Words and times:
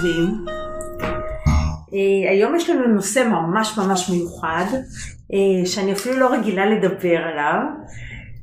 טובים. 0.00 0.44
Uh, 1.90 2.30
היום 2.30 2.56
יש 2.56 2.70
לנו 2.70 2.86
נושא 2.86 3.28
ממש 3.28 3.78
ממש 3.78 4.10
מיוחד, 4.10 4.64
uh, 4.72 5.66
שאני 5.66 5.92
אפילו 5.92 6.16
לא 6.20 6.32
רגילה 6.32 6.66
לדבר 6.66 7.16
עליו, 7.16 7.62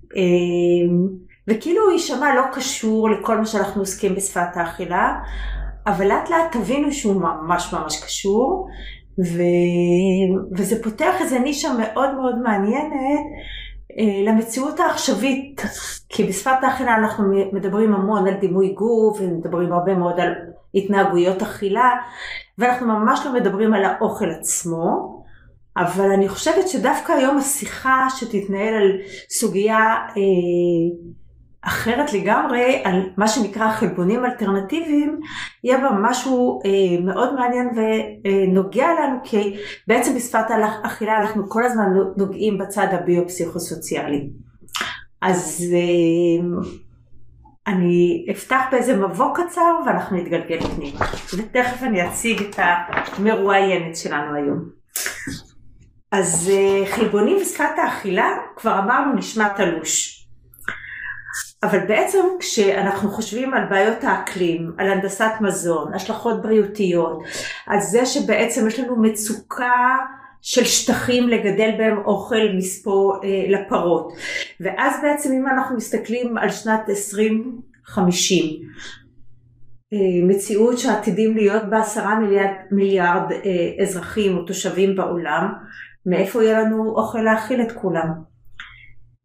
uh, 0.04 1.21
וכאילו 1.48 1.84
הוא 1.84 1.92
יישמע 1.92 2.36
לא 2.36 2.42
קשור 2.54 3.10
לכל 3.10 3.38
מה 3.38 3.46
שאנחנו 3.46 3.82
עוסקים 3.82 4.16
בשפת 4.16 4.48
האכילה, 4.56 5.16
אבל 5.88 6.07
לאט 6.07 6.30
לאט 6.30 6.52
תבינו 6.52 6.92
שהוא 6.92 7.21
ממש 7.21 7.74
ממש 7.74 8.04
קשור, 8.04 8.68
ו... 9.20 9.42
וזה 10.58 10.84
פותח 10.84 11.14
איזה 11.21 11.39
נישה 11.39 11.70
מאוד 11.80 12.16
מאוד 12.16 12.42
מעניינת 12.44 12.92
אה, 12.92 13.18
למציאות 13.97 14.79
העכשווית, 14.79 15.61
כי 16.10 16.24
בשפת 16.24 16.57
האכילה 16.61 16.96
אנחנו 16.96 17.24
מדברים 17.54 17.93
המון 17.93 18.28
על 18.28 18.33
דימוי 18.33 18.69
גוף 18.69 19.21
ומדברים 19.21 19.74
הרבה 19.74 19.96
מאוד 19.96 20.19
על 20.19 20.33
התנהגויות 20.75 21.42
אכילה 21.42 21.92
ואנחנו 22.57 22.88
ממש 22.88 23.19
לא 23.25 23.33
מדברים 23.33 23.74
על 23.74 23.86
האוכל 23.86 24.29
עצמו 24.39 25.18
אבל 25.78 26.11
אני 26.11 26.29
חושבת 26.29 26.68
שדווקא 26.68 27.11
היום 27.11 27.38
השיחה 27.38 28.07
שתתנהל 28.10 28.74
על 28.74 28.91
סוגיה 29.29 29.78
אה, 29.96 30.14
אחרת 31.61 32.14
לגמרי 32.14 32.81
על 32.84 33.09
מה 33.17 33.28
שנקרא 33.28 33.72
חלבונים 33.72 34.25
אלטרנטיביים, 34.25 35.20
יהיה 35.64 35.78
בה 35.78 35.89
משהו 36.02 36.59
אה, 36.66 37.06
מאוד 37.06 37.36
מעניין 37.36 37.70
ונוגע 37.75 38.88
לנו, 38.88 39.17
כי 39.23 39.58
בעצם 39.88 40.16
בשפת 40.16 40.45
האכילה 40.50 41.22
אנחנו 41.22 41.50
כל 41.50 41.64
הזמן 41.64 41.86
נוגעים 42.17 42.58
בצד 42.58 42.88
הביו-פסיכוסוציאלי. 42.92 44.30
אז 45.22 45.66
אה, 45.73 46.47
אני 47.67 48.25
אפתח 48.31 48.61
באיזה 48.72 48.97
מבוא 48.97 49.35
קצר 49.35 49.75
ואנחנו 49.85 50.17
נתגלגל 50.17 50.59
פנימה, 50.59 51.00
ותכף 51.38 51.83
אני 51.83 52.08
אציג 52.08 52.41
את 52.41 52.59
המרואיינת 52.59 53.97
שלנו 53.97 54.35
היום. 54.35 54.78
אז 56.11 56.52
אה, 56.53 56.85
חלבונים 56.91 57.38
בשפת 57.41 57.78
האכילה, 57.78 58.28
כבר 58.55 58.80
אמרנו 58.80 59.13
נשמע 59.13 59.47
תלוש. 59.50 60.16
אבל 61.63 61.80
בעצם 61.88 62.19
כשאנחנו 62.39 63.09
חושבים 63.09 63.53
על 63.53 63.63
בעיות 63.69 64.03
האקלים, 64.03 64.72
על 64.77 64.91
הנדסת 64.91 65.31
מזון, 65.41 65.94
השלכות 65.94 66.41
בריאותיות, 66.41 67.23
על 67.67 67.80
זה 67.80 68.05
שבעצם 68.05 68.67
יש 68.67 68.80
לנו 68.80 69.02
מצוקה 69.02 69.95
של 70.41 70.63
שטחים 70.66 71.30
לגדל 71.30 71.72
בהם 71.78 71.97
אוכל 71.97 72.50
מספור 72.58 73.16
אה, 73.23 73.45
לפרות, 73.47 74.13
ואז 74.59 74.95
בעצם 75.02 75.33
אם 75.33 75.47
אנחנו 75.47 75.75
מסתכלים 75.75 76.38
על 76.38 76.50
שנת 76.50 76.89
2050, 76.89 78.44
אה, 79.94 79.97
מציאות 80.28 80.80
שעתידים 80.80 81.38
להיות 81.38 81.63
בה 81.69 81.80
עשרה 81.80 82.19
מיליארד, 82.19 82.52
מיליארד 82.72 83.31
אה, 83.31 83.83
אזרחים 83.83 84.38
או 84.38 84.44
תושבים 84.44 84.95
בעולם, 84.95 85.53
מאיפה 86.05 86.44
יהיה 86.44 86.61
לנו 86.61 86.89
אוכל 86.89 87.22
להאכיל 87.22 87.61
את 87.61 87.72
כולם? 87.72 88.36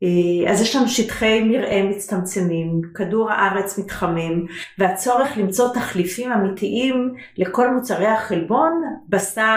אה, 0.03 0.53
אז 0.53 0.63
יש 0.63 0.77
לנו 0.77 0.89
שטחי 0.89 1.41
מרעה 1.43 1.83
מצטמצמים, 1.83 2.81
כדור 2.95 3.31
הארץ 3.31 3.79
מתחמם, 3.79 4.47
והצורך 4.79 5.37
למצוא 5.37 5.75
תחליפים 5.75 6.33
אמיתיים 6.33 7.15
לכל 7.39 7.75
מוצרי 7.75 8.07
החלבון, 8.07 8.83
בשר, 9.09 9.57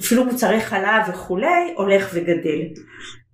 אפילו 0.00 0.24
מוצרי 0.24 0.60
חלב 0.60 1.02
וכולי, 1.08 1.74
הולך 1.76 2.10
וגדל. 2.14 2.60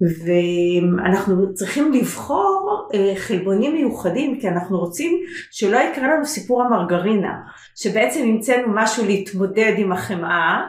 ואנחנו 0.00 1.55
צריכים 1.55 1.92
לבחור 1.92 2.89
אה, 2.94 3.12
חלבונים 3.16 3.74
מיוחדים 3.74 4.41
כי 4.41 4.48
אנחנו 4.48 4.78
רוצים 4.78 5.20
שלא 5.50 5.78
יקרה 5.78 6.14
לנו 6.14 6.24
סיפור 6.24 6.62
המרגרינה 6.62 7.34
שבעצם 7.74 8.20
המצאנו 8.23 8.67
משהו 8.74 9.07
להתמודד 9.07 9.74
עם 9.77 9.92
החמאה 9.92 10.62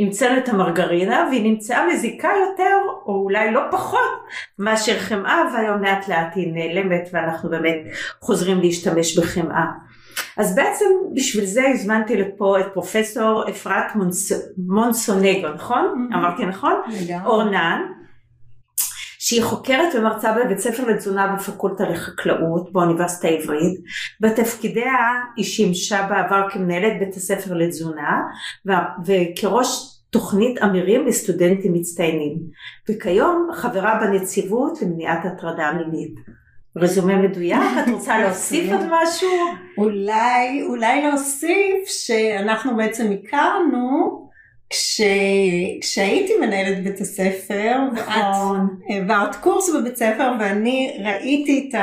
המצאנו 0.00 0.38
את 0.38 0.48
המרגרינה 0.48 1.26
והיא 1.30 1.50
נמצאה 1.50 1.86
מזיקה 1.86 2.28
יותר 2.50 2.76
או 3.06 3.22
אולי 3.22 3.50
לא 3.50 3.60
פחות 3.70 4.24
מאשר 4.58 4.98
חמאה 4.98 5.42
והיום 5.52 5.82
לאט 5.82 6.08
לאט 6.08 6.32
היא 6.34 6.52
נעלמת 6.52 7.08
ואנחנו 7.12 7.50
באמת 7.50 7.78
חוזרים 8.20 8.60
להשתמש 8.60 9.18
בחמאה. 9.18 9.64
אז 10.36 10.54
בעצם 10.54 10.84
בשביל 11.14 11.44
זה 11.44 11.68
הזמנתי 11.68 12.16
לפה 12.16 12.60
את 12.60 12.66
פרופסור 12.72 13.44
אפרת 13.48 13.96
מונס... 13.96 14.32
מונסונגו, 14.58 15.48
נכון? 15.54 16.08
Mm-hmm. 16.10 16.16
אמרתי 16.16 16.46
נכון? 16.46 16.72
אורנן. 17.24 17.80
שהיא 19.26 19.42
חוקרת 19.42 19.94
ומרצה 19.94 20.32
בבית 20.32 20.58
ספר 20.58 20.86
לתזונה 20.86 21.36
בפקולטה 21.36 21.84
לחקלאות 21.84 22.72
באוניברסיטה 22.72 23.28
העברית. 23.28 23.80
בתפקידיה 24.20 24.92
היא 25.36 25.44
שימשה 25.44 26.06
בעבר 26.08 26.46
כמנהלת 26.50 26.98
בית 26.98 27.14
הספר 27.14 27.54
לתזונה 27.54 28.22
וכראש 29.06 29.98
תוכנית 30.10 30.62
אמירים 30.62 31.06
לסטודנטים 31.06 31.72
מצטיינים 31.72 32.38
וכיום 32.88 33.48
חברה 33.52 34.00
בנציבות 34.00 34.82
למניעת 34.82 35.24
הטרדה 35.24 35.72
מינית. 35.72 36.14
רזומה 36.76 37.16
מדויק, 37.16 37.60
את 37.84 37.92
רוצה 37.92 38.18
להוסיף 38.22 38.72
עוד 38.72 38.86
משהו? 38.90 39.28
אולי, 39.78 40.62
אולי 40.62 41.02
להוסיף 41.02 41.86
שאנחנו 41.86 42.76
בעצם 42.76 43.12
הכרנו 43.12 44.23
כש... 44.74 45.00
כשהייתי 45.80 46.32
מנהלת 46.40 46.84
בית 46.84 47.00
הספר, 47.00 47.78
נכון. 47.92 48.68
העברת 48.88 49.36
קורס 49.36 49.70
בבית 49.74 49.96
ספר 49.96 50.32
ואני 50.40 50.98
ראיתי 51.04 51.68
את 51.68 51.80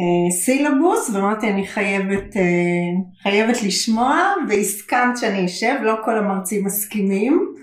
הסילבוס 0.00 1.10
ואמרתי 1.10 1.48
אני 1.48 1.66
חייבת, 1.66 2.36
אה, 2.36 3.22
חייבת 3.22 3.62
לשמוע 3.62 4.34
והסכמת 4.48 5.16
שאני 5.16 5.44
אשב, 5.46 5.74
לא 5.82 5.94
כל 6.04 6.18
המרצים 6.18 6.64
מסכימים 6.64 7.54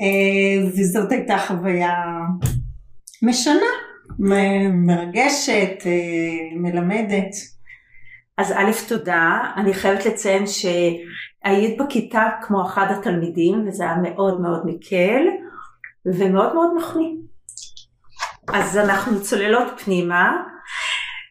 אה, 0.00 0.66
וזאת 0.66 1.12
הייתה 1.12 1.38
חוויה 1.38 1.94
משנה, 3.22 3.70
מרגשת, 4.72 5.86
אה, 5.86 6.56
מלמדת. 6.56 7.34
אז 8.38 8.52
א' 8.52 8.88
תודה, 8.88 9.40
אני 9.56 9.74
חייבת 9.74 10.06
לציין 10.06 10.46
שהיית 11.44 11.78
בכיתה 11.78 12.28
כמו 12.42 12.66
אחד 12.66 12.86
התלמידים 12.90 13.68
וזה 13.68 13.84
היה 13.84 13.96
מאוד 14.02 14.40
מאוד 14.40 14.66
מקל 14.66 15.22
ומאוד 16.06 16.54
מאוד 16.54 16.74
מחמיא. 16.76 17.10
אז 18.52 18.76
אנחנו 18.76 19.22
צוללות 19.22 19.80
פנימה 19.84 20.32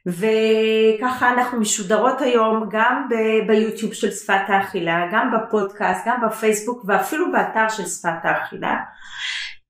וככה 0.07 1.33
אנחנו 1.33 1.59
משודרות 1.59 2.21
היום 2.21 2.69
גם 2.71 3.07
ב- 3.09 3.47
ביוטיוב 3.47 3.93
של 3.93 4.11
שפת 4.11 4.41
האכילה, 4.47 5.07
גם 5.11 5.31
בפודקאסט, 5.31 6.07
גם 6.07 6.21
בפייסבוק 6.27 6.83
ואפילו 6.87 7.31
באתר 7.31 7.69
של 7.69 7.85
שפת 7.85 8.19
האכילה. 8.23 8.75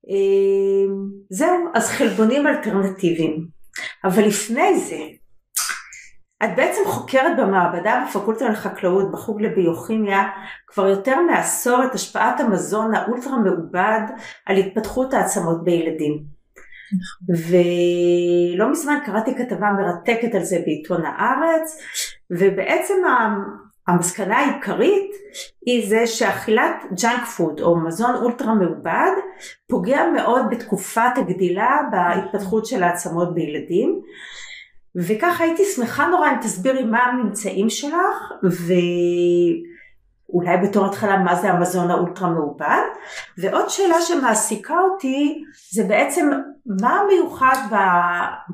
אמ, 0.08 0.94
זהו, 1.30 1.70
אז 1.74 1.90
חלבונים 1.90 2.46
אלטרנטיביים. 2.46 3.46
אבל 4.04 4.22
לפני 4.26 4.80
זה, 4.80 4.98
את 6.42 6.56
בעצם 6.56 6.80
חוקרת 6.86 7.36
במעבדה 7.36 8.04
בפקולטה 8.08 8.48
לחקלאות 8.48 9.12
בחוג 9.12 9.42
לביוכימיה 9.42 10.22
כבר 10.66 10.86
יותר 10.88 11.20
מעשור 11.20 11.84
את 11.84 11.94
השפעת 11.94 12.40
המזון 12.40 12.94
האולטרה 12.94 13.38
מעובד 13.38 14.00
על 14.46 14.56
התפתחות 14.56 15.14
העצמות 15.14 15.64
בילדים. 15.64 16.34
ולא 17.28 18.70
מזמן 18.70 18.98
קראתי 19.04 19.34
כתבה 19.34 19.72
מרתקת 19.72 20.34
על 20.34 20.42
זה 20.42 20.58
בעיתון 20.64 21.02
הארץ 21.04 21.78
ובעצם 22.30 22.94
המסקנה 23.88 24.38
העיקרית 24.38 25.10
היא 25.66 25.88
זה 25.88 26.06
שאכילת 26.06 26.84
ג'אנק 27.02 27.24
פוד 27.24 27.60
או 27.60 27.76
מזון 27.76 28.14
אולטרה 28.14 28.54
מעובד 28.54 29.12
פוגע 29.68 30.06
מאוד 30.10 30.42
בתקופת 30.50 31.12
הגדילה 31.16 31.80
בהתפתחות 31.90 32.66
של 32.66 32.82
העצמות 32.82 33.34
בילדים 33.34 34.00
וככה 34.96 35.44
הייתי 35.44 35.62
שמחה 35.76 36.06
נורא 36.06 36.30
אם 36.30 36.36
תסבירי 36.42 36.84
מה 36.84 36.98
הממצאים 36.98 37.70
שלך 37.70 38.32
ואולי 40.32 40.56
בתור 40.62 40.86
התחלה 40.86 41.18
מה 41.18 41.34
זה 41.34 41.50
המזון 41.50 41.90
האולטרה 41.90 42.30
מעובד 42.30 42.82
ועוד 43.38 43.68
שאלה 43.68 44.00
שמעסיקה 44.00 44.74
אותי 44.78 45.44
זה 45.72 45.84
בעצם 45.84 46.30
מה 46.66 47.00
המיוחד 47.00 47.56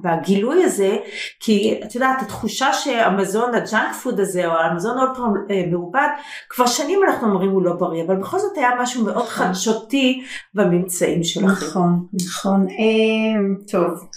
בגילוי 0.02 0.64
הזה 0.64 0.96
כי 1.40 1.80
את 1.84 1.94
יודעת 1.94 2.22
התחושה 2.22 2.72
שהמזון 2.72 3.54
הג'אנק 3.54 3.94
פוד 4.02 4.20
הזה 4.20 4.46
או 4.46 4.52
המזון 4.58 4.98
האולטרה 4.98 5.26
מעובד 5.70 6.08
כבר 6.48 6.66
שנים 6.66 7.00
אנחנו 7.08 7.28
אומרים 7.28 7.50
הוא 7.50 7.62
לא 7.62 7.72
בריא 7.72 8.04
אבל 8.04 8.16
בכל 8.16 8.38
זאת 8.38 8.56
היה 8.56 8.70
משהו 8.82 9.04
מאוד 9.04 9.16
נכון. 9.16 9.28
חדשותי 9.28 10.24
בממצאים 10.54 11.24
שלכם. 11.24 11.46
נכון 11.50 12.06
נכון 12.14 12.66
אה, 12.68 13.40
טוב 13.70 14.08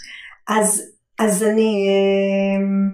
אז 0.48 0.93
אז 1.24 1.44
אני, 1.44 1.88
אמ, 2.58 2.90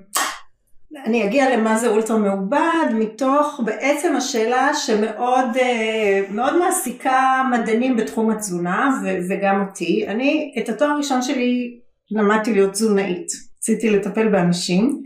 אני 1.05 1.25
אגיע 1.25 1.57
למה 1.57 1.77
זה 1.77 1.87
אולטרה 1.87 2.17
מעובד 2.17 2.93
מתוך 2.93 3.61
בעצם 3.65 4.15
השאלה 4.15 4.71
שמאוד 4.73 5.57
אה, 5.61 6.21
מאוד 6.31 6.59
מעסיקה 6.59 7.43
מדענים 7.51 7.95
בתחום 7.97 8.29
התזונה 8.29 9.01
וגם 9.29 9.65
אותי. 9.67 10.07
אני 10.07 10.53
את 10.59 10.69
התואר 10.69 10.89
הראשון 10.89 11.21
שלי 11.21 11.79
למדתי 12.11 12.53
להיות 12.53 12.71
תזונאית, 12.71 13.27
רציתי 13.57 13.89
לטפל 13.89 14.27
באנשים. 14.27 15.01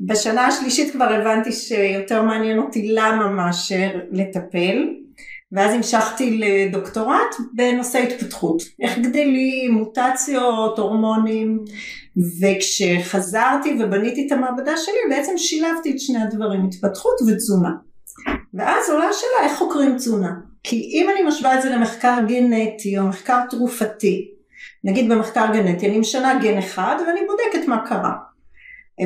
בשנה 0.00 0.46
השלישית 0.46 0.92
כבר 0.92 1.12
הבנתי 1.12 1.52
שיותר 1.52 2.22
מעניין 2.22 2.58
אותי 2.58 2.88
למה 2.92 3.28
מאשר 3.28 3.90
לטפל, 4.10 4.88
ואז 5.52 5.74
המשכתי 5.74 6.38
לדוקטורט 6.38 7.34
בנושא 7.54 7.98
התפתחות. 7.98 8.62
איך 8.82 8.98
גדלים, 8.98 9.72
מוטציות, 9.72 10.78
הורמונים, 10.78 11.64
וכשחזרתי 12.40 13.78
ובניתי 13.80 14.26
את 14.26 14.32
המעבדה 14.32 14.76
שלי 14.76 15.16
בעצם 15.16 15.32
שילבתי 15.36 15.90
את 15.90 16.00
שני 16.00 16.22
הדברים, 16.22 16.64
התפתחות 16.64 17.14
ותזונה. 17.28 17.70
ואז 18.54 18.90
עולה 18.90 19.04
השאלה 19.04 19.50
איך 19.50 19.58
חוקרים 19.58 19.96
תזונה. 19.96 20.30
כי 20.62 20.76
אם 20.76 21.10
אני 21.10 21.22
משווה 21.28 21.56
את 21.56 21.62
זה 21.62 21.70
למחקר 21.70 22.18
גנטי 22.28 22.98
או 22.98 23.04
מחקר 23.04 23.40
תרופתי, 23.50 24.30
נגיד 24.84 25.12
במחקר 25.12 25.46
גנטי 25.52 25.88
אני 25.88 25.98
משנה 25.98 26.38
גן 26.42 26.58
אחד 26.58 26.96
ואני 27.06 27.20
בודקת 27.26 27.68
מה 27.68 27.86
קרה. 27.86 28.12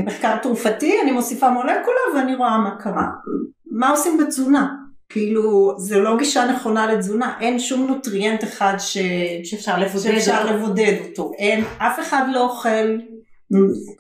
מחקר 0.04 0.36
תרופתי 0.36 0.94
אני 1.02 1.12
מוסיפה 1.12 1.50
מולקולה 1.50 2.00
ואני 2.14 2.34
רואה 2.34 2.58
מה 2.58 2.76
קרה. 2.78 3.06
מה 3.70 3.90
עושים 3.90 4.18
בתזונה? 4.18 4.85
כאילו 5.08 5.74
זה 5.78 5.98
לא 5.98 6.16
גישה 6.18 6.44
נכונה 6.44 6.92
לתזונה, 6.92 7.38
אין 7.40 7.58
שום 7.58 7.86
nutrient 7.86 8.44
אחד 8.44 8.74
ש... 8.78 8.98
שאפשר 9.44 9.78
לבודד 9.78 10.12
שאפשר 10.12 10.38
אותו. 10.42 10.54
לבודד 10.54 10.94
אותו, 11.08 11.32
אין, 11.38 11.64
אף 11.78 12.00
אחד 12.00 12.22
לא 12.32 12.40
אוכל 12.40 12.98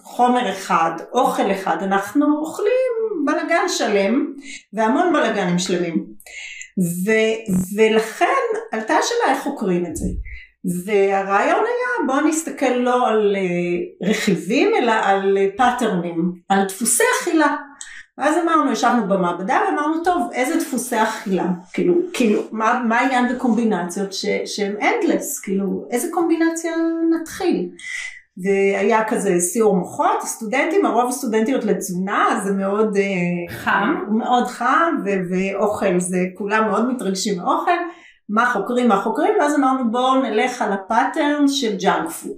חומר 0.00 0.52
אחד, 0.52 0.90
אוכל 1.12 1.52
אחד, 1.52 1.76
אנחנו 1.82 2.38
אוכלים 2.38 3.24
בלגן 3.26 3.68
שלם 3.68 4.32
והמון 4.72 5.12
בלגנים 5.12 5.58
שלמים. 5.58 6.06
ו, 7.04 7.10
ולכן 7.76 8.26
עלתה 8.72 8.94
השאלה 8.94 9.34
איך 9.34 9.42
חוקרים 9.42 9.86
את 9.86 9.96
זה. 9.96 10.06
והרעיון 10.86 11.64
היה 11.64 12.06
בואו 12.06 12.20
נסתכל 12.20 12.74
לא 12.76 13.08
על 13.08 13.36
אה, 13.36 14.08
רכיבים 14.08 14.70
אלא 14.78 14.92
על 14.92 15.38
pattern 15.56 16.09
ים, 16.09 16.32
על 16.48 16.64
דפוסי 16.68 17.02
אכילה 17.20 17.56
ואז 18.18 18.36
אמרנו, 18.44 18.72
ישבנו 18.72 19.08
במעבדה 19.08 19.60
ואמרנו, 19.68 20.04
טוב, 20.04 20.30
איזה 20.32 20.56
דפוסי 20.60 21.02
אכילה? 21.02 21.46
כאילו, 21.72 21.94
כאילו, 22.12 22.42
מה, 22.52 22.82
מה 22.88 23.00
העניין 23.00 23.34
בקומבינציות 23.34 24.12
ש, 24.12 24.26
שהן 24.44 24.76
endless? 24.76 25.42
כאילו, 25.42 25.86
איזה 25.90 26.08
קומבינציה 26.10 26.72
נתחיל? 27.10 27.68
והיה 28.44 29.04
כזה 29.08 29.40
סיעור 29.40 29.76
מוחות, 29.76 30.22
הסטודנטים, 30.22 30.86
הרוב 30.86 31.08
הסטודנטיות 31.08 31.64
לתזונה, 31.64 32.40
זה 32.44 32.52
מאוד 32.52 32.96
אה, 32.96 33.56
חם. 33.56 33.94
מאוד 34.08 34.46
חם, 34.46 34.96
ו- 35.04 35.20
ואוכל, 35.30 36.00
זה 36.00 36.18
כולם 36.34 36.68
מאוד 36.68 36.92
מתרגשים 36.92 37.38
מאוכל, 37.38 37.70
מה 38.28 38.50
חוקרים, 38.52 38.88
מה 38.88 39.02
חוקרים, 39.02 39.32
ואז 39.40 39.54
אמרנו 39.54 39.90
בואו 39.90 40.22
נלך 40.22 40.62
על 40.62 40.72
ה 40.72 40.82
pattern 40.82 41.48
של 41.48 41.76
ג'אנק 41.76 42.10
פוד. 42.10 42.36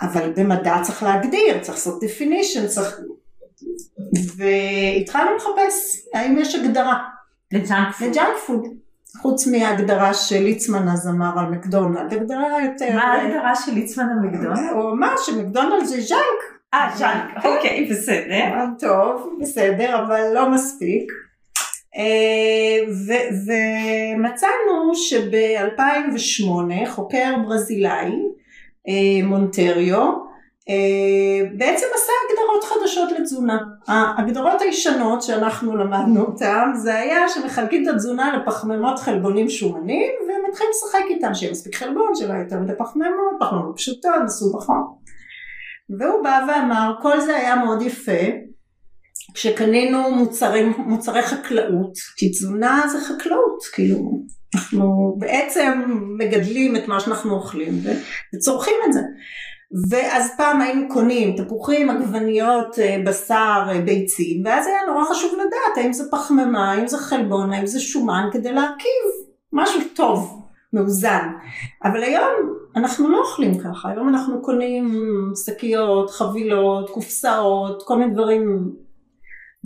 אבל 0.00 0.32
במדע 0.36 0.76
צריך 0.82 1.02
להגדיר, 1.02 1.58
צריך 1.60 1.74
לעשות 1.74 2.02
definition, 2.02 2.66
צריך... 2.66 3.00
והתחלנו 4.36 5.36
לחפש 5.36 6.06
האם 6.14 6.38
יש 6.38 6.54
הגדרה 6.54 6.98
לג'אנק 7.52 7.94
פוד. 7.94 8.08
לג'אנק 8.08 8.36
פוד, 8.46 8.66
חוץ 9.20 9.46
מההגדרה 9.46 10.14
שליצמן 10.14 10.88
אז 10.88 11.08
אמר 11.08 11.38
על 11.38 11.46
מקדונלד, 11.46 12.12
הגדרה 12.12 12.62
יותר... 12.64 12.94
מה 12.94 13.02
ההגדרה 13.02 13.56
של 13.56 13.72
ליצמן 13.72 14.04
המקדון? 14.04 14.68
הוא 14.72 14.90
אמר 14.92 15.14
שמקדונלד 15.26 15.84
זה 15.84 16.00
ז'אנק, 16.00 16.60
אה, 16.74 16.90
ז'אנק. 16.96 17.44
אוקיי, 17.44 17.88
בסדר. 17.90 18.34
אה, 18.34 18.64
טוב, 18.78 19.36
בסדר, 19.40 20.02
אבל 20.02 20.32
לא 20.34 20.50
מספיק. 20.50 21.12
אה, 21.96 22.78
ומצאנו 24.16 24.94
שב-2008 24.94 26.86
חוקר 26.86 27.34
ברזילאי, 27.46 28.12
אה, 28.88 29.26
מונטריו, 29.26 30.23
בעצם 31.56 31.86
עשה 31.94 32.12
הגדרות 32.28 32.64
חדשות 32.64 33.12
לתזונה. 33.12 33.58
ההגדרות 33.86 34.60
הישנות 34.60 35.22
שאנחנו 35.22 35.76
למדנו 35.76 36.20
אותן 36.20 36.70
זה 36.74 36.98
היה 36.98 37.28
שמחלקים 37.28 37.82
את 37.82 37.94
התזונה 37.94 38.36
לפחמימות 38.36 38.98
חלבונים 38.98 39.48
שומנים 39.48 40.12
ומתחילים 40.22 40.70
לשחק 40.70 41.04
איתם 41.10 41.34
שיהיה 41.34 41.52
מספיק 41.52 41.74
חלבון 41.74 42.14
שלא 42.14 42.32
יותר 42.34 42.56
מדי 42.56 42.72
פחמימות, 42.78 43.34
פחמימות 43.40 43.76
פשוטות 43.76 44.12
מסובכות. 44.24 45.04
והוא 45.98 46.22
בא 46.22 46.46
ואמר 46.48 46.94
כל 47.02 47.20
זה 47.20 47.36
היה 47.36 47.56
מאוד 47.56 47.82
יפה 47.82 48.22
כשקנינו 49.34 50.10
מוצרים, 50.10 50.72
מוצרי 50.78 51.22
חקלאות, 51.22 51.92
כי 52.16 52.30
תזונה 52.30 52.82
זה 52.92 52.98
חקלאות, 53.00 53.64
כאילו 53.72 54.22
אנחנו 54.54 55.16
בעצם 55.18 55.82
מגדלים 56.18 56.76
את 56.76 56.88
מה 56.88 57.00
שאנחנו 57.00 57.34
אוכלים 57.34 57.80
וצורכים 58.34 58.74
את 58.86 58.92
זה. 58.92 59.00
ואז 59.90 60.34
פעם 60.36 60.60
היינו 60.60 60.88
קונים 60.88 61.36
תפוחים, 61.36 61.90
עגבניות, 61.90 62.78
אה, 62.78 62.96
בשר, 63.06 63.62
אה, 63.68 63.80
ביצים, 63.80 64.42
ואז 64.44 64.66
היה 64.66 64.78
נורא 64.86 65.04
חשוב 65.04 65.32
לדעת 65.34 65.76
האם 65.76 65.92
זה 65.92 66.04
פחמימה, 66.10 66.72
האם 66.72 66.86
זה 66.86 66.98
חלבון, 66.98 67.52
האם 67.52 67.66
זה 67.66 67.80
שומן, 67.80 68.28
כדי 68.32 68.52
להרכיב 68.52 69.02
משהו 69.52 69.80
טוב, 69.94 70.42
מאוזן. 70.72 71.28
אבל 71.84 72.02
היום 72.02 72.30
אנחנו 72.76 73.08
לא 73.08 73.18
אוכלים 73.18 73.58
ככה, 73.58 73.90
היום 73.90 74.08
אנחנו 74.08 74.42
קונים 74.42 74.94
שקיות, 75.46 76.10
חבילות, 76.10 76.90
קופסאות, 76.90 77.82
כל 77.86 77.96
מיני 77.98 78.14
דברים. 78.14 78.72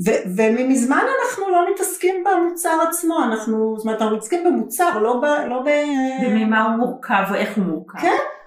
ו- 0.07 0.23
וממזמן 0.37 1.05
אנחנו 1.21 1.51
לא 1.51 1.71
מתעסקים 1.73 2.25
במוצר 2.25 2.79
עצמו, 2.89 3.19
אנחנו, 3.25 3.75
זאת 3.77 3.85
אומרת, 3.85 4.03
אנחנו 4.03 4.17
מתעסקים 4.17 4.45
במוצר, 4.45 4.99
לא 4.99 5.21
ב... 5.21 5.25
לא 5.49 5.63
ב... 5.65 5.69
וממה 6.27 6.65
הוא 6.65 6.77
מורכב 6.77 7.23
ואיך 7.31 7.57
הוא 7.57 7.65
מורכב. 7.65 7.99
כן. 7.99 8.38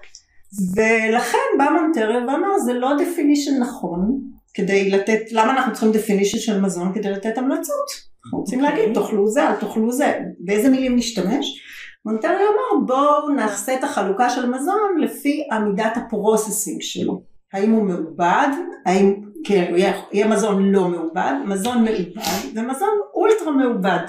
ולכן 0.75 1.38
בא 1.57 1.65
מונטריו 1.81 2.21
ואמר 2.27 2.59
זה 2.65 2.74
לא 2.74 2.89
definition 2.98 3.59
נכון 3.59 4.21
כדי 4.53 4.89
לתת, 4.89 5.31
למה 5.31 5.51
אנחנו 5.51 5.74
צריכים 5.74 5.92
definition 5.92 6.38
של 6.38 6.62
מזון 6.62 6.94
כדי 6.94 7.09
לתת 7.12 7.38
המלצות? 7.38 8.12
אנחנו 8.25 8.39
רוצים 8.39 8.65
אוקיי. 8.65 8.80
להגיד 8.80 8.95
תאכלו 8.95 9.27
זה, 9.27 9.50
אל 9.50 9.56
תאכלו 9.56 9.92
זה, 9.92 10.19
באיזה 10.39 10.69
מילים 10.69 10.95
נשתמש? 10.95 11.62
מונטריו 12.06 12.36
אמר 12.36 12.86
בואו 12.86 13.30
נעשה 13.30 13.75
את 13.75 13.83
החלוקה 13.83 14.30
של 14.30 14.50
מזון 14.50 14.98
לפי 15.00 15.48
מידת 15.51 15.97
ה 15.97 16.05
processing 16.05 16.81
שלו. 16.81 17.21
האם 17.54 17.71
הוא 17.71 17.83
מעובד, 17.83 18.47
האם 18.86 19.15
כן, 19.44 19.74
יהיה, 19.75 20.01
יהיה 20.12 20.27
מזון 20.27 20.71
לא 20.71 20.88
מעובד, 20.88 21.33
מזון 21.45 21.77
מעובד 21.83 22.56
ומזון 22.56 22.89
אולטרה 23.13 23.51
מעובד. 23.51 24.06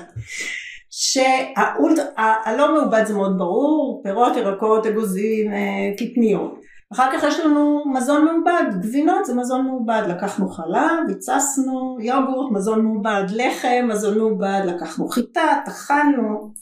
שהלא 1.12 2.74
מעובד 2.74 3.04
זה 3.06 3.14
מאוד 3.14 3.38
ברור, 3.38 4.00
פירות, 4.04 4.36
ירקות, 4.36 4.86
אגוזים, 4.86 5.52
אה, 5.52 5.92
קטניות. 5.98 6.60
אחר 6.92 7.10
כך 7.12 7.24
יש 7.28 7.40
לנו 7.40 7.82
מזון 7.92 8.24
מעובד, 8.24 8.64
גבינות 8.82 9.24
זה 9.24 9.34
מזון 9.34 9.66
מעובד, 9.66 10.02
לקחנו 10.08 10.48
חלב, 10.48 11.10
הצסנו, 11.10 11.96
יוגורט, 12.00 12.52
מזון 12.52 12.84
מעובד, 12.84 13.24
לחם, 13.30 13.88
מזון 13.88 14.18
מעובד, 14.18 14.62
לקחנו 14.66 15.08
חיטה, 15.08 15.60
טחנו. 15.64 16.52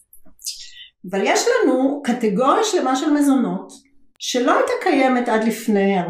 אבל 1.10 1.20
יש 1.22 1.44
לנו 1.48 2.00
קטגוריה 2.04 2.64
שלמה 2.64 2.96
של 2.96 3.12
מזונות 3.12 3.89
שלא 4.22 4.54
הייתה 4.54 4.72
קיימת 4.82 5.28
עד 5.28 5.44
לפני 5.44 6.00
40-50 6.00 6.04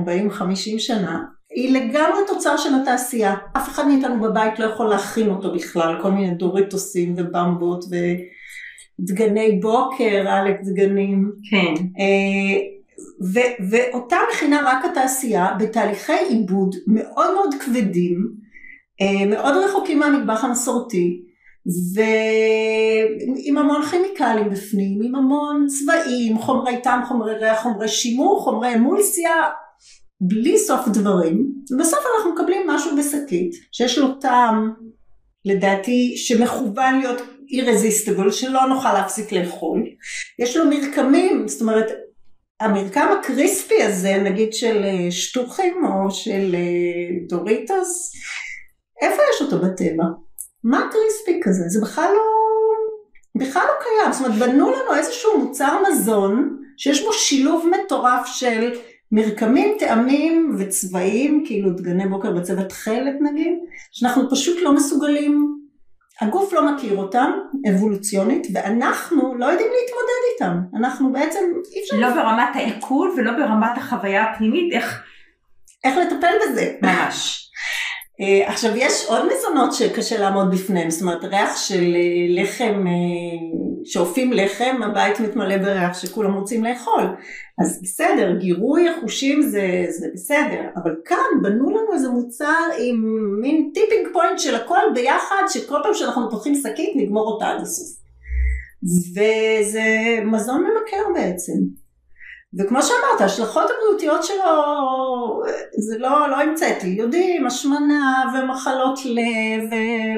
שנה, 0.79 1.23
היא 1.51 1.73
לגמרי 1.73 2.19
תוצר 2.27 2.57
של 2.57 2.71
התעשייה. 2.83 3.35
אף 3.57 3.69
אחד 3.69 3.87
מאיתנו 3.87 4.21
בבית 4.21 4.59
לא 4.59 4.65
יכול 4.65 4.87
להכין 4.87 5.31
אותו 5.31 5.55
בכלל, 5.55 5.99
כל 6.03 6.11
מיני 6.11 6.35
דוריטוסים 6.35 7.15
ובמבות 7.17 7.85
ודגני 9.01 9.59
בוקר, 9.63 10.29
עלק 10.29 10.57
דגנים. 10.63 11.33
כן. 11.51 11.75
אה, 11.99 12.61
ו- 13.35 13.71
ואותה 13.71 14.17
מכינה 14.33 14.61
רק 14.65 14.85
התעשייה 14.85 15.55
בתהליכי 15.59 16.19
עיבוד 16.29 16.75
מאוד 16.87 17.35
מאוד 17.35 17.55
כבדים, 17.65 18.33
אה, 19.01 19.27
מאוד 19.27 19.55
רחוקים 19.65 19.99
מהמטבח 19.99 20.45
המסורתי, 20.45 21.23
ועם 21.67 23.59
המון 23.59 23.83
כימיקלים 23.83 24.51
בפנים, 24.51 25.01
עם 25.03 25.15
המון 25.15 25.67
צבעים, 25.67 26.39
חומרי 26.39 26.83
טעם, 26.83 27.05
חומרי 27.05 27.35
ריח, 27.35 27.63
חומרי 27.63 27.89
שימור, 27.89 28.41
חומרי 28.41 28.75
אמולסיה, 28.75 29.31
בלי 30.21 30.59
סוף 30.59 30.89
דברים, 30.89 31.53
ובסוף 31.71 31.99
אנחנו 32.17 32.35
מקבלים 32.35 32.67
משהו 32.67 32.97
בשקית 32.97 33.53
שיש 33.73 33.99
לו 33.99 34.15
טעם 34.15 34.75
לדעתי 35.45 36.17
שמכוון 36.17 36.99
להיות 37.01 37.21
irresistible, 37.55 38.33
שלא 38.33 38.67
נוכל 38.69 38.93
להפסיק 38.93 39.33
לאכול. 39.33 39.85
יש 40.39 40.57
לו 40.57 40.65
מרקמים, 40.71 41.49
זאת 41.49 41.61
אומרת 41.61 41.87
המרקם 42.61 43.07
הקריספי 43.21 43.83
הזה, 43.83 44.17
נגיד 44.17 44.53
של 44.53 44.85
אה, 44.85 45.11
שטוחים 45.11 45.85
או 45.85 46.11
של 46.11 46.55
אה, 46.55 47.27
דוריטוס, 47.29 48.13
איפה 49.03 49.23
יש 49.35 49.43
אותו 49.43 49.59
בטבע? 49.59 50.05
מה 50.65 50.89
קריספי 50.93 51.41
כזה? 51.43 51.65
זה 51.69 51.81
בכלל 51.81 52.11
לא, 52.15 52.23
בכלל 53.35 53.63
לא 53.63 53.83
קיים. 53.83 54.13
זאת 54.13 54.27
אומרת, 54.27 54.39
בנו 54.39 54.71
לנו 54.71 54.95
איזשהו 54.95 55.39
מוצר 55.39 55.79
מזון 55.89 56.57
שיש 56.77 57.05
בו 57.05 57.13
שילוב 57.13 57.71
מטורף 57.71 58.27
של 58.27 58.73
מרקמים, 59.13 59.77
טעמים 59.79 60.57
וצבעים, 60.59 61.45
כאילו 61.47 61.71
דגני 61.71 62.07
בוקר 62.07 62.33
בצבע 62.33 62.63
תכלת 62.63 63.15
נגיד, 63.21 63.59
שאנחנו 63.93 64.31
פשוט 64.31 64.59
לא 64.63 64.75
מסוגלים, 64.75 65.57
הגוף 66.21 66.53
לא 66.53 66.73
מכיר 66.75 66.97
אותם 66.97 67.31
אבולוציונית, 67.71 68.47
ואנחנו 68.53 69.35
לא 69.35 69.47
יודעים 69.47 69.69
להתמודד 69.69 70.21
איתם. 70.33 70.79
אנחנו 70.79 71.13
בעצם, 71.13 71.41
אי 71.75 71.83
אפשר... 71.83 71.97
לא 71.97 72.15
ברמת 72.15 72.49
העיכול 72.55 73.15
ולא 73.17 73.33
ברמת 73.33 73.79
החוויה 73.79 74.31
הפנימית, 74.31 74.73
איך 74.73 75.03
איך 75.85 75.97
לטפל 75.97 76.33
בזה. 76.43 76.73
ממש. 76.83 77.50
אה, 78.21 78.49
עכשיו 78.49 78.71
יש 78.77 79.07
עוד 79.09 79.23
מזונות 79.33 79.73
שקשה 79.73 80.19
לעמוד 80.19 80.51
בפניהם, 80.51 80.91
זאת 80.91 81.03
אומרת 81.03 81.25
ריח 81.25 81.57
של 81.57 81.95
אה, 81.95 82.43
לחם, 82.43 82.85
אה, 82.87 82.93
שאופים 83.85 84.33
לחם, 84.33 84.81
הבית 84.83 85.21
מתמלא 85.21 85.57
בריח 85.57 85.99
שכולם 85.99 86.35
רוצים 86.35 86.65
לאכול. 86.65 87.03
אז 87.63 87.81
בסדר, 87.83 88.37
גירוי 88.39 88.89
החושים 88.89 89.43
זה, 89.43 89.85
זה 89.89 90.07
בסדר, 90.15 90.61
אבל 90.77 90.95
כאן 91.05 91.43
בנו 91.43 91.71
לנו 91.71 91.93
איזה 91.95 92.09
מוצר 92.09 92.63
עם 92.79 93.05
מין 93.41 93.71
tipping 93.75 94.09
point 94.13 94.39
של 94.39 94.55
הכל 94.55 94.81
ביחד, 94.95 95.43
שכל 95.49 95.79
פעם 95.83 95.95
שאנחנו 95.95 96.31
פותחים 96.31 96.55
שקית 96.55 96.91
נגמור 96.97 97.33
אותה 97.33 97.49
עד 97.49 97.61
הסוף. 97.61 98.01
וזה 99.15 99.85
מזון 100.25 100.65
ממכר 100.65 101.13
בעצם. 101.15 101.80
וכמו 102.59 102.83
שאמרת, 102.83 103.21
ההשלכות 103.21 103.71
הבריאותיות 103.71 104.25
שלו, 104.25 104.45
זה 105.79 105.99
לא, 105.99 106.31
לא 106.31 106.37
המצאתי, 106.37 106.87
יודעים, 106.87 107.47
השמנה 107.47 108.25
ומחלות 108.35 108.99
לב 109.05 109.71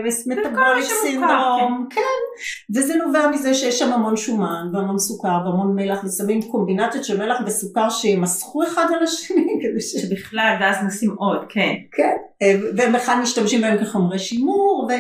ו 0.05 0.13
metabolic 0.13 0.85
syndrome, 1.03 1.87
כן. 1.91 2.01
כן, 2.01 2.75
וזה 2.77 2.97
נובע 2.97 3.29
מזה 3.29 3.55
שיש 3.55 3.79
שם 3.79 3.93
המון 3.93 4.17
שומן 4.17 4.71
והמון 4.73 4.99
סוכר 4.99 5.39
והמון 5.45 5.75
מלח 5.75 6.05
ושמים 6.05 6.43
קומבינציות 6.43 7.05
של 7.05 7.19
מלח 7.19 7.39
וסוכר 7.47 7.91
שימסכו 7.91 8.63
אחד 8.63 8.87
על 8.97 9.03
השני 9.03 9.47
כדי 9.63 9.81
ש... 9.81 9.93
שבכלל, 9.93 10.57
ואז 10.61 10.77
נשים 10.87 11.15
עוד, 11.19 11.45
כן. 11.49 11.75
כן, 11.93 12.17
והם 12.77 12.93
בכלל 12.93 13.19
משתמשים 13.23 13.61
בהם 13.61 13.85
כחומרי 13.85 14.19
שימור, 14.19 14.89
ו... 14.91 14.93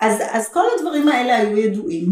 אז, 0.00 0.22
אז 0.32 0.52
כל 0.52 0.64
הדברים 0.78 1.08
האלה 1.08 1.36
היו 1.36 1.58
ידועים, 1.58 2.06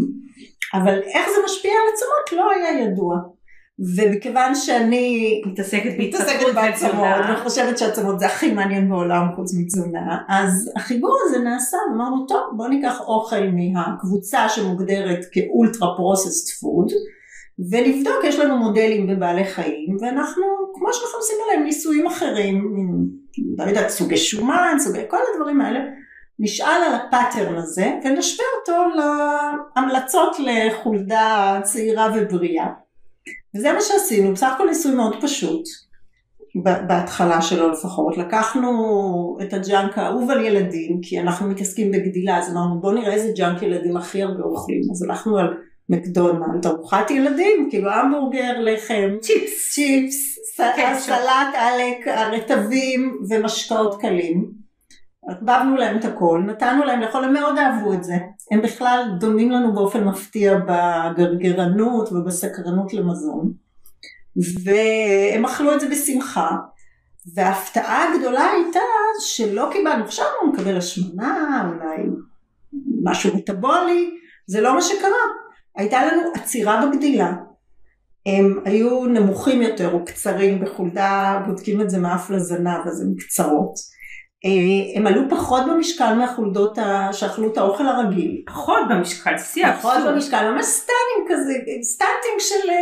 אבל 0.73 0.99
איך 0.99 1.29
זה 1.29 1.35
משפיע 1.45 1.71
על 1.71 1.93
עצמות 1.93 2.39
לא 2.39 2.51
היה 2.51 2.83
ידוע. 2.83 3.15
ומכיוון 3.79 4.55
שאני 4.55 5.41
מתעסקת 5.45 5.97
בהתפתחות 5.97 6.55
ותזונה. 6.69 7.33
וחושבת 7.33 7.77
שעצמות 7.77 8.19
זה 8.19 8.25
הכי 8.25 8.51
מעניין 8.53 8.89
בעולם 8.89 9.27
חוץ 9.35 9.53
מתזונה 9.59 10.17
אז 10.29 10.71
החיבור 10.75 11.17
הזה 11.25 11.39
נעשה 11.39 11.77
אמרנו 11.93 12.25
טוב 12.25 12.41
בוא 12.57 12.67
ניקח 12.67 13.01
אוכל 13.01 13.47
מהקבוצה 13.53 14.49
שמוגדרת 14.49 15.25
כאולטרה 15.31 15.95
פרוססט 15.95 16.59
פוד 16.59 16.91
ונבדוק 17.71 18.23
יש 18.23 18.39
לנו 18.39 18.57
מודלים 18.57 19.07
בבעלי 19.07 19.45
חיים 19.45 19.97
ואנחנו 20.01 20.43
כמו 20.73 20.93
שאנחנו 20.93 21.17
עושים 21.17 21.35
עליהם 21.45 21.63
ניסויים 21.63 22.07
אחרים 22.07 22.63
לא 23.57 23.63
יודעת 23.63 23.89
סוגי 23.89 24.17
שומן 24.17 24.75
סוגי 24.79 25.01
כל 25.07 25.17
הדברים 25.33 25.61
האלה 25.61 25.79
נשאל 26.39 26.81
על 26.87 26.93
ה 26.93 27.01
pattern 27.01 27.55
הזה 27.55 27.91
ונשווה 28.05 28.45
אותו 28.59 28.83
להמלצות 28.95 30.37
לחולדה 30.39 31.59
צעירה 31.63 32.09
ובריאה 32.15 32.65
וזה 33.55 33.73
מה 33.73 33.81
שעשינו, 33.81 34.33
בסך 34.33 34.51
הכל 34.55 34.67
ניסוי 34.67 34.95
מאוד 34.95 35.15
פשוט, 35.21 35.63
בהתחלה 36.87 37.41
שלו 37.41 37.69
לפחות, 37.69 38.17
לקחנו 38.17 39.37
את 39.41 39.53
הג'אנק 39.53 39.97
האהוב 39.97 40.31
על 40.31 40.45
ילדים, 40.45 40.99
כי 41.01 41.19
אנחנו 41.19 41.49
מתעסקים 41.49 41.91
בגדילה, 41.91 42.37
אז 42.37 42.51
אמרנו 42.51 42.81
בוא 42.81 42.93
נראה 42.93 43.13
איזה 43.13 43.31
ג'אנק 43.35 43.61
ילדים 43.61 43.97
הכי 43.97 44.23
הרבה 44.23 44.43
אוכלים, 44.43 44.81
אז 44.91 45.03
הלכנו 45.03 45.37
על 45.37 45.47
מקדונלד, 45.89 46.65
ארוחת 46.65 47.11
ילדים, 47.11 47.67
כאילו 47.69 47.91
המבורגר, 47.91 48.59
לחם, 48.59 49.09
צ'יפס, 49.21 49.71
צ'יפס, 49.71 50.39
סלט 50.55 51.53
עלק, 51.53 52.07
רטבים 52.07 53.17
ומשקאות 53.29 54.01
קלים. 54.01 54.58
ערבבנו 55.27 55.77
להם 55.77 55.97
את 55.97 56.05
הכל, 56.05 56.43
נתנו 56.47 56.83
להם 56.83 56.99
לאכול, 56.99 57.23
הם 57.23 57.33
מאוד 57.33 57.57
אהבו 57.57 57.93
את 57.93 58.03
זה. 58.03 58.13
הם 58.51 58.61
בכלל 58.61 59.03
דומים 59.19 59.51
לנו 59.51 59.73
באופן 59.73 60.03
מפתיע 60.03 60.59
בגרגרנות 60.59 62.11
ובסקרנות 62.11 62.93
למזון. 62.93 63.53
והם 64.63 65.45
אכלו 65.45 65.73
את 65.73 65.79
זה 65.79 65.89
בשמחה. 65.89 66.49
וההפתעה 67.35 68.13
הגדולה 68.13 68.45
הייתה 68.45 68.79
שלא 69.19 69.69
קיבלנו, 69.71 70.07
חשבנו 70.07 70.53
נקבל 70.53 70.77
השמנה, 70.77 71.69
אולי 71.73 71.97
משהו 73.03 73.35
מטבולי, 73.35 74.09
זה 74.47 74.61
לא 74.61 74.75
מה 74.75 74.81
שקרה. 74.81 75.25
הייתה 75.75 76.05
לנו 76.05 76.21
עצירה 76.35 76.85
בגדילה. 76.85 77.33
הם 78.25 78.59
היו 78.65 79.05
נמוכים 79.05 79.61
יותר 79.61 79.93
או 79.93 80.05
קצרים 80.05 80.61
בחולדה, 80.61 81.41
בודקים 81.47 81.81
את 81.81 81.89
זה 81.89 81.99
מאף 81.99 82.29
לזנב, 82.29 82.87
אז 82.87 83.01
הם 83.01 83.15
קצרות. 83.19 83.73
אה, 84.45 84.99
הם 84.99 85.07
עלו 85.07 85.21
פחות 85.29 85.61
במשקל 85.69 86.13
מהחולדות 86.13 86.77
שאכלו 87.11 87.47
את 87.51 87.57
האוכל 87.57 87.87
הרגיל. 87.87 88.41
פחות 88.47 88.79
במשקל, 88.89 89.37
שיא 89.37 89.71
פחות 89.71 89.97
במשקל, 90.07 90.51
ממש 90.51 90.65
stunting 90.65 91.27
כזה, 91.27 91.53
stunting 91.83 92.39
של 92.39 92.69
אה, 92.69 92.75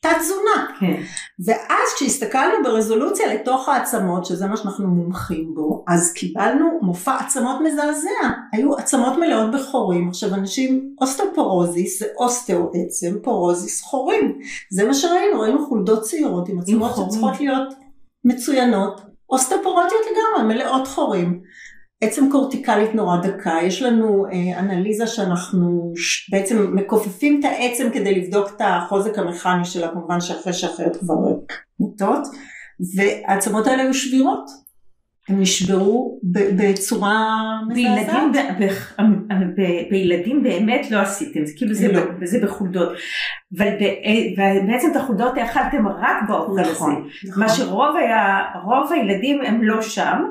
תת 0.00 0.18
תזונה. 0.20 0.66
כן. 0.80 1.02
ואז 1.46 1.94
כשהסתכלנו 1.96 2.54
ברזולוציה 2.64 3.34
לתוך 3.34 3.68
העצמות, 3.68 4.26
שזה 4.26 4.46
מה 4.46 4.56
שאנחנו 4.56 4.88
מומחים 4.88 5.54
בו, 5.54 5.84
אז 5.88 6.12
קיבלנו 6.12 6.78
מופע 6.82 7.16
עצמות 7.16 7.60
מזעזע. 7.60 8.28
היו 8.52 8.76
עצמות 8.76 9.18
מלאות 9.18 9.50
בחורים. 9.50 10.08
עכשיו 10.08 10.34
אנשים, 10.34 10.94
אוסטאופורוזיס 11.00 11.98
זה 12.00 12.06
אוסטאו 12.16 12.70
עצם, 12.74 13.18
פורוזיס 13.22 13.82
חורים. 13.82 14.38
זה 14.70 14.86
מה 14.86 14.94
שראינו, 14.94 15.40
ראינו 15.40 15.66
חולדות 15.66 16.02
צעירות 16.02 16.48
עם 16.48 16.58
עצמות 16.58 16.90
שצריכות 16.96 17.40
להיות 17.40 17.74
מצוינות. 18.24 19.11
אוסטופורטיות 19.32 20.02
לגמרי, 20.10 20.54
מלאות 20.54 20.86
חורים. 20.86 21.42
עצם 22.00 22.30
קורטיקלית 22.30 22.94
נורא 22.94 23.16
דקה, 23.16 23.58
יש 23.62 23.82
לנו 23.82 24.26
אה, 24.26 24.58
אנליזה 24.58 25.06
שאנחנו 25.06 25.92
ש... 25.96 26.30
בעצם 26.30 26.76
מכופפים 26.76 27.40
את 27.40 27.44
העצם 27.44 27.88
כדי 27.92 28.20
לבדוק 28.20 28.48
את 28.56 28.60
החוזק 28.64 29.18
המכני 29.18 29.64
שלה, 29.64 29.88
כמובן 29.88 30.20
שאחרי 30.20 30.52
שהחיות 30.52 30.96
כבר 30.96 31.14
מתות, 31.80 32.22
והעצמות 32.96 33.66
האלה 33.66 33.82
היו 33.82 33.94
שבירות. 33.94 34.50
הם 35.28 35.40
נשברו 35.40 36.20
בצורה 36.56 37.38
מזעזעת. 37.68 38.22
בילדים 39.90 40.42
באמת 40.42 40.90
לא 40.90 40.98
עשיתם, 40.98 41.46
זה 41.46 41.52
כאילו 41.56 41.74
זה, 41.74 41.92
לא. 41.92 42.00
זה 42.24 42.46
בחולדות. 42.46 42.88
ובעצם 43.52 44.90
את 44.90 44.96
החולדות 44.96 45.38
האכלתם 45.38 45.88
רק 45.88 46.16
באוכל 46.28 46.60
הזה. 46.60 46.70
נכון, 46.70 47.08
נכון. 47.28 47.42
מה 47.42 47.48
שרוב 47.48 47.96
היה, 47.96 48.38
רוב 48.64 48.92
הילדים 48.92 49.40
הם 49.46 49.62
לא 49.62 49.82
שם. 49.82 50.22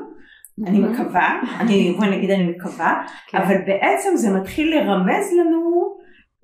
אני 0.66 0.78
מקווה, 0.78 1.40
אני 1.60 1.94
בוא 1.98 2.06
נגיד 2.06 2.30
אני 2.30 2.46
מקווה, 2.46 3.02
כן. 3.28 3.38
אבל 3.38 3.54
בעצם 3.66 4.10
זה 4.14 4.30
מתחיל 4.30 4.74
לרמז 4.76 5.32
לנו 5.40 5.96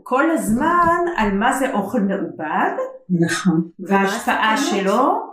כל 0.02 0.30
הזמן 0.30 0.96
על 1.16 1.32
מה 1.32 1.52
זה 1.52 1.72
אוכל 1.72 2.00
מעובד, 2.00 2.70
נכון, 3.10 3.62
וההשפעה 3.80 4.56
שלו, 4.56 5.28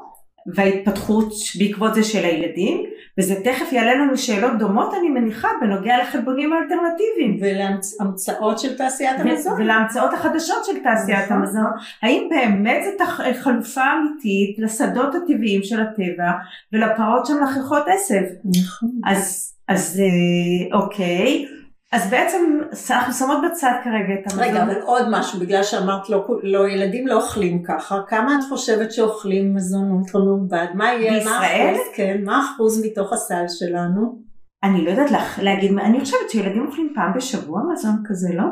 וההתפתחות 0.54 1.34
בעקבות 1.60 1.96
זה 1.96 2.04
של 2.04 2.26
הילדים, 2.26 2.84
וזה 3.18 3.36
תכף 3.44 3.72
יעלה 3.72 3.96
לנו 3.96 4.18
שאלות 4.18 4.58
דומות 4.60 4.94
אני 5.00 5.10
מניחה 5.10 5.48
בנוגע 5.62 5.98
לחלבונים 6.02 6.54
האלטרנטיביים. 6.54 7.38
ולהמצאות 7.42 8.60
של 8.60 8.78
תעשיית 8.78 9.20
המזון. 9.20 9.62
ולהמצאות 9.62 10.14
החדשות 10.14 10.66
של 10.66 10.80
תעשיית 10.84 11.26
נכון. 11.26 11.38
המזון. 11.38 11.72
האם 12.02 12.28
באמת 12.30 12.84
זו 12.84 13.06
חלופה 13.44 13.82
אמיתית 13.82 14.60
לשדות 14.60 15.16
הטבעיים 15.16 15.64
של 15.64 15.82
הטבע 15.82 16.32
ולפרות 16.74 17.26
שמלחכות 17.26 17.84
עשב? 17.88 18.24
נכון. 18.46 18.90
אז, 19.06 19.54
אז 19.68 20.02
אה, 20.02 20.78
אוקיי. 20.78 21.46
אז 21.92 22.10
בעצם 22.10 22.60
אנחנו 22.90 23.14
שמות 23.14 23.38
בצד 23.52 23.72
כרגע 23.84 24.14
את 24.14 24.32
המזון. 24.32 24.44
רגע, 24.44 24.64
אבל 24.64 24.82
עוד 24.82 25.06
משהו, 25.12 25.40
בגלל 25.40 25.64
שאמרת 25.64 26.10
לא, 26.10 26.28
לא, 26.44 26.70
ילדים 26.70 27.08
לא 27.08 27.16
אוכלים 27.16 27.64
ככה, 27.64 28.00
כמה 28.08 28.36
את 28.36 28.44
חושבת 28.50 28.92
שאוכלים 28.92 29.56
מזון 29.56 29.92
אולטרה 29.92 30.22
מעובד? 30.22 30.68
מה 30.74 30.94
יהיה? 30.94 31.14
בישראל? 31.14 31.32
מה 31.32 31.72
אחוז, 31.72 31.82
כן, 31.96 32.22
מה 32.24 32.46
אחוז 32.46 32.86
מתוך 32.86 33.14
הסל 33.14 33.44
שלנו? 33.48 34.20
אני 34.64 34.86
לא 34.86 34.90
יודעת 34.90 35.12
לך 35.12 35.40
להגיד, 35.42 35.72
אני 35.80 36.00
חושבת 36.00 36.30
שילדים 36.30 36.66
אוכלים 36.68 36.92
פעם 36.96 37.14
בשבוע 37.16 37.62
מזון 37.74 37.96
כזה, 38.06 38.30
לא? 38.34 38.44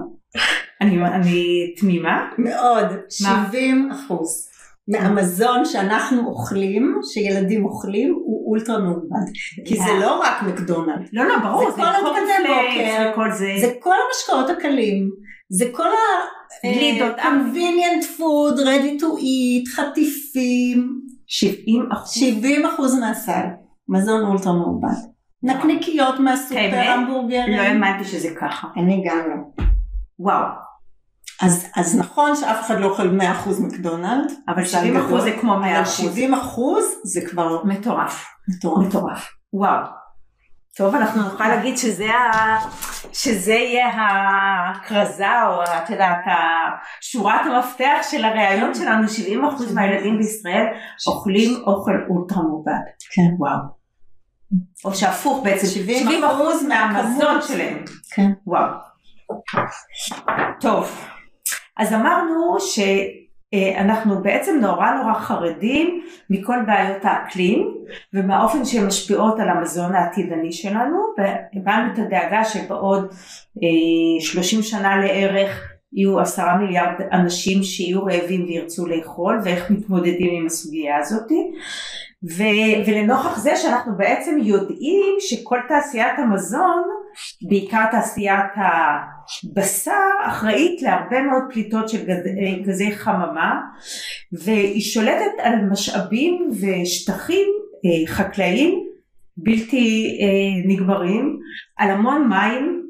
אני, 0.81 1.05
אני 1.05 1.73
תמימה? 1.77 2.29
מאוד, 2.37 2.85
70 3.09 3.91
אחוז. 3.91 4.49
מהמזון 4.87 5.65
שאנחנו 5.65 6.27
אוכלים, 6.27 6.99
שילדים 7.13 7.65
אוכלים, 7.65 8.13
הוא 8.13 8.49
אולטרה 8.49 8.79
מעובד. 8.79 9.25
כי 9.65 9.77
זה 9.77 9.93
לא 10.01 10.19
רק 10.23 10.41
מקדונלד. 10.41 11.09
לא, 11.13 11.25
לא, 11.25 11.37
ברור, 11.37 11.71
זה 11.71 11.77
כל 11.77 11.87
הבוקר, 11.87 13.11
וכל 13.11 13.31
זה. 13.31 13.53
זה 13.61 13.73
כל 13.79 13.95
המשקאות 14.07 14.49
הקלים, 14.49 15.09
זה 15.49 15.65
כל 15.71 15.87
ה... 15.87 16.43
גלידות. 16.65 17.19
אה, 17.19 17.23
convenient 17.23 18.19
food, 18.19 18.57
ready 18.57 19.01
to 19.01 19.05
eat, 19.21 19.75
חטיפים. 19.75 20.99
70 21.27 21.91
אחוז. 21.91 22.13
70 22.13 22.65
אחוז 22.65 22.99
מהסל, 22.99 23.45
מזון 23.89 24.25
אולטרה 24.25 24.53
מעובד. 24.53 25.13
נקניקיות 25.43 26.19
מהסופר, 26.19 26.75
המבורגרים. 26.75 27.57
לא 27.57 27.61
האמנתי 27.61 28.03
שזה 28.03 28.29
ככה. 28.41 28.67
אני 28.77 29.03
גם 29.05 29.17
לא. 29.17 29.65
וואו. 30.19 30.45
אז, 31.41 31.67
אז 31.75 31.99
נכון 31.99 32.35
שאף 32.35 32.65
אחד 32.65 32.79
לא 32.79 32.85
אוכל 32.85 33.17
100% 33.19 33.23
מקדונלד. 33.59 34.31
אבל 34.47 34.63
70% 34.63 34.65
אחוז 34.99 35.23
זה 35.23 35.31
כמו 35.41 35.53
100%. 35.53 35.57
אבל 35.57 35.83
70% 36.37 36.41
אחוז 36.41 36.85
זה 37.03 37.21
כבר 37.29 37.63
מטורף. 37.63 38.25
מטורף. 38.47 38.87
מטורף. 38.87 39.29
וואו. 39.53 39.85
טוב, 40.77 40.95
אנחנו 40.95 41.23
נוכל 41.23 41.47
להגיד 41.47 41.77
שזה, 41.77 42.09
ה... 42.13 42.57
שזה 43.13 43.53
יהיה 43.53 43.87
הכרזה, 43.95 45.43
או 45.47 45.63
את 45.63 45.89
יודעת, 45.89 46.19
שורת 47.01 47.41
המפתח 47.45 47.97
של 48.11 48.25
הראיון 48.25 48.73
שלנו, 48.73 49.07
70% 49.07 49.73
מהילדים 49.73 50.17
בישראל 50.17 50.65
אוכלים 51.07 51.63
אוכל 51.67 51.91
אולטרה 52.09 52.43
מעובד. 52.43 52.73
כן. 53.13 53.35
וואו. 53.39 53.59
או 54.85 54.95
שהפוך 54.95 55.43
בעצם, 55.43 55.67
70 55.67 56.03
70 56.03 56.23
אחוז 56.23 56.35
אחוז 56.35 56.63
מהמזון. 56.63 57.41
שלהם. 57.41 57.85
כן. 58.15 58.31
וואו. 58.47 58.69
טוב, 60.59 61.05
אז 61.77 61.93
אמרנו 61.93 62.57
שאנחנו 62.59 64.21
בעצם 64.23 64.57
נורא 64.61 64.91
נורא 64.91 65.13
חרדים 65.13 66.01
מכל 66.29 66.57
בעיות 66.67 67.05
האקלים 67.05 67.77
ומהאופן 68.13 68.65
שהן 68.65 68.87
משפיעות 68.87 69.39
על 69.39 69.49
המזון 69.49 69.95
העתידני 69.95 70.51
שלנו 70.51 70.97
והבנו 71.17 71.93
את 71.93 71.99
הדאגה 71.99 72.45
שבעוד 72.45 73.13
אה, 73.63 74.21
30 74.21 74.61
שנה 74.61 74.97
לערך 75.05 75.69
יהיו 75.93 76.19
עשרה 76.19 76.57
מיליארד 76.57 77.01
אנשים 77.11 77.63
שיהיו 77.63 78.05
רעבים 78.05 78.43
וירצו 78.43 78.87
לאכול 78.87 79.39
ואיך 79.43 79.71
מתמודדים 79.71 80.29
עם 80.31 80.45
הסוגיה 80.45 80.97
הזאת. 80.97 81.31
ולנוכח 82.85 83.37
זה 83.37 83.55
שאנחנו 83.55 83.97
בעצם 83.97 84.37
יודעים 84.41 85.15
שכל 85.19 85.59
תעשיית 85.67 86.19
המזון 86.19 86.83
בעיקר 87.49 87.85
תעשיית 87.91 88.51
הבשר 88.55 89.91
אחראית 90.25 90.81
להרבה 90.81 91.21
מאוד 91.21 91.43
פליטות 91.53 91.89
של 91.89 92.09
אה, 92.09 92.63
גזי 92.63 92.91
חממה 92.91 93.61
והיא 94.31 94.81
שולטת 94.81 95.39
על 95.43 95.53
משאבים 95.71 96.49
ושטחים 96.51 97.47
אה, 97.85 98.07
חקלאיים 98.13 98.83
בלתי 99.37 100.17
אה, 100.21 100.67
נגמרים, 100.67 101.39
על 101.77 101.89
המון 101.91 102.27
מים 102.29 102.83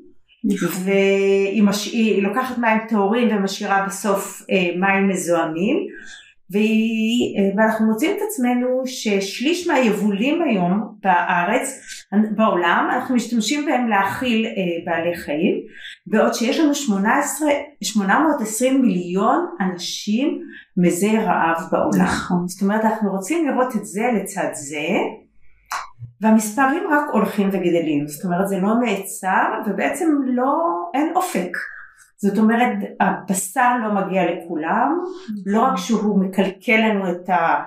והיא 0.84 1.64
מש... 1.64 1.96
לוקחת 2.22 2.58
מים 2.58 2.78
טהורים 2.90 3.38
ומשאירה 3.38 3.86
בסוף 3.88 4.42
מים 4.80 5.10
מזוהמים 5.10 5.78
והיא, 6.54 7.38
ואנחנו 7.58 7.86
מוצאים 7.86 8.12
את 8.12 8.22
עצמנו 8.28 8.82
ששליש 8.86 9.68
מהיבולים 9.68 10.42
היום 10.42 10.96
בארץ, 11.04 11.80
בעולם, 12.36 12.90
אנחנו 12.94 13.16
משתמשים 13.16 13.66
בהם 13.66 13.88
להאכיל 13.88 14.46
בעלי 14.86 15.16
חיים, 15.16 15.56
בעוד 16.08 16.34
שיש 16.34 16.60
לנו 16.60 16.76
18, 16.76 17.50
820 17.84 18.82
מיליון 18.82 19.46
אנשים 19.62 20.42
מזי 20.78 21.18
רעב 21.18 21.58
בעולם. 21.72 22.06
נכון. 22.06 22.48
זאת 22.48 22.62
אומרת 22.62 22.86
אנחנו 22.86 23.12
רוצים 23.12 23.48
לראות 23.48 23.76
את 23.76 23.86
זה 23.86 24.04
לצד 24.16 24.50
זה, 24.54 24.88
והמספרים 26.22 26.84
רק 26.92 27.04
הולכים 27.14 27.48
וגדלים, 27.48 28.08
זאת 28.08 28.26
אומרת 28.26 28.48
זה 28.48 28.58
לא 28.58 28.74
נעצר 28.82 29.46
ובעצם 29.66 30.06
לא, 30.26 30.54
אין 30.94 31.12
אופק. 31.16 31.58
זאת 32.24 32.38
אומרת 32.38 32.78
הבשר 33.00 33.72
לא 33.84 33.94
מגיע 33.94 34.22
לכולם, 34.32 35.00
לא 35.46 35.62
רק 35.62 35.78
שהוא 35.78 36.20
מקלקל 36.20 36.78
לנו 36.78 37.12
את 37.12 37.30
ה... 37.30 37.64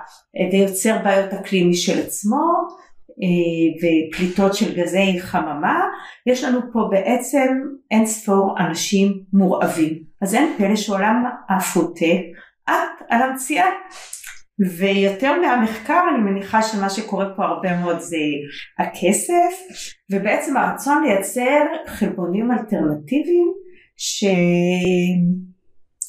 ויוצר 0.51 0.97
בעיות 1.03 1.33
אקלים 1.33 1.69
משל 1.69 1.99
עצמו 1.99 2.53
ופליטות 3.81 4.53
של 4.53 4.75
גזי 4.75 5.19
חממה, 5.19 5.79
יש 6.25 6.43
לנו 6.43 6.59
פה 6.73 6.87
בעצם 6.91 7.47
אין 7.91 8.05
ספור 8.05 8.55
אנשים 8.59 9.13
מורעבים. 9.33 9.93
אז 10.21 10.35
אין 10.35 10.53
פלא 10.57 10.75
שעולם 10.75 11.23
הפוטה 11.49 12.15
את 12.69 13.01
על 13.09 13.21
המציאה. 13.21 13.67
ויותר 14.77 15.41
מהמחקר 15.41 16.01
אני 16.09 16.31
מניחה 16.31 16.61
שמה 16.61 16.89
שקורה 16.89 17.25
פה 17.35 17.45
הרבה 17.45 17.81
מאוד 17.81 17.99
זה 17.99 18.17
הכסף 18.79 19.77
ובעצם 20.11 20.57
הרצון 20.57 21.03
לייצר 21.03 21.61
חלבונים 21.87 22.51
אלטרנטיביים 22.51 23.53
ש... 23.97 24.25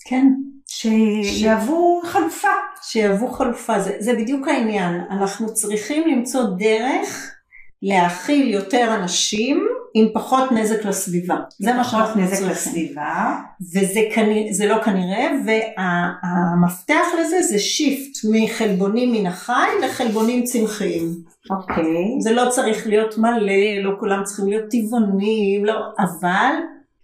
כן. 0.08 0.26
שיהוו 0.66 2.00
חלופה. 2.04 2.48
שיהוו 2.82 3.28
חלופה, 3.28 3.80
זה, 3.80 3.96
זה 3.98 4.12
בדיוק 4.12 4.48
העניין. 4.48 5.00
אנחנו 5.10 5.54
צריכים 5.54 6.08
למצוא 6.08 6.42
דרך 6.58 7.34
להאכיל 7.82 8.48
יותר 8.48 8.94
אנשים 8.94 9.66
עם 9.94 10.06
פחות 10.14 10.52
נזק 10.52 10.84
לסביבה. 10.84 11.36
זה 11.58 11.72
מה 11.72 11.84
שאנחנו 11.84 12.20
נזק 12.20 12.32
צריכים. 12.32 12.50
לסביבה. 12.50 13.36
וזה 13.74 14.00
כנראה, 14.14 14.52
זה 14.52 14.66
לא 14.66 14.82
כנראה, 14.84 15.30
והמפתח 15.46 17.06
לזה 17.20 17.42
זה 17.42 17.58
שיפט 17.58 18.18
מחלבונים 18.30 19.12
מן 19.12 19.26
החי 19.26 19.68
לחלבונים 19.82 20.44
צמחיים. 20.44 21.04
אוקיי. 21.50 22.20
זה 22.20 22.32
לא 22.32 22.50
צריך 22.50 22.86
להיות 22.86 23.18
מלא, 23.18 23.82
לא 23.82 23.90
כולם 24.00 24.24
צריכים 24.24 24.48
להיות 24.48 24.64
טבעונים, 24.70 25.64
לא, 25.64 25.74
אבל 25.98 26.52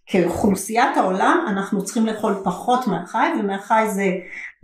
כאוכלוסיית 0.06 0.96
העולם 0.96 1.44
אנחנו 1.48 1.84
צריכים 1.84 2.06
לאכול 2.06 2.34
פחות 2.44 2.86
מהחי, 2.86 3.28
ומהחי 3.40 3.84
זה 3.88 4.06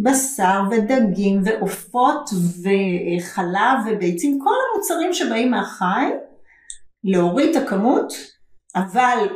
בשר 0.00 0.62
ודגים 0.70 1.42
ועופות 1.44 2.31
וחלב 2.62 3.79
וביצים, 3.87 4.38
כל 4.44 4.55
המוצרים 4.74 5.12
שבאים 5.12 5.50
מהחי, 5.50 6.11
להוריד 7.05 7.57
את 7.57 7.62
הכמות, 7.62 8.12
אבל 8.76 9.29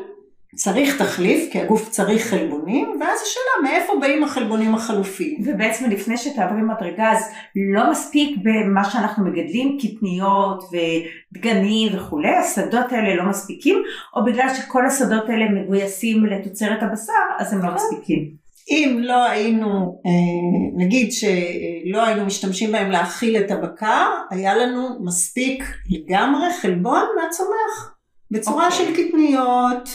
צריך 0.55 1.03
תחליף, 1.03 1.53
כי 1.53 1.61
הגוף 1.61 1.91
צריך 1.91 2.27
חלבונים, 2.27 2.97
ואז 3.01 3.21
השאלה 3.23 3.71
מאיפה 3.71 3.93
באים 4.01 4.25
החלבונים 4.25 4.75
החלופיים. 4.75 5.43
ובעצם 5.45 5.91
לפני 5.91 6.17
שתעברי 6.17 6.63
מדרגה 6.63 7.13
אז 7.13 7.31
לא 7.75 7.91
מספיק 7.91 8.39
במה 8.43 8.85
שאנחנו 8.85 9.25
מגדלים 9.25 9.79
קטניות 9.81 10.65
ודגנים 10.73 11.97
וכולי 11.97 12.37
השדות 12.37 12.93
האלה 12.93 13.15
לא 13.15 13.25
מספיקים 13.25 13.83
או 14.17 14.25
בגלל 14.25 14.49
שכל 14.55 14.87
השדות 14.87 15.29
האלה 15.29 15.45
מגויסים 15.51 16.27
לתוצרת 16.27 16.83
הבשר 16.83 17.13
אז 17.39 17.53
הם 17.53 17.63
לא 17.63 17.75
מספיקים. 17.75 18.45
אם 18.71 18.99
לא 19.03 19.25
היינו, 19.25 20.01
נגיד 20.77 21.13
שלא 21.13 22.07
היינו 22.07 22.27
משתמשים 22.27 22.73
בהם 22.73 22.91
להאכיל 22.91 23.37
את 23.37 23.51
הבקר, 23.51 24.07
היה 24.31 24.57
לנו 24.57 24.89
מספיק 25.05 25.65
לגמרי 25.91 26.47
חלבון 26.63 27.03
מהצומח, 27.17 27.95
בצורה 28.31 28.67
אוקיי. 28.67 28.87
של 28.87 28.93
קטניות, 28.93 29.89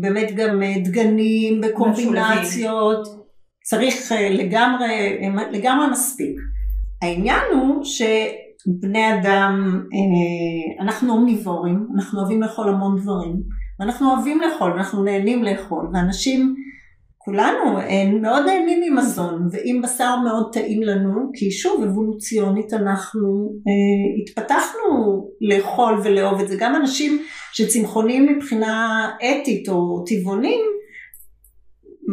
באמת 0.00 0.34
גם 0.34 0.62
דגנים 0.84 1.60
בקומבינציות, 1.60 3.08
צריך 3.62 4.12
לגמרי, 4.30 5.18
לגמרי 5.52 5.86
מספיק. 5.90 6.36
העניין 7.02 7.42
הוא 7.52 7.84
שבני 7.84 9.14
אדם, 9.14 9.82
אנחנו 10.80 11.12
אומניבורים, 11.12 11.86
אנחנו 11.94 12.20
אוהבים 12.20 12.42
לאכול 12.42 12.68
המון 12.68 12.96
דברים, 13.00 13.36
ואנחנו 13.80 14.10
אוהבים 14.10 14.40
לאכול, 14.40 14.72
ואנחנו 14.72 15.04
נהנים 15.04 15.44
לאכול, 15.44 15.88
ואנשים, 15.92 16.54
כולנו 17.26 17.78
מאוד 18.20 18.46
נהנים 18.46 18.80
ממזון, 18.80 19.48
ואם 19.52 19.80
בשר 19.84 20.16
מאוד 20.16 20.52
טעים 20.52 20.82
לנו, 20.82 21.30
כי 21.34 21.50
שוב 21.50 21.82
אבולוציונית 21.82 22.72
אנחנו 22.72 23.50
אה, 23.68 24.22
התפתחנו 24.22 24.88
לאכול 25.40 26.00
ולאהוב 26.04 26.40
את 26.40 26.48
זה, 26.48 26.56
גם 26.58 26.76
אנשים 26.76 27.22
שצמחונים 27.52 28.26
מבחינה 28.26 29.08
אתית 29.18 29.68
או 29.68 30.04
טבעונים, 30.06 30.64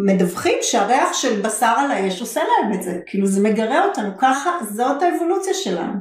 מדווחים 0.06 0.58
שהריח 0.62 1.14
של 1.14 1.42
בשר 1.42 1.74
על 1.78 1.92
האש 1.92 2.22
עושה 2.22 2.42
להם 2.44 2.74
את 2.74 2.84
זה, 2.84 3.00
כאילו 3.06 3.28
זה 3.28 3.44
מגרה 3.44 3.86
אותנו, 3.86 4.10
ככה 4.18 4.50
זאת 4.72 5.02
האבולוציה 5.02 5.54
שלנו. 5.54 5.94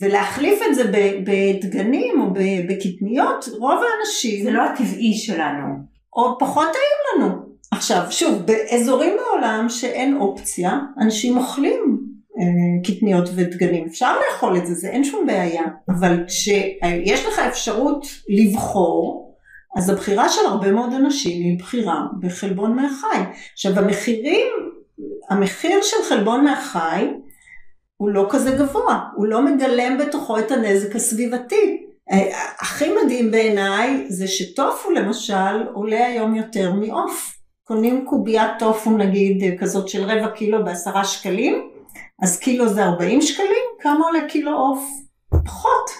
ולהחליף 0.00 0.60
את 0.70 0.74
זה 0.74 0.84
בדגנים 1.24 2.20
או 2.20 2.26
בקטניות, 2.68 3.44
רוב 3.58 3.80
האנשים... 3.82 4.44
זה 4.44 4.50
לא 4.50 4.62
הטבעי 4.62 5.14
שלנו. 5.14 5.66
או 6.16 6.38
פחות 6.38 6.68
טעים 6.72 7.24
לנו. 7.28 7.45
עכשיו, 7.70 8.02
שוב, 8.10 8.42
באזורים 8.46 9.16
בעולם 9.16 9.68
שאין 9.68 10.16
אופציה, 10.16 10.78
אנשים 11.00 11.36
אוכלים 11.38 11.98
אה, 12.38 12.84
קטניות 12.84 13.28
ודגנים. 13.34 13.86
אפשר 13.86 14.14
לאכול 14.18 14.56
את 14.56 14.66
זה, 14.66 14.74
זה 14.74 14.88
אין 14.88 15.04
שום 15.04 15.26
בעיה. 15.26 15.62
אבל 15.88 16.24
כשיש 16.26 17.26
לך 17.26 17.38
אפשרות 17.38 18.06
לבחור, 18.28 19.36
אז 19.76 19.90
הבחירה 19.90 20.28
של 20.28 20.40
הרבה 20.46 20.72
מאוד 20.72 20.92
אנשים 20.92 21.42
היא 21.42 21.58
בחירה 21.58 22.02
בחלבון 22.20 22.76
מהחי. 22.76 23.22
עכשיו, 23.52 23.78
המחירים, 23.78 24.52
המחיר 25.30 25.78
של 25.82 25.96
חלבון 26.08 26.44
מהחי, 26.44 27.06
הוא 27.96 28.10
לא 28.10 28.26
כזה 28.30 28.50
גבוה, 28.50 29.00
הוא 29.16 29.26
לא 29.26 29.44
מגלם 29.44 29.98
בתוכו 29.98 30.38
את 30.38 30.50
הנזק 30.50 30.96
הסביבתי. 30.96 31.86
הכי 32.58 32.84
מדהים 32.92 33.30
בעיניי 33.30 34.06
זה 34.08 34.26
שטופו 34.26 34.90
למשל 34.90 35.62
עולה 35.74 36.06
היום 36.06 36.34
יותר 36.34 36.72
מעוף. 36.72 37.35
קונים 37.68 38.04
קוביית 38.06 38.50
טופו 38.58 38.90
נגיד 38.90 39.58
כזאת 39.60 39.88
של 39.88 40.02
רבע 40.02 40.28
קילו 40.28 40.64
בעשרה 40.64 41.04
שקלים, 41.04 41.70
אז 42.22 42.38
קילו 42.38 42.68
זה 42.68 42.84
40 42.84 43.22
שקלים, 43.22 43.64
כמה 43.80 44.04
עולה 44.06 44.28
קילו 44.28 44.52
עוף? 44.58 44.88
פחות. 45.44 45.90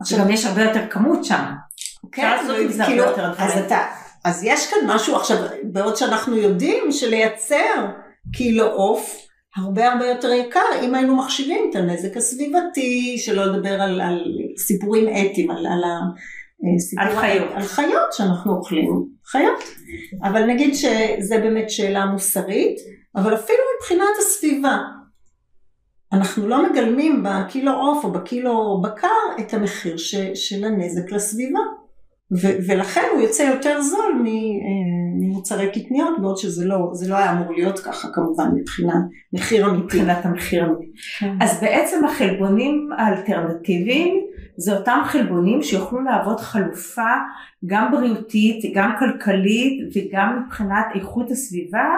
עכשיו 0.00 0.18
גם 0.18 0.30
יש 0.30 0.46
הרבה 0.46 0.62
יותר 0.62 0.86
כמות 0.90 1.24
שם. 1.24 1.44
כן, 2.12 2.36
כאילו, 2.84 3.04
אז, 3.38 3.58
אתה, 3.66 3.78
אז 4.24 4.44
יש 4.44 4.70
כאן 4.70 4.78
משהו, 4.86 5.16
עכשיו, 5.16 5.36
בעוד 5.62 5.96
שאנחנו 5.96 6.36
יודעים 6.36 6.92
שלייצר 6.92 7.86
קילו 8.32 8.66
עוף, 8.66 9.16
הרבה 9.56 9.92
הרבה 9.92 10.06
יותר 10.06 10.32
יקר 10.32 10.60
אם 10.82 10.94
היינו 10.94 11.16
מחשיבים 11.16 11.70
את 11.70 11.76
הנזק 11.76 12.16
הסביבתי, 12.16 13.18
שלא 13.18 13.44
לדבר 13.44 13.82
על, 13.82 14.00
על 14.00 14.24
סיפורים 14.58 15.08
אתיים, 15.08 15.50
על, 15.50 15.66
על, 15.66 15.82
על 16.98 17.16
חיות. 17.20 17.48
על 17.54 17.62
חיות 17.62 18.12
שאנחנו 18.12 18.56
אוכלים, 18.56 19.13
חיות. 19.26 19.64
אבל 20.22 20.44
נגיד 20.46 20.74
שזה 20.74 21.38
באמת 21.38 21.70
שאלה 21.70 22.06
מוסרית, 22.06 22.76
אבל 23.16 23.34
אפילו 23.34 23.58
מבחינת 23.78 24.16
הסביבה. 24.18 24.78
אנחנו 26.12 26.48
לא 26.48 26.70
מגלמים 26.70 27.24
בקילו 27.24 27.72
עוף 27.72 28.04
או 28.04 28.12
בקילו 28.12 28.80
בקר 28.82 29.08
את 29.40 29.54
המחיר 29.54 29.96
ש, 29.96 30.14
של 30.34 30.64
הנזק 30.64 31.12
לסביבה. 31.12 31.60
ו- 32.32 32.56
ולכן 32.68 33.04
הוא 33.12 33.20
יוצא 33.20 33.42
יותר 33.42 33.80
זול 33.82 34.24
ממוצרי 35.20 35.70
קטניות, 35.70 36.20
בעוד 36.20 36.36
שזה 36.36 36.64
לא, 36.64 36.92
לא 37.08 37.16
היה 37.16 37.32
אמור 37.32 37.52
להיות 37.52 37.78
ככה 37.78 38.08
כמובן 38.12 38.50
מבחינת 38.54 39.02
מחיר 39.32 39.66
אמיתי. 39.66 39.84
מבחינת 39.84 40.24
המחיר 40.24 40.64
אמיתי. 40.64 40.92
כן. 41.18 41.34
אז 41.40 41.60
בעצם 41.60 42.04
החלבונים 42.04 42.88
האלטרנטיביים 42.98 44.26
זה 44.56 44.76
אותם 44.76 45.00
חלבונים 45.04 45.62
שיוכלו 45.62 46.00
להוות 46.00 46.40
חלופה 46.40 47.12
גם 47.66 47.92
בריאותית, 47.92 48.74
גם 48.74 48.92
כלכלית 48.98 49.92
וגם 49.96 50.42
מבחינת 50.42 50.86
איכות 50.94 51.30
הסביבה 51.30 51.88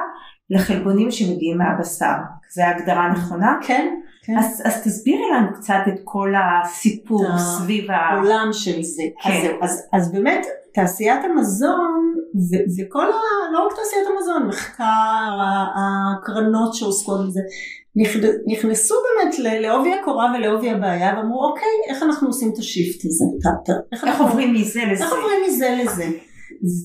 לחלבונים 0.51 1.11
שמגיעים 1.11 1.59
מהבשר. 1.59 2.15
זו 2.55 2.63
ההגדרה 2.63 3.09
נכונה? 3.13 3.59
כן. 3.63 3.95
כן. 4.27 4.39
אז, 4.39 4.63
אז 4.65 4.83
תסבירי 4.85 5.31
לנו 5.37 5.55
קצת 5.55 5.81
את 5.89 6.01
כל 6.05 6.33
הסיפור 6.37 7.39
סביב 7.39 7.91
העולם 7.91 8.49
של 8.53 8.83
זה. 8.83 9.03
כן. 9.23 9.31
אז, 9.31 9.71
אז, 9.71 9.89
אז 9.93 10.13
באמת 10.13 10.47
תעשיית 10.75 11.25
המזון 11.25 12.15
ו, 12.35 12.55
וכל 12.79 13.07
ה... 13.07 13.53
לא 13.53 13.67
רק 13.67 13.73
תעשיית 13.77 14.07
המזון, 14.17 14.49
מחקר, 14.49 15.39
הקרנות 15.77 16.75
שעוסקות 16.75 17.27
בזה, 17.27 17.41
נכנסו 18.47 18.95
באמת 18.95 19.39
לעובי 19.39 19.93
הקורה 19.93 20.33
ולעובי 20.35 20.71
הבעיה 20.71 21.15
ואמרו 21.17 21.45
אוקיי 21.45 21.69
איך 21.89 22.03
אנחנו 22.03 22.29
עושים 22.29 22.51
את 22.53 22.59
השיפט 22.59 23.05
הזה, 23.05 23.25
איך, 23.69 23.77
איך 23.93 24.05
אנחנו, 24.05 24.25
עוברים 24.27 24.55
מזה 24.55 24.81
לזה, 24.93 25.05
איך 25.05 25.13
עוברים 25.13 25.39
מזה 25.49 25.79
לזה. 25.83 26.05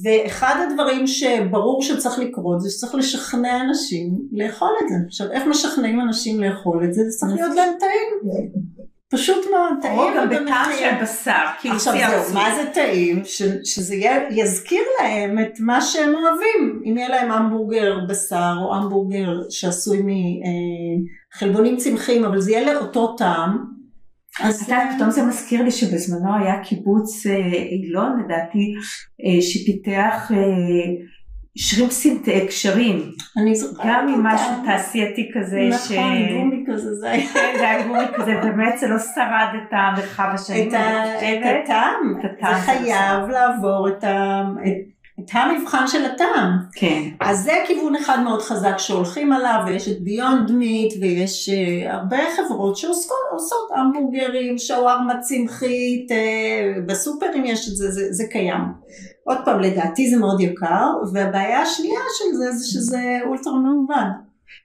ואחד 0.03 0.67
הדברים 0.69 1.07
שברור 1.07 1.81
שצריך 1.81 2.19
לקרות 2.19 2.61
זה 2.61 2.69
שצריך 2.69 2.95
לשכנע 2.95 3.61
אנשים 3.61 4.19
לאכול 4.31 4.69
את 4.83 4.89
זה. 4.89 4.95
עכשיו 5.07 5.31
איך 5.31 5.43
משכנעים 5.47 6.01
אנשים 6.01 6.39
לאכול 6.39 6.83
את 6.85 6.93
זה? 6.93 7.01
זה 7.09 7.17
צריך 7.19 7.33
להיות 7.33 7.55
להם 7.55 7.73
טעים. 7.79 8.80
פשוט 9.11 9.45
מאוד, 9.51 9.73
טעים. 9.81 9.99
או 9.99 10.07
גם 10.17 10.29
בטעם 10.29 10.71
של 10.79 11.03
בשר. 11.03 11.45
כאילו 11.59 11.75
עכשיו 11.75 11.93
זהו, 11.93 12.33
מה 12.33 12.55
זה 12.55 12.69
טעים? 12.73 13.21
ש, 13.25 13.41
שזה 13.63 13.95
יזכיר 14.29 14.81
להם 14.99 15.39
את 15.39 15.59
מה 15.59 15.81
שהם 15.81 16.13
אוהבים. 16.15 16.81
אם 16.85 16.97
יהיה 16.97 17.09
להם 17.09 17.31
המבורגר 17.31 17.99
בשר 18.09 18.53
או 18.61 18.75
המבורגר 18.75 19.27
שעשוי 19.49 20.01
מחלבונים 21.35 21.77
צמחיים, 21.77 22.25
אבל 22.25 22.41
זה 22.41 22.51
יהיה 22.51 22.73
לאותו 22.73 23.15
טעם. 23.15 23.65
אז 24.39 24.61
אתה 24.61 24.77
פתאום 24.95 25.11
זה 25.11 25.23
מזכיר 25.23 25.63
לי 25.63 25.71
שבזמנו 25.71 26.35
היה 26.35 26.63
קיבוץ 26.63 27.25
אה, 27.25 27.35
אילון 27.71 28.23
לדעתי 28.25 28.73
אה, 29.25 29.41
שפיתח 29.41 30.31
אה, 31.57 31.63
שרימפסים 31.63 32.23
קשרים. 32.47 33.11
גם 33.85 34.07
עם 34.07 34.23
משהו 34.23 34.51
תעשייתי 34.65 35.31
כזה. 35.33 35.59
נכון, 35.71 36.37
גומי 36.37 36.63
כזה 36.67 36.95
זה 36.95 37.11
היה. 37.11 37.27
כן, 37.33 37.87
גומי 37.87 38.05
כזה, 38.15 38.31
באמת 38.43 38.79
זה 38.79 38.87
לא 38.87 38.99
שרד 38.99 39.47
את 39.55 39.71
המרחב 39.71 40.29
השני. 40.33 40.67
את 40.67 40.73
הטעם. 42.23 42.55
זה 42.55 42.61
חייב 42.61 43.29
לעבור 43.29 43.87
את 43.89 44.03
המבחן 45.33 45.87
של 45.87 46.05
הטעם. 46.05 46.57
כן. 46.75 47.01
אז 47.19 47.43
זה 47.43 47.53
כיוון 47.67 47.95
אחד 47.95 48.19
מאוד 48.23 48.41
חזק 48.41 48.77
שהולכים 48.77 49.33
עליו, 49.33 49.59
ויש 49.65 49.87
את 49.87 50.01
ביונד 50.01 50.51
מיט, 50.51 50.93
ויש 51.01 51.49
uh, 51.49 51.89
הרבה 51.89 52.17
חברות 52.35 52.77
שעושות 52.77 53.69
המבורגרים, 53.75 54.57
שווארמה 54.57 55.19
צמחית, 55.19 56.11
uh, 56.11 56.15
בסופרים 56.85 57.45
יש 57.45 57.69
את 57.69 57.75
זה, 57.75 57.91
זה, 57.91 58.13
זה 58.13 58.23
קיים. 58.31 58.61
עוד 59.31 59.45
פעם, 59.45 59.59
לדעתי 59.59 60.09
זה 60.09 60.17
מאוד 60.17 60.41
יקר, 60.41 60.87
והבעיה 61.13 61.61
השנייה 61.61 61.99
של 62.17 62.35
זה 62.37 62.51
זה 62.51 62.65
שזה 62.67 63.19
אולטרה 63.25 63.59
מעובד. 63.59 64.05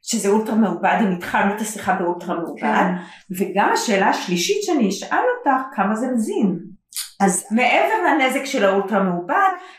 שזה 0.02 0.28
אולטרה 0.28 0.54
מעובד, 0.54 0.98
אם 1.00 1.12
התחלנו 1.12 1.54
את 1.54 1.60
השיחה 1.60 1.94
באולטרה 1.94 2.34
מעובד, 2.34 2.60
כן. 2.60 2.94
וגם 3.38 3.70
השאלה 3.72 4.08
השלישית 4.08 4.62
שאני 4.62 4.88
אשאל 4.88 5.24
אותך, 5.38 5.60
כמה 5.72 5.94
זה 5.94 6.06
מזין? 6.14 6.75
אז 7.20 7.44
מעבר 7.50 7.94
לנזק 8.06 8.44
של 8.44 8.64
האולטרה 8.64 9.02
מעובד, 9.02 9.34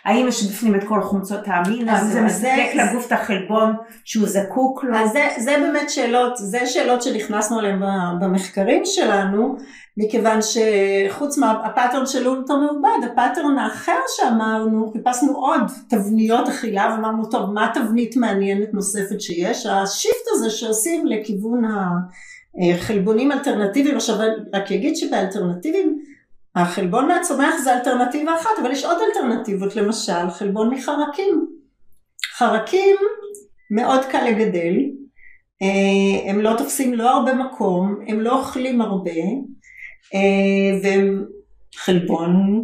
האם 0.05 0.27
יש 0.27 0.43
בפנים 0.43 0.75
את 0.75 0.83
כל 0.83 1.01
חומצות 1.01 1.39
האמין, 1.45 1.89
אז 1.89 2.11
זה 2.11 2.21
מספק 2.21 2.75
לגוף 2.75 3.07
את 3.07 3.11
החלבון 3.11 3.75
שהוא 4.03 4.27
זקוק 4.27 4.83
לו? 4.83 4.97
אז 4.97 5.11
זה, 5.11 5.27
זה 5.37 5.55
באמת 5.61 5.89
שאלות, 5.89 6.37
זה 6.37 6.65
שאלות 6.65 7.01
שנכנסנו 7.01 7.59
אליהן 7.59 7.79
במחקרים 8.21 8.81
שלנו, 8.85 9.55
מכיוון 9.97 10.39
שחוץ 10.41 11.37
מה 11.37 11.52
pattern 11.52 12.05
של 12.05 12.27
אולטרה 12.27 12.57
מעובד, 12.57 13.09
ה 13.11 13.17
pattern 13.17 13.57
האחר 13.57 13.99
שאמרנו, 14.07 14.91
חיפשנו 14.93 15.35
עוד 15.35 15.61
תבניות 15.89 16.47
אכילה 16.47 16.89
ואמרנו 16.93 17.25
טוב 17.25 17.53
מה 17.53 17.71
תבנית 17.73 18.15
מעניינת 18.15 18.73
נוספת 18.73 19.21
שיש, 19.21 19.65
ה 19.65 19.75
shift 19.75 20.27
הזה 20.31 20.49
שעושים 20.49 21.05
לכיוון 21.05 21.61
החלבונים 22.73 23.31
אלטרנטיביים, 23.31 23.95
עכשיו 23.95 24.15
רק 24.53 24.71
אגיד 24.71 24.95
שבאלטרנטיביים 24.95 25.99
החלבון 26.57 27.07
מהצומח 27.07 27.55
זה 27.63 27.73
אלטרנטיבה 27.73 28.35
אחת, 28.35 28.49
אבל 28.61 28.71
יש 28.71 28.85
עוד 28.85 28.97
אלטרנטיבות, 29.07 29.75
למשל 29.75 30.29
חלבון 30.29 30.69
מחרקים. 30.69 31.47
חרקים 32.37 32.95
מאוד 33.71 34.05
קל 34.05 34.23
לגדל, 34.23 34.75
אה, 35.61 36.29
הם 36.29 36.41
לא 36.41 36.53
תופסים 36.57 36.93
לא 36.93 37.09
הרבה 37.09 37.33
מקום, 37.33 37.99
הם 38.07 38.19
לא 38.19 38.39
אוכלים 38.39 38.81
הרבה, 38.81 39.11
אה, 40.13 40.79
והם 40.83 41.25
חלבון 41.75 42.63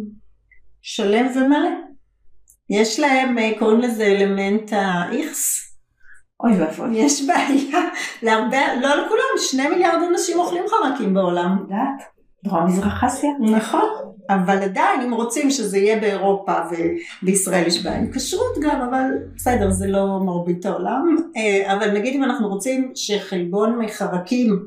שלם 0.82 1.26
ומלא. 1.34 1.70
יש 2.70 3.00
להם, 3.00 3.38
אה, 3.38 3.50
קוראים 3.58 3.80
לזה 3.80 4.04
אלמנט 4.04 4.72
האיכס. 4.72 5.60
אוי 6.40 6.60
ואבוי. 6.60 6.96
יש 6.96 7.26
בעיה, 7.26 7.88
להרבה, 8.22 8.74
לא 8.74 8.94
לכולם, 8.94 9.24
שני 9.38 9.68
מיליארד 9.68 10.02
אנשים 10.10 10.38
אוכלים 10.38 10.64
חרקים 10.68 11.14
בעולם. 11.14 11.56
יודעת? 11.60 12.13
דרום 12.44 12.66
מזרח 12.66 13.04
אסיה. 13.04 13.30
נכון, 13.40 13.88
אבל 14.30 14.62
עדיין 14.62 15.00
אם 15.00 15.14
רוצים 15.14 15.50
שזה 15.50 15.78
יהיה 15.78 16.00
באירופה 16.00 16.52
ובישראל 16.70 17.66
יש 17.66 17.82
בעיה 17.82 17.98
עם 17.98 18.10
כשרות 18.12 18.58
גם, 18.62 18.80
אבל 18.80 19.10
בסדר 19.36 19.70
זה 19.70 19.86
לא 19.86 20.20
מרבית 20.24 20.66
העולם, 20.66 21.16
אה, 21.36 21.72
אבל 21.72 21.90
נגיד 21.90 22.14
אם 22.14 22.24
אנחנו 22.24 22.48
רוצים 22.48 22.92
שחלבון 22.94 23.78
מחרקים 23.78 24.66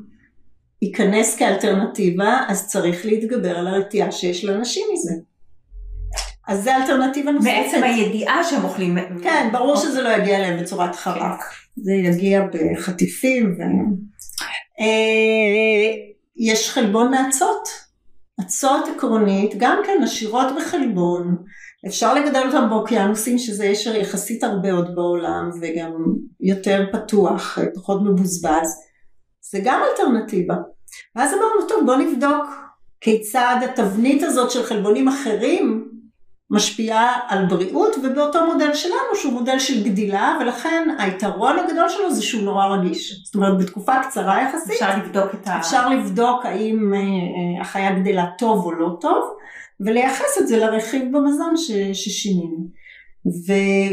ייכנס 0.82 1.36
כאלטרנטיבה, 1.36 2.38
אז 2.48 2.68
צריך 2.68 3.06
להתגבר 3.06 3.58
על 3.58 3.66
הרתיעה 3.66 4.12
שיש 4.12 4.44
לאנשים 4.44 4.86
מזה. 4.92 5.14
אז 6.48 6.64
זה 6.64 6.76
אלטרנטיבה 6.76 7.32
נוספת. 7.32 7.50
בעצם 7.50 7.82
הידיעה 7.82 8.44
שהם 8.44 8.64
אוכלים. 8.64 8.98
כן, 9.22 9.48
ברור 9.52 9.76
שזה 9.76 10.02
לא 10.02 10.08
יגיע 10.08 10.36
אליהם 10.36 10.60
בצורת 10.60 10.96
חרק. 10.96 11.40
זה 11.76 11.92
יגיע 11.92 12.42
בחטיפים 12.52 13.56
ו... 13.58 13.62
יש 16.38 16.70
חלבון 16.70 17.10
מאצות. 17.10 17.88
אצות 18.40 18.84
עקרונית, 18.96 19.54
גם 19.58 19.80
כן 19.86 20.02
עשירות 20.02 20.46
בחלבון, 20.56 21.36
אפשר 21.86 22.14
לגדל 22.14 22.42
אותם 22.46 22.68
באוקיינוסים 22.70 23.38
שזה 23.38 23.64
יש 23.64 23.86
יחסית 23.86 24.44
הרבה 24.44 24.72
עוד 24.72 24.94
בעולם 24.94 25.50
וגם 25.60 25.92
יותר 26.40 26.86
פתוח, 26.92 27.58
פחות 27.74 28.00
מבוזבז, 28.02 28.76
זה 29.50 29.58
גם 29.64 29.80
אלטרנטיבה. 29.90 30.54
ואז 31.16 31.30
אמרנו 31.32 31.68
טוב 31.68 31.86
בוא 31.86 31.96
נבדוק 31.96 32.46
כיצד 33.00 33.56
התבנית 33.64 34.22
הזאת 34.22 34.50
של 34.50 34.62
חלבונים 34.62 35.08
אחרים 35.08 35.88
משפיעה 36.50 37.18
על 37.28 37.46
בריאות 37.46 37.96
ובאותו 38.02 38.46
מודל 38.46 38.74
שלנו 38.74 39.14
שהוא 39.14 39.32
מודל 39.32 39.58
של 39.58 39.84
גדילה 39.84 40.38
ולכן 40.40 40.88
היתרון 40.98 41.56
הגדול 41.58 41.88
שלו 41.88 42.12
זה 42.14 42.22
שהוא 42.22 42.42
נורא 42.42 42.66
רגיש. 42.66 43.22
זאת 43.24 43.34
אומרת 43.34 43.58
בתקופה 43.58 43.92
קצרה 44.02 44.42
יחסית 44.42 44.72
אפשר 44.72 44.98
לבדוק 44.98 45.34
את 45.34 45.48
ה... 45.48 45.58
אפשר 45.58 45.88
לבדוק 45.88 46.44
האם 46.44 46.94
אה, 46.94 46.98
אה, 46.98 47.60
החיה 47.60 48.00
גדלה 48.00 48.26
טוב 48.38 48.64
או 48.64 48.72
לא 48.72 48.96
טוב 49.00 49.24
ולייחס 49.80 50.38
את 50.40 50.48
זה 50.48 50.56
לרכיב 50.56 51.16
במזון 51.16 51.56
ש, 51.56 51.70
ששינינו. 51.92 52.68
ו, 53.26 53.52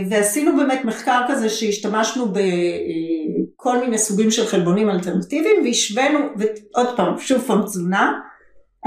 ועשינו 0.10 0.58
באמת 0.58 0.86
מחקר 0.86 1.22
כזה 1.28 1.50
שהשתמשנו 1.50 2.26
בכל 2.26 3.76
אה, 3.76 3.82
מיני 3.82 3.98
סוגים 3.98 4.32
של 4.32 4.46
חלבונים 4.46 4.90
אלטרנטיביים 4.90 5.66
והשווינו, 5.66 6.20
ועוד 6.38 6.96
פעם, 6.96 7.20
שוב 7.20 7.42
פעם 7.42 7.62
תזונה 7.62 8.20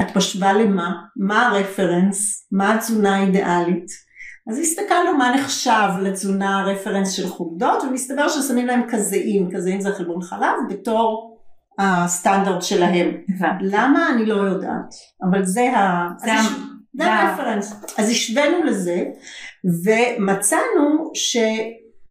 את 0.01 0.17
משווה 0.17 0.53
למה? 0.53 0.93
מה 1.17 1.49
הרפרנס? 1.49 2.49
מה 2.53 2.75
התזונה 2.75 3.17
האידיאלית? 3.17 4.09
אז 4.51 4.59
הסתכלנו 4.59 5.19
מה 5.19 5.35
נחשב 5.35 5.89
לתזונה 6.03 6.61
הרפרנס 6.61 7.13
של 7.13 7.29
חולדות 7.29 7.83
ומסתבר 7.83 8.29
ששמים 8.29 8.67
להם 8.67 8.83
כזאים, 8.89 9.49
כזאים 9.55 9.81
זה 9.81 9.93
חלבון 9.93 10.23
חלב 10.23 10.55
בתור 10.69 11.39
הסטנדרט 11.79 12.63
שלהם. 12.63 13.11
למה? 13.61 14.11
אני 14.15 14.27
לא 14.27 14.35
יודעת, 14.35 14.95
אבל 15.31 15.45
זה 15.45 15.77
ה... 15.77 16.09
זה 16.19 16.31
זה 16.95 17.13
הרפרנס. 17.13 17.85
אז 17.99 18.11
השווינו 18.11 18.63
לזה 18.65 19.05
ומצאנו 19.85 21.11
ש... 21.15 21.37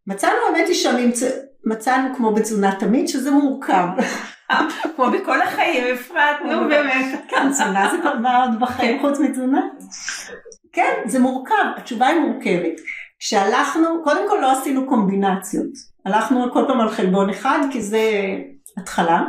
מצאנו 0.07 0.33
האמת 0.47 0.67
היא 0.67 0.75
שהממצא... 0.75 1.29
מצאנו 1.65 2.15
כמו 2.15 2.33
בתזונה 2.33 2.75
תמיד 2.75 3.07
שזה 3.07 3.31
מורכב. 3.31 3.87
כמו 4.95 5.11
בכל 5.11 5.41
החיים, 5.41 5.83
אפרת, 5.93 6.41
נו 6.45 6.67
באמת. 6.67 7.19
כן, 7.27 7.49
תזונה 7.49 7.89
זה 7.91 7.97
כבר 8.01 8.17
מה 8.17 8.43
עוד 8.43 8.59
בחיים 8.59 9.01
חוץ 9.01 9.19
מתזונה? 9.19 9.61
כן, 10.73 10.93
זה 11.05 11.19
מורכב, 11.19 11.65
התשובה 11.77 12.07
היא 12.07 12.19
מורכבת. 12.19 12.81
כשהלכנו, 13.19 14.03
קודם 14.03 14.29
כל 14.29 14.37
לא 14.41 14.51
עשינו 14.51 14.87
קומבינציות. 14.87 15.71
הלכנו 16.05 16.53
כל 16.53 16.63
פעם 16.67 16.79
על 16.79 16.89
חלבון 16.89 17.29
אחד, 17.29 17.59
כי 17.71 17.81
זה 17.81 18.01
התחלה. 18.77 19.23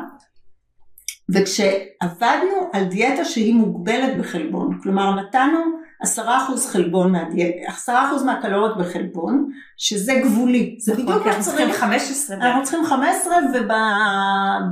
וכשעבדנו 1.35 2.71
על 2.73 2.85
דיאטה 2.85 3.25
שהיא 3.25 3.55
מוגבלת 3.55 4.19
בחלבון, 4.19 4.79
כלומר 4.83 5.15
נתנו 5.15 5.59
עשרה 6.01 6.45
אחוז 6.45 6.67
חלבון 6.67 7.13
מהדיאטה, 7.13 7.73
עשרה 7.73 8.09
אחוז 8.09 8.23
מהקלוריות 8.23 8.79
בחלבון, 8.79 9.51
שזה 9.77 10.21
גבולי, 10.25 10.77
זה 10.81 10.93
בדיוק 10.95 11.27
אנחנו 11.27 11.43
צריכים 11.43 11.67
שצריך, 11.67 11.81
15 11.81 12.37
אנחנו 12.37 12.63
צריכים 12.63 12.85
15 12.85 13.35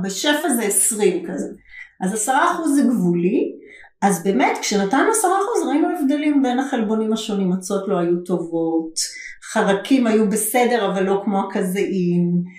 ובשפע 0.01 0.49
זה 0.49 0.63
20 0.63 1.25
כזה, 1.27 1.47
אז 2.01 2.13
עשרה 2.13 2.51
אחוז 2.51 2.75
זה 2.75 2.81
גבולי, 2.81 3.51
אז 4.01 4.23
באמת 4.23 4.57
כשנתנו 4.61 5.11
עשרה 5.11 5.37
אחוז 5.37 5.67
ראינו 5.67 5.87
הבדלים 5.99 6.43
בין 6.43 6.59
החלבונים 6.59 7.13
השונים, 7.13 7.49
מצות 7.49 7.87
לא 7.87 7.97
היו 7.97 8.23
טובות, 8.25 8.93
חרקים 9.51 10.07
היו 10.07 10.29
בסדר 10.29 10.91
אבל 10.91 11.03
לא 11.03 11.21
כמו 11.25 11.39
הקזאין, 11.39 12.31
אה, 12.35 12.51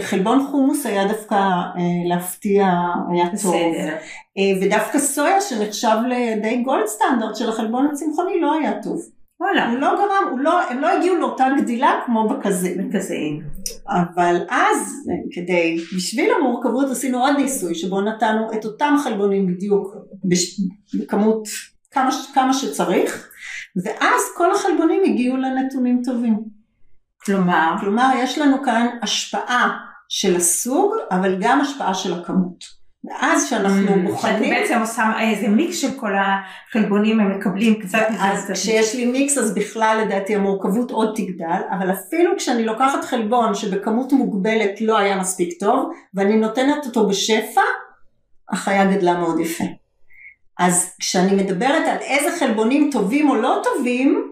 חלבון 0.00 0.46
חומוס 0.50 0.86
היה 0.86 1.08
דווקא 1.08 1.34
אה, 1.34 2.08
להפתיע, 2.08 2.66
היה 3.12 3.24
טוב. 3.42 3.54
בסדר. 3.54 3.96
אה, 4.38 4.42
ודווקא 4.62 4.98
סויה 4.98 5.40
שנחשב 5.40 5.96
לידי 6.08 6.62
גולד 6.62 6.86
סטנדרט 6.86 7.36
של 7.36 7.48
החלבון 7.48 7.88
הצמחוני 7.92 8.40
לא 8.40 8.52
היה 8.52 8.82
טוב. 8.82 9.00
וואלה, 9.40 9.70
הוא 9.70 9.78
לא 9.78 9.88
גרם, 9.88 10.30
הוא 10.30 10.40
לא, 10.40 10.60
הם 10.70 10.78
לא 10.78 10.88
הגיעו 10.88 11.16
לאותה 11.16 11.46
גדילה 11.58 12.00
כמו 12.06 12.28
בכזה. 12.28 12.74
מרכזיים. 12.76 13.42
אבל 13.88 14.36
אז 14.50 15.08
כדי, 15.32 15.76
בשביל 15.96 16.30
המורכבות 16.38 16.90
עשינו 16.90 17.18
עוד 17.18 17.36
ניסוי 17.36 17.74
שבו 17.74 18.00
נתנו 18.00 18.52
את 18.52 18.64
אותם 18.64 18.94
חלבונים 19.04 19.46
בדיוק 19.46 19.96
בש, 20.24 20.60
בכמות 20.94 21.48
כמה, 21.90 22.10
כמה 22.34 22.52
שצריך 22.52 23.30
ואז 23.84 24.20
כל 24.36 24.52
החלבונים 24.52 25.02
הגיעו 25.04 25.36
לנתונים 25.36 26.02
טובים. 26.04 26.59
כלומר, 27.24 27.74
כלומר 27.80 28.10
יש 28.16 28.38
לנו 28.38 28.62
כאן 28.62 28.86
השפעה 29.02 29.78
של 30.08 30.36
הסוג 30.36 30.94
אבל 31.10 31.36
גם 31.40 31.60
השפעה 31.60 31.94
של 31.94 32.20
הכמות. 32.20 32.80
ואז 33.04 33.46
כשאנחנו 33.46 33.82
שאתה 33.82 33.96
בוחנים 33.96 34.50
בעצם 34.50 34.78
עושה 34.80 35.12
איזה 35.20 35.48
מיקס 35.48 35.76
של 35.76 35.98
כל 36.00 36.12
החלבונים, 36.14 37.20
הם 37.20 37.38
מקבלים 37.38 37.80
קצת. 37.80 38.06
אז 38.20 38.50
כשיש 38.52 38.94
לי 38.94 39.06
מיקס 39.06 39.38
אז 39.38 39.54
בכלל 39.54 40.04
לדעתי 40.04 40.34
המורכבות 40.34 40.90
עוד 40.90 41.12
תגדל, 41.16 41.60
אבל 41.70 41.92
אפילו 41.92 42.32
כשאני 42.36 42.64
לוקחת 42.64 43.04
חלבון 43.04 43.54
שבכמות 43.54 44.12
מוגבלת 44.12 44.80
לא 44.80 44.98
היה 44.98 45.16
מספיק 45.16 45.60
טוב, 45.60 45.90
ואני 46.14 46.36
נותנת 46.36 46.86
אותו 46.86 47.08
בשפע, 47.08 47.60
החיה 48.48 48.84
גדלה 48.84 49.18
מאוד 49.18 49.40
יפה. 49.40 49.64
אז 50.58 50.96
כשאני 51.00 51.42
מדברת 51.42 51.88
על 51.88 51.96
איזה 52.00 52.38
חלבונים 52.38 52.90
טובים 52.92 53.30
או 53.30 53.34
לא 53.34 53.62
טובים, 53.64 54.30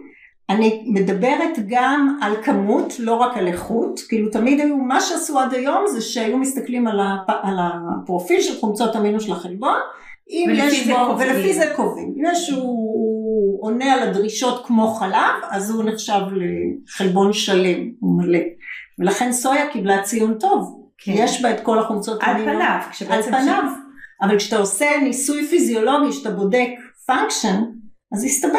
אני 0.51 0.85
מדברת 0.87 1.59
גם 1.67 2.19
על 2.23 2.43
כמות, 2.43 2.93
לא 2.99 3.15
רק 3.15 3.37
על 3.37 3.47
איכות, 3.47 4.01
כאילו 4.09 4.31
תמיד 4.31 4.61
היו, 4.61 4.77
מה 4.77 5.01
שעשו 5.01 5.39
עד 5.39 5.55
היום 5.55 5.85
זה 5.87 6.01
שהיו 6.01 6.39
מסתכלים 6.39 6.87
על, 6.87 7.01
הפ, 7.01 7.31
על 7.43 7.57
הפרופיל 7.59 8.41
של 8.41 8.61
חומצות 8.61 8.97
אמינו 8.97 9.21
של 9.21 9.33
החלבון, 9.33 9.79
אם 10.31 10.47
ולפי 10.49 10.77
יש 10.77 10.87
זה 10.87 10.95
בו. 10.95 11.19
ולפי 11.19 11.55
זה 11.55 11.73
קובעים, 11.77 12.15
אם 12.17 12.25
יש 12.33 12.51
הוא, 12.51 12.63
הוא 12.63 13.65
עונה 13.67 13.93
על 13.93 14.09
הדרישות 14.09 14.67
כמו 14.67 14.89
חלב, 14.89 15.43
אז 15.51 15.71
הוא 15.71 15.85
נחשב 15.85 16.21
לחלבון 16.33 17.33
שלם, 17.33 17.91
הוא 18.01 18.19
מלא, 18.19 18.39
ולכן 18.99 19.33
סויה 19.33 19.73
קיבלה 19.73 20.03
ציון 20.03 20.35
טוב, 20.35 20.91
כן. 20.99 21.13
יש 21.15 21.43
בה 21.43 21.51
את 21.51 21.61
כל 21.61 21.79
החומצות 21.79 22.19
על 22.23 22.37
אמינו. 22.37 22.53
פניו, 22.53 22.81
על. 23.11 23.23
פניו, 23.23 23.63
אבל 24.23 24.39
כשאתה 24.39 24.59
עושה 24.59 24.87
ניסוי 25.03 25.47
פיזיולוגי 25.47 26.13
שאתה 26.13 26.31
בודק 26.31 26.69
function, 27.07 27.63
אז 28.13 28.25
הסתבר 28.25 28.59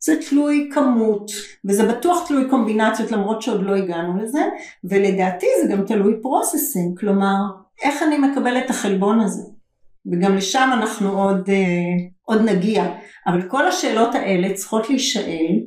שזה 0.00 0.16
תלוי 0.30 0.68
כמות, 0.72 1.30
וזה 1.64 1.86
בטוח 1.86 2.28
תלוי 2.28 2.50
קומבינציות 2.50 3.12
למרות 3.12 3.42
שעוד 3.42 3.62
לא 3.62 3.74
הגענו 3.74 4.22
לזה, 4.22 4.40
ולדעתי 4.84 5.46
זה 5.62 5.72
גם 5.72 5.84
תלוי 5.86 6.14
processing, 6.22 6.98
כלומר 6.98 7.36
איך 7.82 8.02
אני 8.02 8.18
מקבל 8.18 8.58
את 8.58 8.70
החלבון 8.70 9.20
הזה, 9.20 9.42
וגם 10.12 10.36
לשם 10.36 10.70
אנחנו 10.72 11.22
עוד, 11.22 11.50
אה, 11.50 12.08
עוד 12.22 12.42
נגיע, 12.42 12.84
אבל 13.26 13.42
כל 13.42 13.68
השאלות 13.68 14.14
האלה 14.14 14.54
צריכות 14.54 14.90
להישאל 14.90 15.60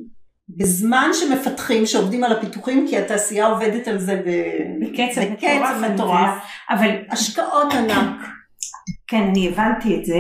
בזמן 0.58 1.10
שמפתחים, 1.14 1.86
שעובדים 1.86 2.24
על 2.24 2.32
הפיתוחים, 2.32 2.88
כי 2.90 2.98
התעשייה 2.98 3.48
עובדת 3.48 3.88
על 3.88 4.00
זה 4.00 4.22
ב- 4.26 4.84
בקצב 4.86 5.22
מטורף, 5.80 6.30
בקצב. 6.30 6.46
אבל 6.70 6.90
השקעות 7.10 7.74
ענק. 7.74 8.28
כן, 9.08 9.22
אני 9.22 9.48
הבנתי 9.48 10.00
את 10.00 10.06
זה, 10.06 10.20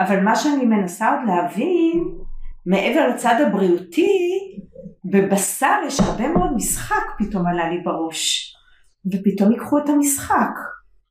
אבל 0.00 0.20
מה 0.20 0.36
שאני 0.36 0.64
מנסה 0.64 1.10
עוד 1.10 1.20
להבין, 1.26 2.04
מעבר 2.66 3.08
לצד 3.08 3.34
הבריאותי, 3.46 4.08
בבשר 5.04 5.76
יש 5.86 6.00
הרבה 6.00 6.28
מאוד 6.28 6.50
משחק 6.56 7.04
פתאום 7.18 7.46
עלה 7.46 7.68
לי 7.68 7.80
בראש. 7.84 8.54
ופתאום 9.06 9.52
ייקחו 9.52 9.78
את 9.78 9.88
המשחק. 9.88 10.54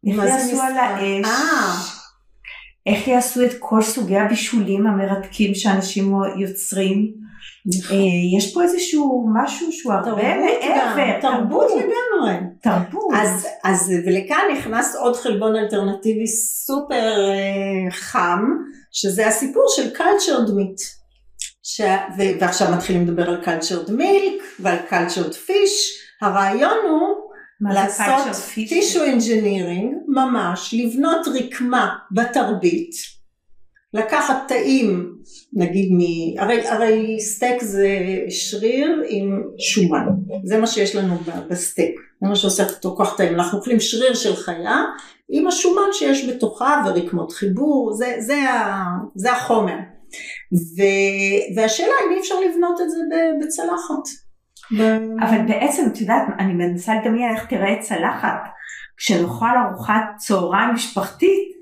איך 0.08 0.18
יעשו 0.18 0.62
על? 0.62 0.78
האש? 0.78 1.26
אה. 1.26 2.04
איך 2.86 3.08
יעשו 3.08 3.46
את 3.46 3.52
כל 3.60 3.82
סוגי 3.82 4.18
הבישולים 4.18 4.88
המרתקים 4.88 5.56
שאנשים 5.56 6.14
יוצרים? 6.40 7.14
אה, 7.92 8.38
יש 8.38 8.54
פה 8.54 8.64
איזשהו 8.64 9.30
משהו 9.34 9.72
שהוא 9.72 9.94
הרבה 9.94 10.38
מעבר, 10.38 11.20
תרבות 11.22 11.72
לגמרי. 11.72 12.36
תרבות. 12.62 13.14
אז, 13.16 13.48
אז 13.64 13.92
ולכאן 14.06 14.44
נכנס 14.58 14.96
עוד 14.96 15.16
חלבון 15.16 15.56
אלטרנטיבי 15.56 16.28
סופר 16.28 17.32
אה, 17.32 17.92
חם, 17.92 18.42
שזה 18.92 19.28
הסיפור 19.28 19.66
של 19.76 19.90
cultured 19.96 20.50
meat. 20.50 21.03
ש... 21.64 21.82
ו... 22.18 22.22
ועכשיו 22.40 22.72
מתחילים 22.72 23.08
לדבר 23.08 23.30
על 23.30 23.44
cultured 23.44 23.90
milk 23.90 24.44
ועל 24.60 24.78
cultured 24.90 25.34
fish. 25.48 26.04
הרעיון 26.22 26.78
הוא 26.90 27.24
לעשות 27.74 28.36
tissue 28.56 29.20
engineering, 29.20 29.96
ממש, 30.08 30.74
לבנות 30.74 31.28
רקמה 31.28 31.96
בתרבית, 32.12 32.92
לקחת 33.94 34.36
תאים, 34.48 35.16
נגיד 35.54 35.90
מ... 35.92 36.00
הרי, 36.40 36.68
הרי 36.68 37.20
סטייק 37.20 37.64
זה 37.64 37.88
שריר 38.30 39.04
עם 39.08 39.44
שומן, 39.60 40.06
זה 40.44 40.58
מה 40.58 40.68
שיש 40.68 40.96
לנו 40.96 41.16
בסטייק, 41.50 41.96
זה 42.22 42.30
מה 42.30 42.36
שעושה 42.36 42.64
אותו 42.64 42.96
כוח 42.98 43.18
טעים, 43.18 43.36
אנחנו 43.36 43.58
אוכלים 43.58 43.80
שריר 43.80 44.14
של 44.14 44.36
חיה 44.36 44.78
עם 45.30 45.48
השומן 45.48 45.90
שיש 45.92 46.30
בתוכה 46.30 46.84
ורקמות 46.86 47.32
חיבור, 47.32 47.94
זה, 47.94 48.16
זה, 48.20 48.40
זה 49.16 49.32
החומר. 49.32 49.78
ו, 50.54 50.82
והשאלה 51.56 51.94
אם 52.06 52.14
אי 52.14 52.20
אפשר 52.20 52.36
לבנות 52.40 52.82
את 52.82 52.90
זה 52.90 52.98
בצלחת. 53.42 54.24
אבל 55.22 55.38
בעצם 55.48 55.84
את 55.88 56.02
יודעת, 56.02 56.24
אני 56.40 56.54
מנסה 56.54 56.92
לדמיין 56.96 57.36
איך 57.36 57.46
תראה 57.46 57.76
צלחת 57.82 58.40
כשנאכל 58.98 59.46
ארוחת 59.66 60.04
צהריים 60.18 60.74
משפחתית, 60.74 61.54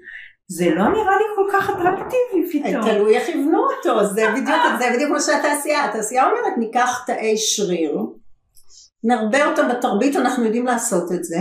זה 0.48 0.70
לא 0.70 0.84
נראה 0.84 1.18
לי 1.18 1.26
כל 1.36 1.50
כך 1.52 1.70
אטרקטיבי 1.70 2.52
פתאום. 2.52 2.84
תלוי 2.84 3.18
איך 3.18 3.30
יבנו 3.30 3.60
אותו, 3.60 4.06
זה 4.06 4.26
בדיוק, 4.32 4.62
זה 4.80 4.86
בדיוק 4.94 5.12
מה 5.12 5.20
שהתעשייה, 5.20 5.86
התעשייה 5.86 6.24
אומרת 6.24 6.58
ניקח 6.58 7.04
תאי 7.08 7.38
שריר, 7.38 7.98
נרבה 9.04 9.46
אותם 9.46 9.68
בתרבית, 9.70 10.16
אנחנו 10.16 10.46
יודעים 10.46 10.66
לעשות 10.66 11.12
את 11.12 11.24
זה, 11.24 11.40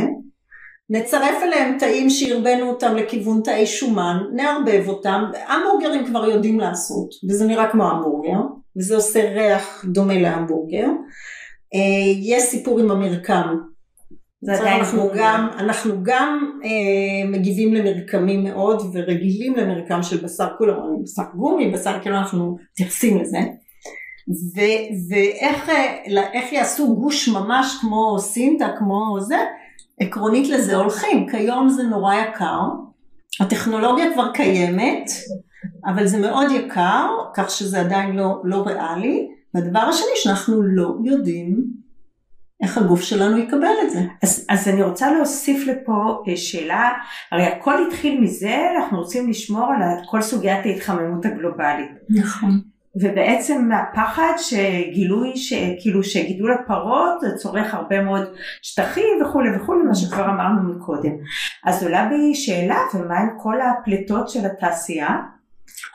נצרף 0.91 1.43
אליהם 1.43 1.79
תאים 1.79 2.11
שהרבנו 2.11 2.69
אותם 2.69 2.97
לכיוון 2.97 3.41
תאי 3.45 3.67
שומן, 3.67 4.17
נערבב 4.33 4.89
אותם, 4.89 5.25
המבורגרים 5.49 6.07
כבר 6.07 6.25
יודעים 6.25 6.61
לעשות, 6.61 7.11
וזה 7.29 7.47
נראה 7.47 7.71
כמו 7.73 7.85
המבורגר, 7.85 8.39
וזה 8.77 8.97
עושה 8.97 9.31
ריח 9.31 9.85
דומה 9.85 10.21
להמבורגר. 10.21 10.87
אה, 11.75 12.13
יש 12.21 12.43
סיפור 12.43 12.81
עם 12.81 12.91
המרקם, 12.91 13.57
אנחנו. 14.49 15.11
גם, 15.17 15.49
אנחנו 15.59 15.95
גם 16.03 16.51
אה, 16.65 17.29
מגיבים 17.29 17.75
למרקמים 17.75 18.45
מאוד 18.45 18.83
ורגילים 18.93 19.57
למרקם 19.57 20.03
של 20.03 20.17
בשר 20.17 20.49
כולם, 20.59 20.75
אומרים 20.77 21.03
בשר 21.03 21.23
גומי, 21.35 21.71
בשר 21.71 22.01
כאילו 22.03 22.17
אנחנו 22.17 22.57
מתייחסים 22.73 23.19
לזה. 23.21 23.39
ו, 24.29 24.61
ואיך 25.11 25.69
אה, 25.69 26.33
איך 26.33 26.53
יעשו 26.53 26.97
גוש 26.97 27.29
ממש 27.29 27.79
כמו 27.81 28.19
סינטה, 28.19 28.69
כמו 28.79 29.21
זה, 29.21 29.37
עקרונית 30.01 30.49
לזה 30.49 30.77
הולכים. 30.77 31.29
כיום 31.31 31.69
זה 31.69 31.83
נורא 31.83 32.15
יקר, 32.15 32.61
הטכנולוגיה 33.41 34.13
כבר 34.15 34.33
קיימת, 34.33 35.11
אבל 35.87 36.07
זה 36.07 36.19
מאוד 36.19 36.51
יקר, 36.51 37.09
כך 37.35 37.51
שזה 37.51 37.81
עדיין 37.81 38.17
לא, 38.17 38.41
לא 38.45 38.63
ריאלי. 38.67 39.29
והדבר 39.55 39.79
השני 39.79 40.11
שאנחנו 40.15 40.63
לא 40.63 40.97
יודעים 41.05 41.65
איך 42.63 42.79
הגוף 42.79 43.03
שלנו 43.03 43.39
יקבל 43.39 43.75
את 43.85 43.91
זה. 43.91 44.01
אז, 44.23 44.47
אז 44.49 44.69
אני 44.69 44.83
רוצה 44.83 45.13
להוסיף 45.13 45.67
לפה 45.67 46.23
אה, 46.29 46.37
שאלה, 46.37 46.91
הרי 47.33 47.47
הכל 47.47 47.87
התחיל 47.87 48.21
מזה, 48.21 48.57
אנחנו 48.77 48.99
רוצים 48.99 49.31
לשמור 49.31 49.65
על 49.65 49.83
כל 50.07 50.23
סוגיית 50.23 50.67
ההתחממות 50.67 51.27
הגלובלית. 51.27 51.91
נכון. 52.11 52.61
ובעצם 52.97 53.69
מהפחד 53.69 54.33
שגילוי, 54.39 55.33
כאילו 55.81 56.03
שגידול 56.03 56.53
הפרות 56.53 57.21
צורך 57.37 57.75
הרבה 57.75 58.03
מאוד 58.03 58.23
שטחים 58.63 59.23
וכולי 59.23 59.57
וכולי, 59.57 59.83
מה 59.83 59.95
שכבר 59.95 60.25
אמרנו 60.25 60.75
מקודם. 60.75 61.13
אז 61.65 61.83
עולה 61.83 62.09
בי 62.09 62.35
שאלה, 62.35 62.79
ומה 62.95 63.19
עם 63.19 63.29
כל 63.39 63.57
הפליטות 63.61 64.29
של 64.29 64.47
התעשייה? 64.47 65.17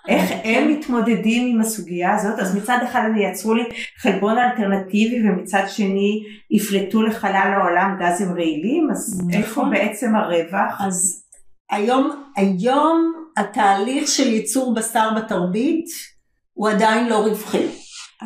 איך 0.07 0.31
הם 0.43 0.69
מתמודדים 0.69 1.55
עם 1.55 1.61
הסוגיה 1.61 2.15
הזאת? 2.15 2.39
אז 2.39 2.55
מצד 2.55 2.77
אחד 2.83 3.01
הם 3.05 3.17
ייצרו 3.17 3.53
לי 3.53 3.63
חלבון 3.97 4.37
אלטרנטיבי 4.37 5.29
ומצד 5.29 5.63
שני 5.67 6.23
יפלטו 6.51 7.03
לחלל 7.03 7.53
העולם 7.55 7.97
גזים 7.99 8.31
רעילים, 8.31 8.87
אז 8.91 9.21
נכון. 9.27 9.33
איפה 9.33 9.63
בעצם 9.71 10.15
הרווח? 10.15 10.81
אז, 10.81 11.25
היום, 11.71 12.25
היום 12.35 13.13
התהליך 13.37 14.07
של 14.07 14.33
ייצור 14.33 14.73
בשר 14.73 15.09
בתרבית 15.17 16.14
הוא 16.55 16.69
עדיין 16.69 17.09
לא 17.09 17.17
רווחי. 17.25 17.67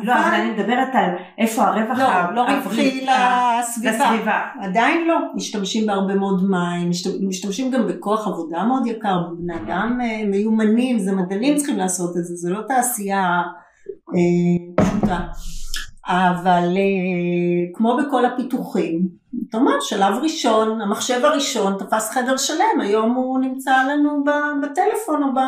לא, 0.04 0.12
אבל 0.12 0.34
אני 0.34 0.50
מדברת 0.50 0.88
על 0.92 1.10
איפה 1.38 1.62
הרווח 1.62 1.98
לא, 1.98 2.34
לא 2.34 2.42
רווחי 2.42 3.06
לסביבה. 3.06 3.90
לסביבה. 3.92 4.40
עדיין 4.60 5.08
לא. 5.08 5.16
משתמשים 5.34 5.86
בהרבה 5.86 6.14
מאוד 6.14 6.42
מים, 6.50 6.90
משת- 6.90 7.20
משתמשים 7.28 7.70
גם 7.70 7.86
בכוח 7.86 8.26
עבודה 8.28 8.64
מאוד 8.64 8.86
יקר, 8.86 9.18
בני 9.38 9.54
אדם 9.56 9.98
אה, 10.02 10.24
מיומנים, 10.26 10.98
זה 10.98 11.12
מדענים 11.12 11.56
צריכים 11.56 11.76
לעשות 11.76 12.10
את 12.16 12.24
זה, 12.24 12.34
זה 12.34 12.50
לא 12.50 12.60
תעשייה 12.68 13.42
אה, 14.14 14.84
פשוטה. 14.84 15.18
אבל 16.08 16.68
אה, 16.76 17.74
כמו 17.74 17.96
בכל 17.96 18.24
הפיתוחים, 18.24 19.08
אתה 19.48 19.58
אומר 19.58 19.80
שלב 19.80 20.14
ראשון, 20.22 20.80
המחשב 20.80 21.24
הראשון 21.24 21.74
תפס 21.78 22.10
חדר 22.10 22.36
שלם, 22.36 22.80
היום 22.80 23.14
הוא 23.14 23.38
נמצא 23.40 23.82
לנו 23.88 24.24
בטלפון 24.62 25.22
או 25.22 25.34
ב... 25.34 25.38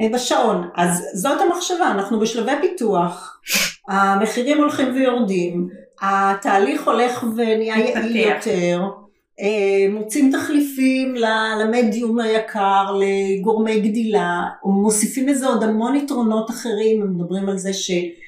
אה, 0.00 0.08
בשעון. 0.14 0.68
אז 0.74 1.04
זאת 1.14 1.40
המחשבה, 1.40 1.90
אנחנו 1.90 2.20
בשלבי 2.20 2.52
פיתוח, 2.60 3.40
המחירים 3.88 4.58
הולכים 4.58 4.94
ויורדים, 4.94 5.68
התהליך 6.02 6.86
הולך 6.86 7.24
ונהיה 7.36 7.78
יעיל. 7.78 8.16
יותר, 8.16 8.82
אה, 9.40 9.92
מוצאים 9.92 10.32
תחליפים 10.32 11.14
למדיום 11.60 12.20
היקר, 12.20 12.98
לגורמי 13.00 13.80
גדילה, 13.80 14.42
מוסיפים 14.64 15.28
לזה 15.28 15.46
עוד 15.46 15.62
המון 15.62 15.96
יתרונות 15.96 16.50
אחרים, 16.50 17.02
הם 17.02 17.14
מדברים 17.14 17.48
על 17.48 17.58
זה 17.58 17.72
שחיות 17.72 18.23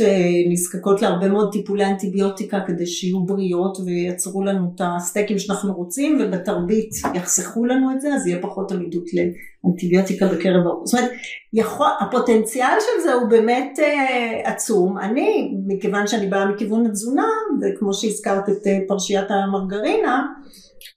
אה, 0.00 0.50
נזקקות 0.50 1.02
להרבה 1.02 1.28
מאוד 1.28 1.52
טיפולי 1.52 1.84
אנטיביוטיקה 1.84 2.60
כדי 2.66 2.86
שיהיו 2.86 3.24
בריאות 3.24 3.78
וייצרו 3.86 4.44
לנו 4.44 4.72
את 4.74 4.80
הסטייקים 4.84 5.38
שאנחנו 5.38 5.74
רוצים 5.74 6.18
ובתרבית 6.20 6.90
יחסכו 7.14 7.64
לנו 7.64 7.92
את 7.92 8.00
זה 8.00 8.14
אז 8.14 8.26
יהיה 8.26 8.42
פחות 8.42 8.72
עמידות 8.72 9.04
לאנטיביוטיקה 9.14 10.26
בקרב 10.26 10.66
האוכלוסייה. 10.66 11.02
זאת 11.02 11.10
אומרת, 11.10 11.22
יכול, 11.52 11.86
הפוטנציאל 12.00 12.76
של 12.80 13.02
זה 13.02 13.14
הוא 13.14 13.28
באמת 13.28 13.78
אה, 13.78 14.40
עצום. 14.52 14.98
אני, 14.98 15.54
מכיוון 15.66 16.06
שאני 16.06 16.26
באה 16.26 16.46
מכיוון 16.46 16.86
התזונה, 16.86 17.26
וכמו 17.62 17.94
שהזכרת 17.94 18.48
את 18.48 18.66
אה, 18.66 18.78
פרשיית 18.88 19.30
המרגרינה, 19.30 20.22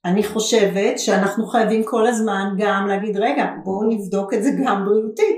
אני 0.05 0.23
חושבת 0.23 0.99
שאנחנו 0.99 1.47
חייבים 1.47 1.84
כל 1.84 2.08
הזמן 2.08 2.55
גם 2.58 2.88
להגיד, 2.88 3.17
רגע, 3.17 3.45
בואו 3.63 3.89
נבדוק 3.89 4.34
את 4.34 4.43
זה 4.43 4.49
גם 4.65 4.86
בריאותית, 4.86 5.38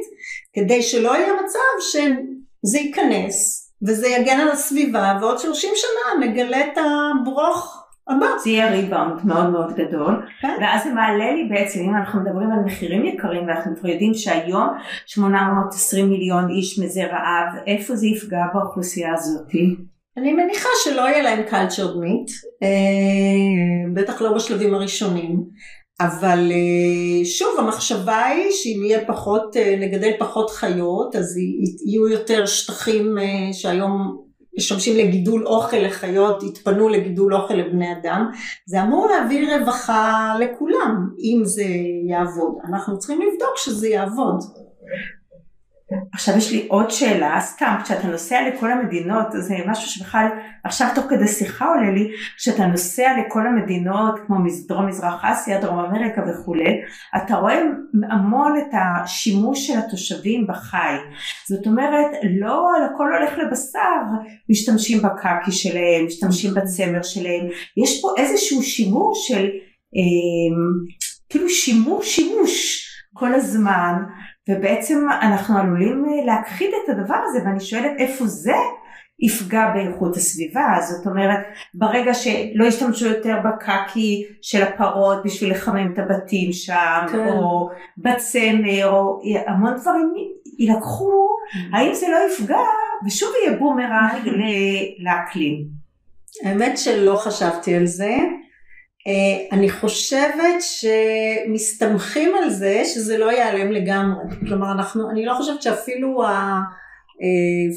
כדי 0.53 0.81
שלא 0.81 1.15
יהיה 1.15 1.33
מצב 1.33 1.81
שזה 2.65 2.79
ייכנס 2.79 3.67
וזה 3.87 4.07
יגן 4.07 4.39
על 4.39 4.51
הסביבה, 4.51 5.17
ועוד 5.21 5.39
30 5.39 5.69
שנה 5.75 6.25
נגלה 6.27 6.57
את 6.59 6.77
הברוך 6.77 7.87
הבא. 8.07 8.25
זה 8.43 8.49
יהיה 8.49 8.71
ריבאונד 8.71 9.25
מאוד 9.25 9.49
מאוד 9.49 9.73
גדול, 9.75 10.25
כן. 10.41 10.57
ואז 10.61 10.83
זה 10.83 10.93
מעלה 10.93 11.31
לי 11.31 11.49
בעצם, 11.49 11.79
אם 11.79 11.95
אנחנו 11.95 12.21
מדברים 12.21 12.51
על 12.51 12.59
מחירים 12.65 13.05
יקרים, 13.05 13.47
ואנחנו 13.47 13.75
כבר 13.75 13.89
יודעים 13.89 14.13
שהיום 14.13 14.67
820 15.05 16.09
מיליון 16.09 16.49
איש 16.49 16.79
מזה 16.79 17.03
רעב, 17.03 17.63
איפה 17.67 17.95
זה 17.95 18.07
יפגע 18.07 18.43
באוכלוסייה 18.53 19.13
הזאתי? 19.13 19.75
אני 20.17 20.33
מניחה 20.33 20.69
שלא 20.83 21.01
יהיה 21.01 21.21
להם 21.21 21.43
cultured 21.47 21.95
meat, 21.95 22.31
אה, 22.63 23.93
בטח 23.93 24.21
לא 24.21 24.33
בשלבים 24.33 24.73
הראשונים, 24.73 25.43
אבל 26.05 26.51
אה, 26.51 27.25
שוב 27.25 27.59
המחשבה 27.59 28.25
היא 28.25 28.51
שאם 28.51 28.83
יהיה 28.83 29.05
פחות, 29.07 29.57
אה, 29.57 29.75
נגדל 29.79 30.11
פחות 30.19 30.49
חיות, 30.49 31.15
אז 31.15 31.37
יהיו 31.85 32.07
יותר 32.07 32.45
שטחים 32.45 33.17
אה, 33.17 33.53
שהיום 33.53 34.17
משמשים 34.57 34.97
לגידול 34.97 35.47
אוכל 35.47 35.77
לחיות, 35.77 36.43
יתפנו 36.43 36.89
לגידול 36.89 37.35
אוכל 37.35 37.53
לבני 37.53 37.91
אדם, 37.91 38.31
זה 38.65 38.83
אמור 38.83 39.07
להביא 39.07 39.55
רווחה 39.55 40.33
לכולם, 40.39 41.09
אם 41.19 41.41
זה 41.45 41.65
יעבוד. 42.09 42.55
אנחנו 42.69 42.99
צריכים 42.99 43.19
לבדוק 43.21 43.57
שזה 43.57 43.87
יעבוד. 43.87 44.39
עכשיו 46.13 46.37
יש 46.37 46.51
לי 46.51 46.67
עוד 46.67 46.91
שאלה, 46.91 47.41
סתם, 47.41 47.75
כשאתה 47.83 48.07
נוסע 48.07 48.41
לכל 48.47 48.71
המדינות, 48.71 49.27
זה 49.31 49.55
משהו 49.67 49.89
שבכלל, 49.89 50.27
עכשיו 50.63 50.87
תוך 50.95 51.05
כדי 51.09 51.27
שיחה 51.27 51.65
עולה 51.65 51.91
לי, 51.91 52.11
כשאתה 52.37 52.65
נוסע 52.65 53.11
לכל 53.19 53.47
המדינות, 53.47 54.19
כמו 54.27 54.35
דרום 54.67 54.87
מזרח 54.87 55.21
אסיה, 55.23 55.61
דרום 55.61 55.79
אמריקה 55.79 56.21
וכולי, 56.29 56.81
אתה 57.17 57.35
רואה 57.35 57.61
המון 58.11 58.57
את 58.57 58.73
השימוש 58.73 59.67
של 59.67 59.79
התושבים 59.79 60.47
בחי. 60.47 60.95
זאת 61.49 61.67
אומרת, 61.67 62.11
לא 62.39 62.69
הכל 62.85 63.13
הולך 63.13 63.37
לבשר, 63.37 64.01
משתמשים 64.49 65.01
בקקי 65.01 65.51
שלהם, 65.51 66.05
משתמשים 66.05 66.53
בצמר 66.53 67.03
שלהם, 67.03 67.47
יש 67.77 68.01
פה 68.01 68.07
איזשהו 68.17 68.63
שימוש 68.63 69.27
של, 69.27 69.45
אה, 69.95 70.57
כאילו 71.29 71.49
שימוש, 71.49 72.15
שימוש 72.15 72.87
כל 73.13 73.33
הזמן. 73.33 73.93
ובעצם 74.49 75.07
אנחנו 75.21 75.57
עלולים 75.57 76.05
אה, 76.05 76.25
להכחיד 76.25 76.69
את 76.83 76.89
הדבר 76.89 77.17
הזה 77.25 77.39
ואני 77.45 77.59
שואלת 77.59 77.91
איפה 77.97 78.25
זה 78.25 78.55
יפגע 79.19 79.71
באיכות 79.73 80.15
הסביבה 80.15 80.77
זאת 80.81 81.07
אומרת 81.07 81.39
ברגע 81.73 82.13
שלא 82.13 82.65
ישתמשו 82.65 83.05
יותר 83.05 83.37
בקקי 83.45 84.23
של 84.41 84.63
הפרות 84.63 85.23
בשביל 85.25 85.51
לחמם 85.51 85.93
את 85.93 85.99
הבתים 85.99 86.53
שם 86.53 87.05
כן. 87.11 87.27
או 87.27 87.69
בצמר 87.97 88.89
או 88.89 89.21
המון 89.47 89.73
דברים 89.81 90.13
יילקחו 90.59 91.27
האם 91.73 91.93
זה 91.93 92.05
לא 92.11 92.17
יפגע 92.31 92.65
ושוב 93.05 93.29
יהיה 93.43 93.57
בומרנג 93.59 94.27
לאקלים 95.05 95.81
האמת 96.43 96.77
שלא 96.77 97.15
חשבתי 97.15 97.75
על 97.75 97.85
זה. 97.85 98.17
אה, 99.07 99.57
אני 99.57 99.69
חושבת 99.69 100.61
שמסתמכים 100.61 102.31
על 102.43 102.49
זה 102.49 102.81
שזה 102.85 103.17
לא 103.17 103.31
ייעלם 103.31 103.71
לגמרי. 103.71 104.23
כלומר, 104.47 104.71
אנחנו, 104.71 105.09
אני 105.09 105.25
לא 105.25 105.33
חושבת 105.33 105.61
שאפילו 105.61 106.23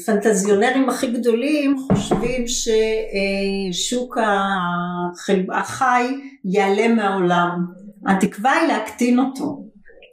הפנטזיונרים 0.05 0.89
הכי 0.89 1.07
גדולים 1.07 1.77
חושבים 1.87 2.45
ששוק 3.73 4.17
החי 5.53 6.07
ייעלם 6.45 6.95
מהעולם. 6.95 7.65
התקווה 8.07 8.51
היא 8.51 8.67
להקטין 8.67 9.19
אותו. 9.19 9.65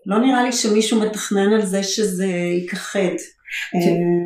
לא 0.07 0.19
נראה 0.19 0.43
לי 0.43 0.53
שמישהו 0.53 1.01
מתכנן 1.01 1.53
על 1.53 1.63
זה 1.63 1.83
שזה 1.83 2.27
ייכחד. 2.27 3.17
אה, 3.75 3.81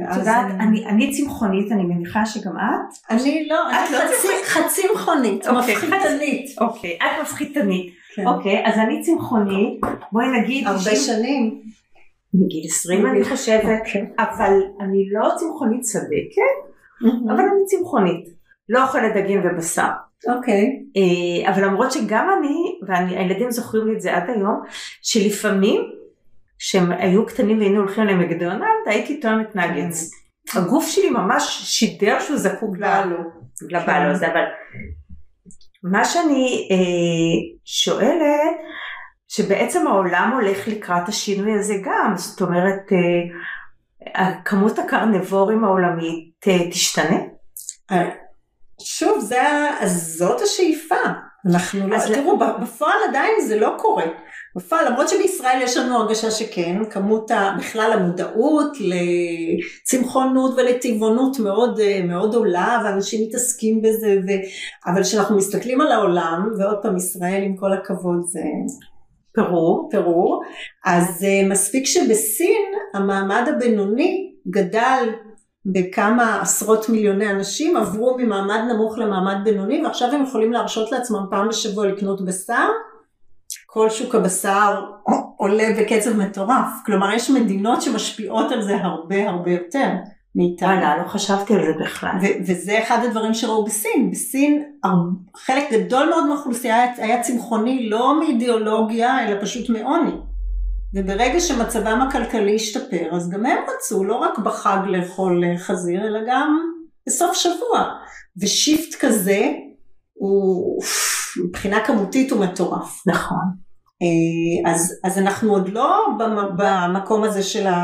את 0.05 0.11
אז 0.13 0.19
יודעת 0.19 0.47
אני- 0.61 0.87
אני, 0.87 1.13
צמחונית 1.13 1.73
אני 1.73 1.83
מניחה 1.85 2.27
שגם 2.27 2.53
את 2.57 3.11
אני 3.11 3.49
לא, 3.49 3.57
את 3.71 3.91
לא 3.91 3.99
חצי, 4.45 4.83
מכונית, 4.95 5.47
אוקיי, 5.49 5.75
מפחיתנית. 5.75 6.59
אוקיי 6.61 6.97
את 6.97 7.23
מפחיתנית 7.23 7.93
כן. 8.17 8.27
אוקיי, 8.27 8.67
אז 8.67 8.79
אני 8.79 9.03
צמחונית, 9.03 9.81
בואי 10.13 10.27
נגיד, 10.41 10.67
הרבה 10.67 10.97
שנים. 10.97 11.61
בגיל 12.35 12.63
20 12.67 13.07
אני 13.07 13.25
חושבת, 13.25 13.63
אוקיי. 13.79 14.07
אבל 14.19 14.53
אני 14.81 15.05
לא 15.13 15.29
צמחונית 15.37 15.81
צדקת, 15.81 16.57
אבל 17.29 17.41
אני 17.41 17.65
צמחונית, 17.67 18.25
לא 18.69 18.83
אוכלת 18.83 19.15
דגים 19.17 19.41
ובשר. 19.45 19.89
אוקיי. 20.37 20.65
אה, 20.97 21.51
אבל 21.51 21.65
למרות 21.65 21.93
שגם 21.93 22.29
אני, 22.39 22.57
והילדים 22.89 23.51
זוכרים 23.51 23.87
לי 23.87 23.97
את 23.97 24.01
זה 24.01 24.17
עד 24.17 24.31
היום, 24.31 24.61
שלפעמים 25.03 25.81
כשהם 26.59 26.93
היו 26.93 27.27
קטנים 27.27 27.59
והיינו 27.59 27.81
הולכים 27.81 28.05
למקדונלד, 28.05 28.87
הייתי 28.87 29.21
טועמת 29.21 29.57
נגץ. 29.57 30.11
הגוף 30.55 30.89
שלי 30.89 31.11
ממש 31.11 31.43
שידר 31.65 32.21
שהוא 32.21 32.37
זקוק 32.37 32.77
בא 32.77 33.05
לו. 33.05 33.17
לבא 33.71 34.09
לו 34.09 34.15
זה, 34.15 34.27
אבל 34.27 34.45
מה 35.83 36.05
שאני 36.05 36.69
אה, 36.71 37.57
שואלת, 37.65 38.57
שבעצם 39.29 39.87
העולם 39.87 40.31
הולך 40.35 40.69
לקראת 40.69 41.09
השינוי 41.09 41.59
הזה 41.59 41.75
גם, 41.85 42.13
זאת 42.17 42.41
אומרת, 42.41 42.93
אה, 44.17 44.43
כמות 44.45 44.79
הקרנבורים 44.79 45.65
העולמית 45.65 46.49
אה, 46.49 46.71
תשתנה? 46.71 47.17
אה, 47.91 48.11
שוב, 48.83 49.21
זה, 49.21 49.43
זאת 49.87 50.41
השאיפה. 50.41 50.95
אנחנו 51.51 51.89
לא, 51.89 51.99
תראו, 52.15 52.39
בפועל 52.39 52.99
עדיין 53.09 53.41
זה 53.47 53.61
לא 53.61 53.75
קורה. 53.79 54.05
בפועל, 54.57 54.89
למרות 54.89 55.09
שבישראל 55.09 55.61
יש 55.63 55.77
לנו 55.77 55.97
הרגשה 55.97 56.31
שכן, 56.31 56.85
כמות 56.91 57.31
ה, 57.31 57.57
בכלל 57.59 57.93
המודעות 57.93 58.77
לצמחונות 58.81 60.55
ולטבעונות 60.57 61.39
מאוד, 61.39 61.81
אה, 61.81 62.03
מאוד 62.03 62.35
עולה, 62.35 62.83
ואנשים 62.85 63.29
מתעסקים 63.29 63.83
בזה, 63.83 64.17
ו... 64.27 64.31
אבל 64.87 65.03
כשאנחנו 65.03 65.37
מסתכלים 65.37 65.81
על 65.81 65.93
העולם, 65.93 66.51
ועוד 66.59 66.79
פעם 66.83 66.97
ישראל 66.97 67.43
עם 67.43 67.57
כל 67.57 67.73
הכבוד 67.73 68.23
זה 68.25 68.41
פירור. 69.35 69.89
פירור, 69.91 70.43
אז 70.85 71.25
uh, 71.25 71.51
מספיק 71.53 71.87
שבסין 71.87 72.63
המעמד 72.95 73.45
הבינוני 73.49 74.33
גדל 74.51 75.09
בכמה 75.67 76.41
עשרות 76.41 76.89
מיליוני 76.89 77.31
אנשים, 77.31 77.77
עברו 77.77 78.17
ממעמד 78.19 78.61
נמוך 78.73 78.99
למעמד 78.99 79.37
בינוני, 79.45 79.85
ועכשיו 79.85 80.09
הם 80.13 80.23
יכולים 80.23 80.53
להרשות 80.53 80.93
לעצמם 80.93 81.25
פעם 81.31 81.49
בשבוע 81.49 81.87
לקנות 81.87 82.25
בשר. 82.25 82.69
כל 83.77 83.91
שוק 83.91 84.15
הבשר 84.15 84.85
עולה 85.37 85.69
בקצב 85.79 86.17
מטורף. 86.17 86.69
כלומר, 86.87 87.13
יש 87.13 87.31
מדינות 87.31 87.83
שמשפיעות 87.83 88.53
על 88.53 88.63
זה 88.63 88.77
הרבה 88.77 89.29
הרבה 89.29 89.51
יותר 89.51 89.89
מאיתנו. 90.35 90.69
וואלה, 90.69 91.03
לא 91.03 91.09
חשבתי 91.09 91.55
על 91.55 91.61
זה 91.67 91.73
בכלל. 91.85 92.11
וזה 92.47 92.83
אחד 92.83 93.05
הדברים 93.05 93.35
שראו 93.35 93.65
בסין. 93.65 94.11
בסין 94.11 94.63
חלק 95.37 95.65
גדול 95.73 96.09
מאוד 96.09 96.27
מהאוכלוסייה 96.27 96.95
היה 96.97 97.23
צמחוני 97.23 97.89
לא 97.89 98.21
מאידיאולוגיה 98.21 99.29
אלא 99.29 99.41
פשוט 99.41 99.71
מעוני. 99.71 100.17
וברגע 100.95 101.41
שמצבם 101.41 102.01
הכלכלי 102.09 102.55
השתפר 102.55 103.17
אז 103.17 103.31
גם 103.31 103.47
הם 103.47 103.59
רצו 103.77 104.05
לא 104.05 104.15
רק 104.15 104.39
בחג 104.39 104.79
לאכול 104.87 105.43
חזיר 105.59 106.07
אלא 106.07 106.21
גם 106.29 106.59
בסוף 107.07 107.37
שבוע. 107.37 107.93
ושיפט 108.43 108.95
כזה 109.01 109.53
הוא 110.13 110.83
מבחינה 111.45 111.85
כמותית 111.87 112.31
הוא 112.31 112.41
מטורף. 112.41 113.03
נכון. 113.07 113.66
אה, 114.03 114.71
אז, 114.73 115.01
אז 115.05 115.19
אנחנו 115.19 115.53
עוד 115.53 115.69
לא 115.69 116.07
במקום 116.57 117.25
הזה 117.25 117.43
של, 117.43 117.67
ה, 117.67 117.83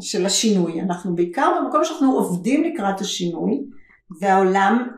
של 0.00 0.26
השינוי, 0.26 0.80
אנחנו 0.80 1.14
בעיקר 1.14 1.52
במקום 1.60 1.84
שאנחנו 1.84 2.12
עובדים 2.12 2.64
לקראת 2.64 3.00
השינוי, 3.00 3.62
והעולם, 4.20 4.88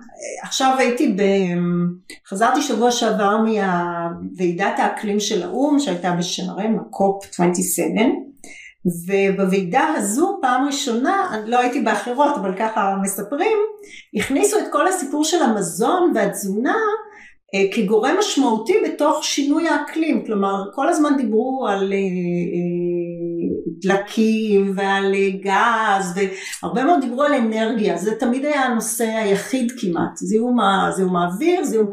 עכשיו 0.43 0.75
הייתי, 0.79 1.15
ב, 1.17 1.23
חזרתי 2.29 2.63
שבוע 2.63 2.91
שעבר 2.91 3.37
מוועידת 3.37 4.79
האקלים 4.79 5.21
של 5.21 5.43
האו"ם 5.43 5.79
שהייתה 5.79 6.13
בשערים, 6.13 6.79
הקופ 6.79 7.25
27, 7.25 7.85
ובוועידה 9.07 9.85
הזו 9.97 10.39
פעם 10.43 10.67
ראשונה, 10.67 11.43
לא 11.47 11.59
הייתי 11.59 11.81
באחרות 11.81 12.37
אבל 12.37 12.55
ככה 12.59 12.97
מספרים, 13.03 13.59
הכניסו 14.15 14.59
את 14.59 14.65
כל 14.73 14.89
הסיפור 14.89 15.25
של 15.25 15.43
המזון 15.43 16.13
והתזונה 16.15 16.75
אה, 16.75 17.08
כגורם 17.73 18.17
משמעותי 18.19 18.75
בתוך 18.85 19.25
שינוי 19.25 19.69
האקלים, 19.69 20.27
כלומר 20.27 20.65
כל 20.75 20.89
הזמן 20.89 21.17
דיברו 21.17 21.67
על 21.69 21.93
אה, 21.93 21.99
אה, 21.99 22.03
דלקים 23.83 24.73
ועל 24.77 25.15
גז 25.43 26.15
והרבה 26.63 26.85
מאוד 26.85 27.01
דיברו 27.01 27.23
על 27.23 27.35
אנרגיה, 27.35 27.99
זה 27.99 28.15
תמיד 28.15 28.45
היה 28.45 28.65
הנושא 28.65 29.05
היחיד 29.05 29.73
כמעט, 29.81 30.17
זיהום, 30.17 30.59
זיהום 30.97 31.17
האוויר, 31.17 31.65
זיהום, 31.65 31.87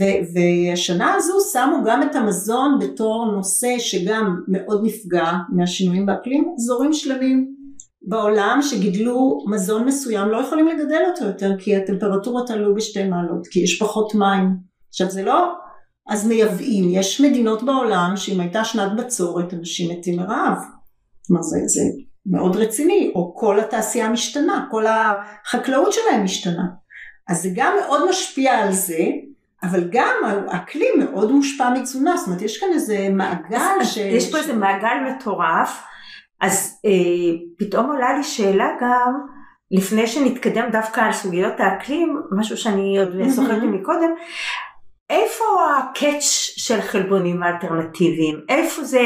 ו, 0.00 0.04
והשנה 0.34 1.14
הזו 1.14 1.34
שמו 1.52 1.84
גם 1.86 2.02
את 2.02 2.16
המזון 2.16 2.78
בתור 2.80 3.32
נושא 3.32 3.78
שגם 3.78 4.36
מאוד 4.48 4.80
נפגע 4.84 5.32
מהשינויים 5.48 6.06
באקלים, 6.06 6.54
אזורים 6.58 6.92
שלמים 6.92 7.54
בעולם 8.02 8.58
שגידלו 8.62 9.38
מזון 9.46 9.84
מסוים 9.84 10.28
לא 10.28 10.36
יכולים 10.36 10.68
לגדל 10.68 11.02
אותו 11.08 11.24
יותר 11.24 11.50
כי 11.58 11.76
הטמפרטורות 11.76 12.50
עלו 12.50 12.74
בשתי 12.74 13.04
מעלות, 13.04 13.46
כי 13.46 13.60
יש 13.60 13.78
פחות 13.78 14.14
מים 14.14 14.69
עכשיו 14.90 15.10
זה 15.10 15.22
לא, 15.22 15.52
אז 16.08 16.26
מייבאים, 16.26 16.84
יש 16.90 17.20
מדינות 17.20 17.62
בעולם 17.62 18.12
שאם 18.16 18.40
הייתה 18.40 18.64
שנת 18.64 18.96
בצורת 18.96 19.54
אנשים 19.54 19.90
מתים 19.90 20.16
מרעב, 20.16 20.58
כלומר 21.26 21.42
זה, 21.42 21.58
זה 21.66 21.82
מאוד 22.26 22.56
רציני, 22.56 23.12
או 23.14 23.34
כל 23.36 23.60
התעשייה 23.60 24.08
משתנה, 24.08 24.66
כל 24.70 24.84
החקלאות 24.86 25.92
שלהם 25.92 26.24
משתנה, 26.24 26.64
אז 27.28 27.42
זה 27.42 27.48
גם 27.54 27.72
מאוד 27.80 28.10
משפיע 28.10 28.58
על 28.58 28.72
זה, 28.72 29.04
אבל 29.62 29.88
גם 29.90 30.14
האקלים 30.48 30.92
מאוד 30.98 31.32
מושפע 31.32 31.70
מתזונה, 31.70 32.16
זאת 32.16 32.26
אומרת 32.26 32.42
יש 32.42 32.60
כאן 32.60 32.68
איזה 32.72 33.08
מעגל 33.12 33.84
ש... 33.84 33.96
יש 33.96 34.32
פה 34.32 34.38
איזה 34.38 34.54
מעגל 34.54 34.96
מטורף, 35.10 35.82
אז 36.40 36.80
אה, 36.86 36.90
פתאום 37.58 37.86
עולה 37.86 38.16
לי 38.16 38.24
שאלה 38.24 38.68
גם, 38.80 39.20
לפני 39.70 40.06
שנתקדם 40.06 40.68
דווקא 40.72 41.00
על 41.00 41.12
סוגיות 41.12 41.60
האקלים, 41.60 42.22
משהו 42.38 42.56
שאני 42.56 42.98
עוד 42.98 43.28
זוכרת 43.28 43.62
מקודם, 43.62 44.10
איפה 45.10 45.44
הקאץ' 45.78 46.52
של 46.56 46.80
חלבונים 46.80 47.42
אלטרנטיביים? 47.42 48.40
איפה 48.48 48.84
זה 48.84 49.00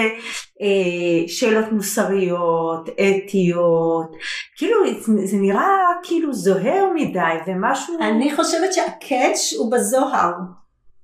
אה, 0.63 1.29
שאלות 1.29 1.73
מוסריות, 1.73 2.89
אתיות? 2.89 4.17
כאילו 4.57 4.77
זה 5.25 5.37
נראה 5.37 5.79
כאילו 6.03 6.33
זוהר 6.33 6.91
מדי 6.95 7.35
ומשהו... 7.47 7.95
אני 8.01 8.37
חושבת 8.37 8.73
שהקאץ' 8.73 9.53
הוא 9.59 9.73
בזוהר. 9.73 10.33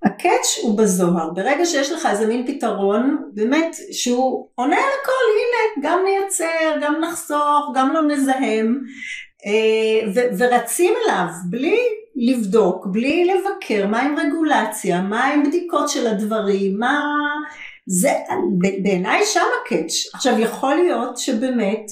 הקאץ' 0.05 0.59
הוא 0.63 0.79
בזוהר. 0.79 1.31
ברגע 1.31 1.67
שיש 1.67 1.93
לך 1.93 2.07
איזה 2.07 2.27
מין 2.27 2.47
פתרון, 2.47 3.19
באמת, 3.35 3.77
שהוא 3.93 4.49
עונה 4.55 4.77
על 4.77 4.91
הכל, 5.03 5.13
הנה, 5.37 5.89
גם 5.89 5.99
נייצר, 6.05 6.79
גם 6.83 6.95
נחסוך, 7.01 7.73
גם 7.75 7.93
לא 7.93 8.03
נזהם, 8.03 8.81
ו- 10.15 10.39
ורצים 10.39 10.95
אליו 11.05 11.27
בלי 11.51 11.79
לבדוק, 12.17 12.87
בלי 12.87 13.25
לבקר, 13.25 13.87
מה 13.87 14.03
עם 14.03 14.15
רגולציה, 14.19 15.03
מה 15.03 15.25
עם 15.25 15.49
בדיקות 15.49 15.89
של 15.89 16.07
הדברים, 16.07 16.79
מה... 16.79 17.03
זה 17.87 18.11
בעיניי 18.83 19.21
שם 19.25 19.41
הקאץ'. 19.63 20.15
עכשיו 20.15 20.39
יכול 20.39 20.75
להיות 20.75 21.19
שבאמת 21.19 21.91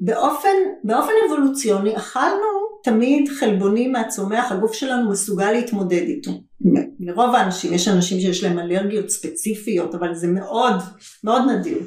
באופן, 0.00 0.48
באופן 0.84 1.12
אבולוציוני 1.26 1.96
אכלנו 1.96 2.66
תמיד 2.82 3.28
חלבונים 3.28 3.92
מהצומח, 3.92 4.52
הגוף 4.52 4.72
שלנו 4.72 5.10
מסוגל 5.10 5.52
להתמודד 5.52 6.02
איתו. 6.02 6.30
לרוב 7.00 7.34
האנשים, 7.34 7.72
יש 7.72 7.88
אנשים 7.88 8.20
שיש 8.20 8.44
להם 8.44 8.58
אלרגיות 8.58 9.10
ספציפיות, 9.10 9.94
אבל 9.94 10.14
זה 10.14 10.26
מאוד 10.26 10.74
מאוד 11.24 11.42
נדיר. 11.50 11.78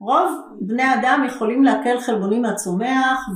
רוב 0.00 0.40
בני 0.60 0.94
אדם 0.94 1.24
יכולים 1.26 1.64
לעכל 1.64 2.00
חלבונים 2.00 2.42
מהצומח 2.42 3.28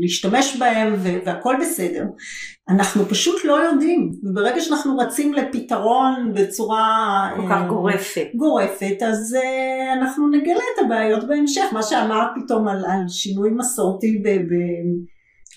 ולהשתמש 0.00 0.56
בהם 0.56 0.94
והכל 1.24 1.56
בסדר. 1.60 2.04
אנחנו 2.68 3.04
פשוט 3.04 3.44
לא 3.44 3.54
יודעים, 3.54 4.10
וברגע 4.22 4.60
שאנחנו 4.60 4.98
רצים 4.98 5.32
לפתרון 5.34 6.32
בצורה 6.34 7.30
כל 7.36 7.42
כך 7.50 7.66
גורפת, 7.68 8.26
גורפת 8.34 9.02
אז 9.06 9.36
uh, 9.40 9.92
אנחנו 9.92 10.28
נגלה 10.28 10.62
את 10.74 10.84
הבעיות 10.84 11.28
בהמשך. 11.28 11.64
מה 11.72 11.82
שאמרת 11.82 12.28
פתאום 12.44 12.68
על, 12.68 12.84
על 12.84 13.08
שינוי 13.08 13.50
מסורתי 13.50 14.22
ב, 14.24 14.28
ב, 14.28 14.54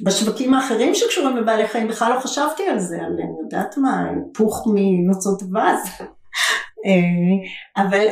בשווקים 0.04 0.54
האחרים 0.54 0.96
שקשורים 0.96 1.38
לבעלי 1.38 1.68
חיים, 1.68 1.88
בכלל 1.88 2.14
לא 2.14 2.20
חשבתי 2.20 2.64
על 2.64 2.80
זה, 2.80 2.96
על 2.96 3.14
אני 3.14 3.44
יודעת 3.44 3.78
מה, 3.78 4.06
היפוך 4.10 4.68
מנוצות 4.74 5.42
אבז. 5.42 5.90
אה, 6.86 7.84
אבל 7.84 8.08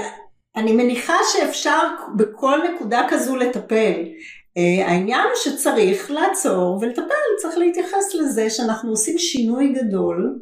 אני 0.56 0.72
מניחה 0.72 1.14
שאפשר 1.34 1.80
בכל 2.16 2.60
נקודה 2.74 3.08
כזו 3.10 3.36
לטפל. 3.36 3.94
Uh, 4.58 4.86
העניין 4.86 5.22
הוא 5.22 5.36
שצריך 5.36 6.12
לעצור 6.12 6.80
ולטפל, 6.82 7.14
צריך 7.42 7.58
להתייחס 7.58 8.16
לזה 8.16 8.50
שאנחנו 8.50 8.90
עושים 8.90 9.18
שינוי 9.18 9.74
גדול 9.74 10.40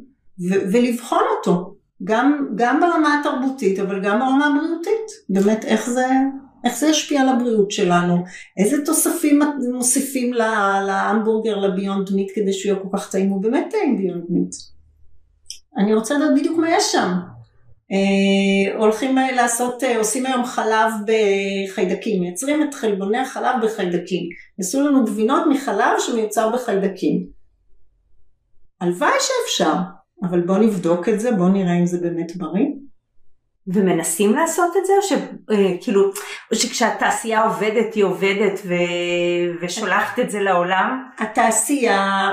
ו- 0.50 0.72
ולבחון 0.72 1.22
אותו, 1.36 1.74
גם, 2.04 2.48
גם 2.54 2.80
ברמה 2.80 3.20
התרבותית 3.20 3.78
אבל 3.78 4.00
גם 4.04 4.18
ברמה 4.18 4.46
הבריאותית, 4.46 5.10
באמת 5.28 5.64
איך 5.64 5.90
זה, 5.90 6.06
איך 6.64 6.78
זה 6.78 6.88
ישפיע 6.88 7.20
על 7.20 7.28
הבריאות 7.28 7.70
שלנו, 7.70 8.16
איזה 8.56 8.84
תוספים 8.84 9.40
מוסיפים 9.72 10.32
להמבורגר, 10.86 11.56
לביונד 11.56 12.10
מיט 12.14 12.32
כדי 12.34 12.52
שהוא 12.52 12.72
יהיה 12.72 12.82
כל 12.82 12.98
כך 12.98 13.10
טעים, 13.10 13.30
הוא 13.30 13.42
באמת 13.42 13.66
טעים 13.70 13.96
ביונד 13.96 14.24
מיט. 14.28 14.54
אני 15.78 15.94
רוצה 15.94 16.14
לדעת 16.14 16.34
בדיוק 16.36 16.58
מה 16.58 16.70
יש 16.70 16.92
שם. 16.92 17.37
אה, 17.92 18.78
הולכים 18.78 19.16
לעשות, 19.16 19.84
אה, 19.84 19.98
עושים 19.98 20.26
היום 20.26 20.44
חלב 20.44 20.92
בחיידקים, 21.06 22.20
מייצרים 22.20 22.62
את 22.62 22.74
חלבוני 22.74 23.18
החלב 23.18 23.54
בחיידקים. 23.64 24.28
עשו 24.58 24.80
לנו 24.80 25.04
גבינות 25.04 25.42
מחלב 25.50 25.92
שמיוצר 25.98 26.50
בחיידקים. 26.54 27.26
הלוואי 28.80 29.10
שאפשר, 29.20 29.74
אבל 30.22 30.40
בואו 30.40 30.58
נבדוק 30.58 31.08
את 31.08 31.20
זה, 31.20 31.32
בואו 31.32 31.48
נראה 31.48 31.78
אם 31.78 31.86
זה 31.86 31.98
באמת 32.00 32.36
בריא. 32.36 32.66
ומנסים 33.74 34.34
לעשות 34.34 34.76
את 34.76 34.86
זה, 34.86 34.92
או 34.96 35.02
שכאילו, 35.02 36.10
או 36.50 36.56
שכשהתעשייה 36.56 37.42
עובדת 37.44 37.94
היא 37.94 38.04
עובדת 38.04 38.60
ו... 38.64 38.74
ושולחת 39.60 40.18
את 40.18 40.30
זה 40.30 40.40
לעולם? 40.40 41.04
התעשייה, 41.18 42.30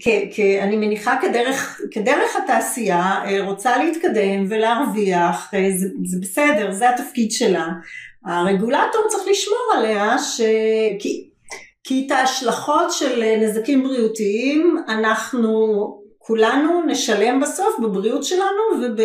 כ... 0.00 0.08
כ... 0.34 0.40
אני 0.40 0.76
מניחה 0.76 1.16
כדרך, 1.22 1.80
כדרך 1.90 2.36
התעשייה, 2.44 3.22
אה, 3.24 3.44
רוצה 3.44 3.76
להתקדם 3.76 4.44
ולהרוויח, 4.48 5.54
אה, 5.54 5.70
זה, 5.76 5.86
זה 6.04 6.18
בסדר, 6.22 6.72
זה 6.72 6.90
התפקיד 6.90 7.30
שלה. 7.30 7.66
הרגולטור 8.26 9.02
צריך 9.08 9.24
לשמור 9.30 9.72
עליה, 9.78 10.18
ש... 10.18 10.40
כי, 10.98 11.28
כי 11.84 12.04
את 12.06 12.10
ההשלכות 12.10 12.92
של 12.92 13.22
נזקים 13.40 13.82
בריאותיים 13.82 14.76
אנחנו 14.88 16.05
כולנו 16.26 16.82
נשלם 16.86 17.40
בסוף 17.40 17.78
בבריאות 17.82 18.24
שלנו 18.24 18.82
וב, 18.82 19.00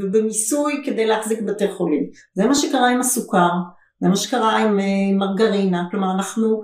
ובמיסוי 0.00 0.82
כדי 0.84 1.06
להחזיק 1.06 1.40
בתי 1.42 1.68
חולים. 1.68 2.06
זה 2.34 2.46
מה 2.46 2.54
שקרה 2.54 2.88
עם 2.88 3.00
הסוכר, 3.00 3.48
זה 4.00 4.08
מה 4.08 4.16
שקרה 4.16 4.56
עם 4.56 4.78
מרגרינה, 5.18 5.84
כלומר 5.90 6.12
אנחנו, 6.14 6.62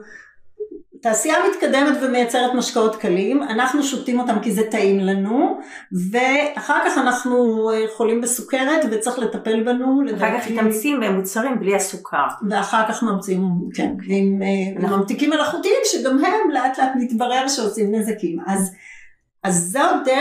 תעשייה 1.03 1.37
מתקדמת 1.51 1.97
ומייצרת 2.03 2.55
משקאות 2.55 2.97
קלים, 2.97 3.43
אנחנו 3.43 3.83
שותים 3.83 4.21
אותם 4.21 4.39
כי 4.43 4.53
זה 4.53 4.63
טעים 4.71 5.01
לנו, 5.01 5.59
ואחר 6.11 6.79
כך 6.87 6.99
אנחנו 6.99 7.69
חולים 7.97 8.21
בסוכרת 8.21 8.85
וצריך 8.91 9.19
לטפל 9.19 9.63
בנו. 9.63 10.03
אחר 10.17 10.39
כך 10.41 10.51
מתאמצים 10.51 11.01
במוצרים 11.01 11.61
בלי 11.61 11.75
הסוכר. 11.75 12.27
ואחר 12.51 12.83
כך 12.89 13.03
ממציאים, 13.03 13.43
כן, 13.75 13.95
עם 14.09 14.39
ממתיקים 14.79 15.31
מלאכותיים 15.31 15.81
שגם 15.85 16.25
הם 16.25 16.51
לאט 16.53 16.79
לאט 16.79 16.93
מתברר 16.97 17.49
שעושים 17.49 17.95
נזקים. 17.95 18.39
אז 18.47 18.73
אז 19.47 19.73
זו, 19.73 19.81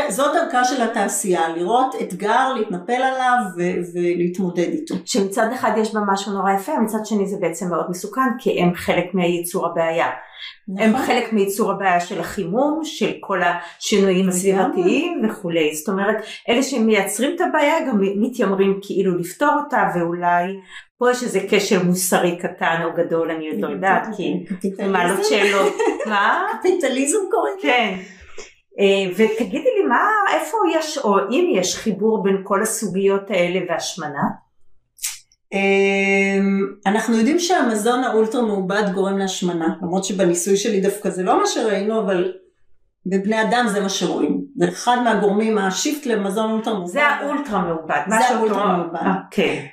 זו 0.09 0.23
דרכה 0.33 0.63
של 0.65 0.81
התעשייה, 0.81 1.49
לראות 1.49 1.95
אתגר, 2.01 2.53
להתנפל 2.53 2.93
עליו 2.93 3.37
ו- 3.57 3.77
ולהתמודד 3.93 4.69
איתו. 4.71 4.95
שמצד 5.05 5.47
אחד 5.53 5.71
יש 5.77 5.93
בה 5.93 5.99
משהו 6.13 6.33
נורא 6.33 6.51
יפה, 6.53 6.79
מצד 6.79 7.05
שני 7.05 7.27
זה 7.27 7.37
בעצם 7.41 7.69
מאוד 7.69 7.85
מסוכן, 7.89 8.21
כי 8.39 8.61
הם 8.61 8.75
חלק 8.75 9.13
מייצור 9.13 9.65
הבעיה. 9.65 10.07
נכון. 10.67 10.83
הם 10.83 10.97
חלק 10.97 11.33
מייצור 11.33 11.71
הבעיה 11.71 11.99
של 11.99 12.19
החימום, 12.19 12.81
של 12.83 13.11
כל 13.19 13.39
השינויים 13.43 14.29
הסביבתיים 14.29 15.21
וכולי. 15.25 15.75
זאת 15.75 15.89
אומרת, 15.89 16.15
אלה 16.49 16.63
שמייצרים 16.63 17.35
את 17.35 17.41
הבעיה 17.41 17.87
גם 17.87 18.01
מתיימרים 18.01 18.79
כאילו 18.81 19.17
לפתור 19.17 19.53
אותה, 19.63 19.83
ואולי 19.95 20.45
פה 20.97 21.11
יש 21.11 21.23
איזה 21.23 21.39
קשר 21.49 21.83
מוסרי 21.83 22.37
קטן 22.37 22.81
או 22.83 22.89
גדול, 22.93 23.31
אני 23.31 23.49
עוד 23.49 23.61
לא 23.61 23.67
יודעת, 23.67 24.07
כי 24.17 24.33
מעלות 24.87 25.25
שאלות. 25.25 25.73
מה? 26.05 26.43
קפיטליזם 26.59 27.17
קוראים. 27.31 27.55
כן. 27.61 28.14
אה, 28.79 29.11
ותגידי 29.11 29.69
לי 29.77 29.83
מה, 29.89 30.09
איפה 30.33 30.57
יש, 30.75 30.97
או 30.97 31.17
אם 31.29 31.51
יש 31.55 31.75
חיבור 31.75 32.23
בין 32.23 32.37
כל 32.43 32.61
הסוגיות 32.61 33.31
האלה 33.31 33.59
והשמנה? 33.69 34.23
אמ, 35.53 36.65
אנחנו 36.85 37.17
יודעים 37.17 37.39
שהמזון 37.39 38.03
האולטרה 38.03 38.41
מעובד 38.41 38.83
גורם 38.93 39.17
להשמנה, 39.17 39.67
למרות 39.81 40.03
שבניסוי 40.03 40.57
שלי 40.57 40.81
דווקא 40.81 41.09
זה 41.09 41.23
לא 41.23 41.39
מה 41.39 41.47
שראינו, 41.47 41.99
אבל 41.99 42.33
בבני 43.05 43.41
אדם 43.41 43.65
זה 43.67 43.81
מה 43.81 43.89
שרואים. 43.89 44.41
זה 44.55 44.69
אחד 44.69 44.97
מהגורמים, 45.03 45.57
השיפט 45.57 46.05
למזון 46.05 46.51
אולטרה 46.51 46.73
מעובד. 46.73 46.91
זה 46.91 47.07
האולטרה 47.07 47.61
מעובד. 47.61 48.01
זה 48.09 48.15
האולטרה 48.15 48.77
מעובד. 48.77 48.99
כן. 49.31 49.65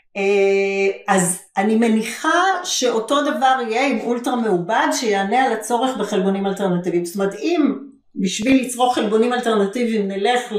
אז 1.09 1.43
אני 1.57 1.77
מניחה 1.77 2.41
שאותו 2.65 3.23
דבר 3.23 3.59
יהיה 3.69 3.87
עם 3.87 4.01
אולטרה 4.01 4.37
מעובד 4.37 4.87
שיענה 4.93 5.45
על 5.45 5.53
הצורך 5.53 5.97
בחלבונים 5.97 6.47
אלטרנטיביים. 6.47 7.05
זאת 7.05 7.17
אומרת 7.17 7.35
אם 7.35 7.73
בשביל 8.17 8.65
לצרוך 8.65 8.95
חלבונים 8.95 9.33
אלטרנטיביים 9.33 10.09
נלך 10.09 10.53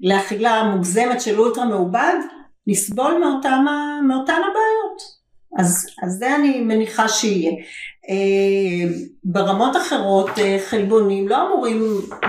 לאכילה 0.00 0.62
מוגזמת 0.64 1.20
של 1.20 1.38
אולטרה 1.38 1.64
מעובד, 1.64 2.14
נסבול 2.66 3.18
מאותם, 3.18 3.64
מאותן 4.08 4.32
הבעיות. 4.32 5.14
אז, 5.58 5.86
אז 6.02 6.12
זה 6.12 6.36
אני 6.36 6.60
מניחה 6.60 7.08
שיהיה. 7.08 7.52
אה, 8.10 8.94
ברמות 9.24 9.76
אחרות 9.76 10.30
אה, 10.38 10.56
חלבונים 10.68 11.28
לא 11.28 11.46
אמורים 11.46 11.82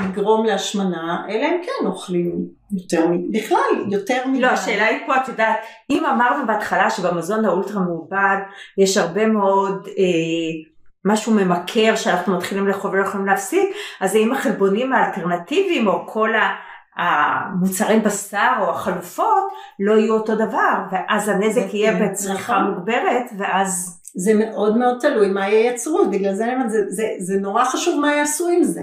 לגרום 0.04 0.46
להשמנה, 0.46 1.26
אלא 1.30 1.46
אם 1.46 1.62
כן 1.64 1.88
אוכלים 1.88 2.48
יותר, 2.72 3.06
בכלל 3.32 3.92
יותר 3.92 4.28
מדי. 4.28 4.42
לא, 4.42 4.48
השאלה 4.48 4.86
היא 4.86 5.00
פה, 5.06 5.18
את 5.18 5.28
יודעת, 5.28 5.58
אם 5.90 6.06
אמרנו 6.06 6.48
בהתחלה 6.48 6.90
שבמזון 6.90 7.46
האולטרה 7.46 7.82
מעובד 7.82 8.38
יש 8.78 8.98
הרבה 8.98 9.26
מאוד 9.26 9.88
אה, 9.88 10.74
משהו 11.06 11.34
ממכר 11.34 11.96
שאנחנו 11.96 12.38
מתחילים 12.38 12.68
לאכול 12.68 12.92
ולא 12.92 13.06
יכולים 13.06 13.26
להפסיק, 13.26 13.70
אז 14.00 14.16
האם 14.16 14.34
החלבונים 14.34 14.94
האלטרנטיביים 14.94 15.88
או 15.88 16.08
כל 16.08 16.30
המוצרי 16.98 18.00
בשר 18.00 18.54
או 18.62 18.70
החלופות 18.70 19.44
לא 19.80 19.94
יהיו 19.94 20.14
אותו 20.14 20.36
דבר, 20.36 20.74
ואז 20.92 21.30
הנזק 21.30 21.74
יהיה 21.74 21.94
בצריכה 21.94 22.60
נכון. 22.60 22.74
מוגברת, 22.74 23.26
ואז... 23.38 24.02
זה 24.18 24.34
מאוד 24.34 24.78
מאוד 24.78 24.98
תלוי 25.02 25.30
מה 25.30 25.48
ייצרו, 25.48 26.10
בגלל 26.12 26.34
זה 26.34 26.46
אני 26.46 26.54
אומרת, 26.54 26.70
זה, 26.70 26.78
זה, 26.90 27.04
זה 27.20 27.40
נורא 27.42 27.66
חשוב 27.66 28.00
מה 28.00 28.14
יעשו 28.14 28.48
עם 28.48 28.64
זה. 28.64 28.82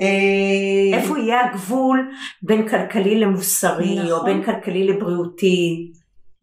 אה, 0.00 0.98
איפה 0.98 1.18
יהיה 1.18 1.44
הגבול 1.44 2.10
בין 2.42 2.68
כלכלי 2.68 3.20
למוסרי, 3.20 3.98
נכון. 3.98 4.10
או 4.10 4.24
בין 4.24 4.42
כלכלי 4.42 4.86
לבריאותי? 4.86 5.92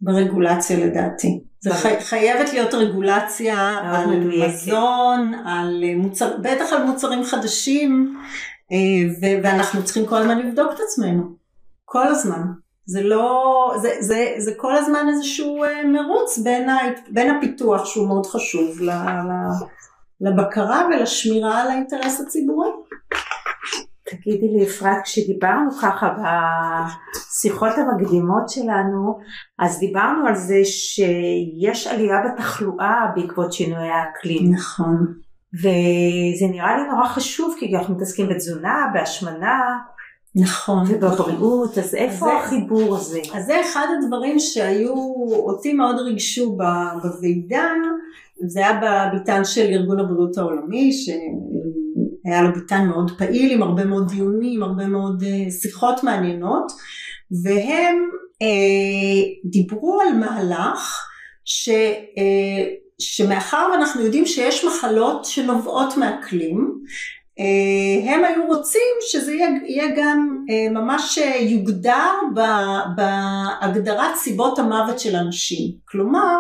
ברגולציה 0.02 0.86
לדעתי. 0.86 1.44
זה 1.64 1.74
חי, 1.74 2.00
חייבת 2.00 2.54
להיות 2.54 2.74
רגולציה 2.74 3.80
על 3.84 4.20
מזון, 4.20 5.34
על 5.46 5.84
מוצר, 5.96 6.38
בטח 6.42 6.74
על 6.74 6.84
מוצרים 6.84 7.24
חדשים, 7.24 8.20
אה, 8.72 8.78
ואנחנו 9.44 9.84
צריכים 9.84 10.06
כל 10.06 10.16
הזמן 10.16 10.40
לבדוק 10.40 10.72
את 10.74 10.80
עצמנו. 10.80 11.24
כל 11.86 12.08
הזמן. 12.08 12.42
זה 12.86 13.04
לא, 13.04 13.76
זה, 13.82 13.90
זה, 14.00 14.34
זה 14.38 14.52
כל 14.58 14.76
הזמן 14.76 15.06
איזשהו 15.10 15.64
אה, 15.64 15.86
מרוץ 15.86 16.38
בין, 16.38 16.70
ה, 16.70 16.78
בין 17.10 17.36
הפיתוח 17.36 17.86
שהוא 17.86 18.08
מאוד 18.08 18.26
חשוב 18.26 18.80
לבקרה 20.22 20.88
ולשמירה 20.90 21.62
על 21.62 21.68
האינטרס 21.68 22.22
הציבורי. 22.22 22.70
תגידי 24.22 24.48
לי 24.48 24.64
אפרת, 24.64 24.98
כשדיברנו 25.04 25.72
ככה 25.82 26.10
בשיחות 26.18 27.72
המקדימות 27.78 28.50
שלנו, 28.50 29.20
אז 29.60 29.80
דיברנו 29.80 30.28
על 30.28 30.36
זה 30.36 30.60
שיש 30.66 31.88
עלייה 31.88 32.18
בתחלואה 32.26 33.06
בעקבות 33.16 33.54
שינויי 33.54 33.90
האקלים. 33.90 34.54
נכון. 34.54 35.14
וזה 35.54 36.46
נראה 36.52 36.78
לי 36.78 36.84
נורא 36.90 37.06
חשוב, 37.06 37.56
כי 37.60 37.76
אנחנו 37.76 37.96
מתעסקים 37.96 38.30
בתזונה, 38.30 38.86
בהשמנה. 38.94 39.62
נכון. 40.36 40.84
ובבריאות, 40.90 41.78
אז 41.78 41.96
איפה 41.96 42.26
זה, 42.26 42.34
החיבור 42.34 42.96
הזה? 42.96 43.20
אז 43.34 43.46
זה 43.46 43.62
אחד 43.62 43.88
הדברים 43.98 44.40
שהיו, 44.40 44.94
אותי 45.30 45.74
מאוד 45.74 45.96
ריגשו 46.00 46.58
בוועידה, 47.02 47.70
זה 48.48 48.60
היה 48.60 48.80
בביתן 48.84 49.44
של 49.44 49.62
ארגון 49.62 50.00
הבריאות 50.00 50.38
העולמי, 50.38 50.92
שהיה 52.24 52.42
לו 52.42 52.54
ביתן 52.54 52.86
מאוד 52.88 53.18
פעיל 53.18 53.52
עם 53.52 53.64
הרבה 53.64 53.86
מאוד 53.86 54.12
דיונים, 54.12 54.64
הרבה 54.64 54.88
מאוד 54.88 55.24
uh, 55.24 55.52
שיחות 55.52 56.04
מעניינות, 56.04 56.72
והם 57.44 58.10
uh, 58.44 59.50
דיברו 59.52 60.02
על 60.02 60.14
מהלך 60.14 61.00
ש... 61.46 61.70
Uh, 61.70 62.84
שמאחר 63.00 63.68
ואנחנו 63.72 64.02
יודעים 64.02 64.26
שיש 64.26 64.66
מחלות 64.66 65.26
שנובעות 65.26 65.98
מאקלים, 65.98 66.84
אה, 67.40 68.14
הם 68.14 68.26
היו 68.26 68.48
רוצים 68.48 68.82
שזה 69.02 69.34
יהיה, 69.34 69.50
יהיה 69.68 69.96
גם 69.98 70.46
אה, 70.50 70.72
ממש 70.72 71.20
יוגדר 71.40 72.12
בהגדרת 72.96 74.16
סיבות 74.16 74.60
המוות 74.60 75.00
של 75.00 75.16
אנשים. 75.16 75.72
כלומר, 75.86 76.36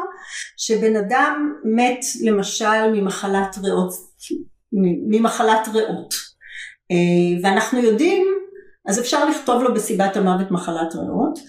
שבן 0.57 0.95
אדם 0.95 1.53
מת 1.63 1.99
למשל 2.23 2.91
ממחלת 2.93 3.57
ריאות, 3.63 3.93
ממחלת 5.09 5.67
ריאות. 5.73 6.13
אה, 6.91 7.41
ואנחנו 7.43 7.79
יודעים, 7.79 8.27
אז 8.87 8.99
אפשר 8.99 9.29
לכתוב 9.29 9.63
לו 9.63 9.73
בסיבת 9.73 10.17
המוות 10.17 10.51
מחלת 10.51 10.95
ריאות, 10.95 11.39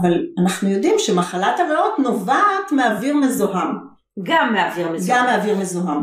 אבל 0.00 0.26
אנחנו 0.42 0.68
יודעים 0.68 0.94
שמחלת 0.98 1.60
הריאות 1.60 1.98
נובעת 1.98 2.72
מאוויר 2.72 3.16
מזוהם. 3.16 3.76
גם 4.22 4.52
מאוויר 4.52 4.92
מזוהם. 4.92 5.18
גם 5.18 5.26
מאוויר 5.26 5.56
מזוהם. 5.56 6.02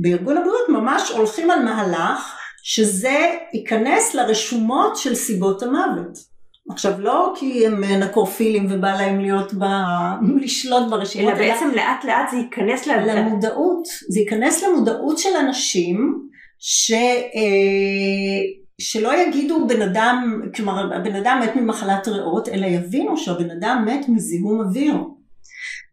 ובארגון 0.00 0.36
הבריאות 0.36 0.68
ממש 0.68 1.10
הולכים 1.10 1.50
על 1.50 1.64
מהלך 1.64 2.36
שזה 2.62 3.36
ייכנס 3.52 4.14
לרשומות 4.14 4.96
של 4.96 5.14
סיבות 5.14 5.62
המוות. 5.62 6.35
עכשיו 6.70 7.00
לא 7.00 7.32
כי 7.38 7.66
הם 7.66 7.84
נקרופילים 7.84 8.66
ובא 8.70 8.92
להם 8.92 9.20
להיות 9.20 9.54
ב... 9.54 9.64
לשלוט 10.40 10.90
ברשימות, 10.90 11.34
אלא 11.34 11.38
בעצם 11.38 11.70
לאט 11.74 12.04
לאט 12.04 12.30
זה 12.30 12.36
ייכנס 12.36 12.86
למודעות, 12.86 13.88
זה 14.08 14.20
ייכנס 14.20 14.64
למודעות 14.64 15.18
של 15.18 15.36
אנשים 15.40 16.28
ש... 16.58 16.92
אה, 16.92 18.40
שלא 18.80 19.22
יגידו 19.22 19.66
בן 19.66 19.82
אדם, 19.82 20.42
כלומר 20.54 20.96
הבן 20.96 21.14
אדם 21.16 21.40
מת 21.42 21.56
ממחלת 21.56 22.08
ריאות, 22.08 22.48
אלא 22.48 22.66
יבינו 22.66 23.16
שהבן 23.16 23.50
אדם 23.50 23.84
מת 23.86 24.08
מזיהום 24.08 24.60
אוויר. 24.60 24.94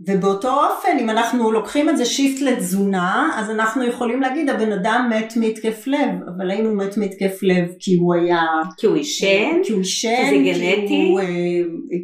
ובאותו 0.08 0.50
אופן 0.50 0.98
אם 1.00 1.10
אנחנו 1.10 1.52
לוקחים 1.52 1.90
את 1.90 1.98
זה 1.98 2.06
שיפט 2.06 2.42
לתזונה 2.42 3.30
אז 3.36 3.50
אנחנו 3.50 3.84
יכולים 3.84 4.22
להגיד 4.22 4.50
הבן 4.50 4.72
אדם 4.72 5.12
מת 5.16 5.34
מהתקף 5.38 5.88
לב. 5.88 6.10
אבל 6.38 6.52
האם 6.52 6.66
הוא 6.66 6.78
מת 6.78 6.98
מהתקף 6.98 7.44
לב 7.44 7.72
כי 7.80 7.96
הוא 7.96 8.14
היה 8.14 8.42
כי 8.78 8.88
הוא 8.88 8.96
עישן? 8.96 9.52
כי 9.64 9.74
הוא 9.74 9.80
עישן 9.80 10.30
כי 10.30 10.54
זה 10.54 10.60
גנטי? 10.60 10.88
כי 10.88 11.10
הוא, 11.10 11.20
אה, 11.20 11.26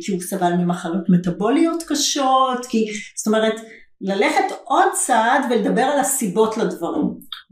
כי 0.01 0.11
הוא 0.11 0.21
סבל 0.21 0.53
ממחלות 0.53 1.09
מטבוליות 1.09 1.83
קשות 1.87 2.65
כי 2.65 2.85
זאת 3.17 3.27
אומרת 3.27 3.59
ללכת 4.01 4.43
עוד 4.63 4.87
צעד 4.93 5.41
ולדבר 5.49 5.81
על 5.81 5.99
הסיבות 5.99 6.57
לדברים 6.57 7.05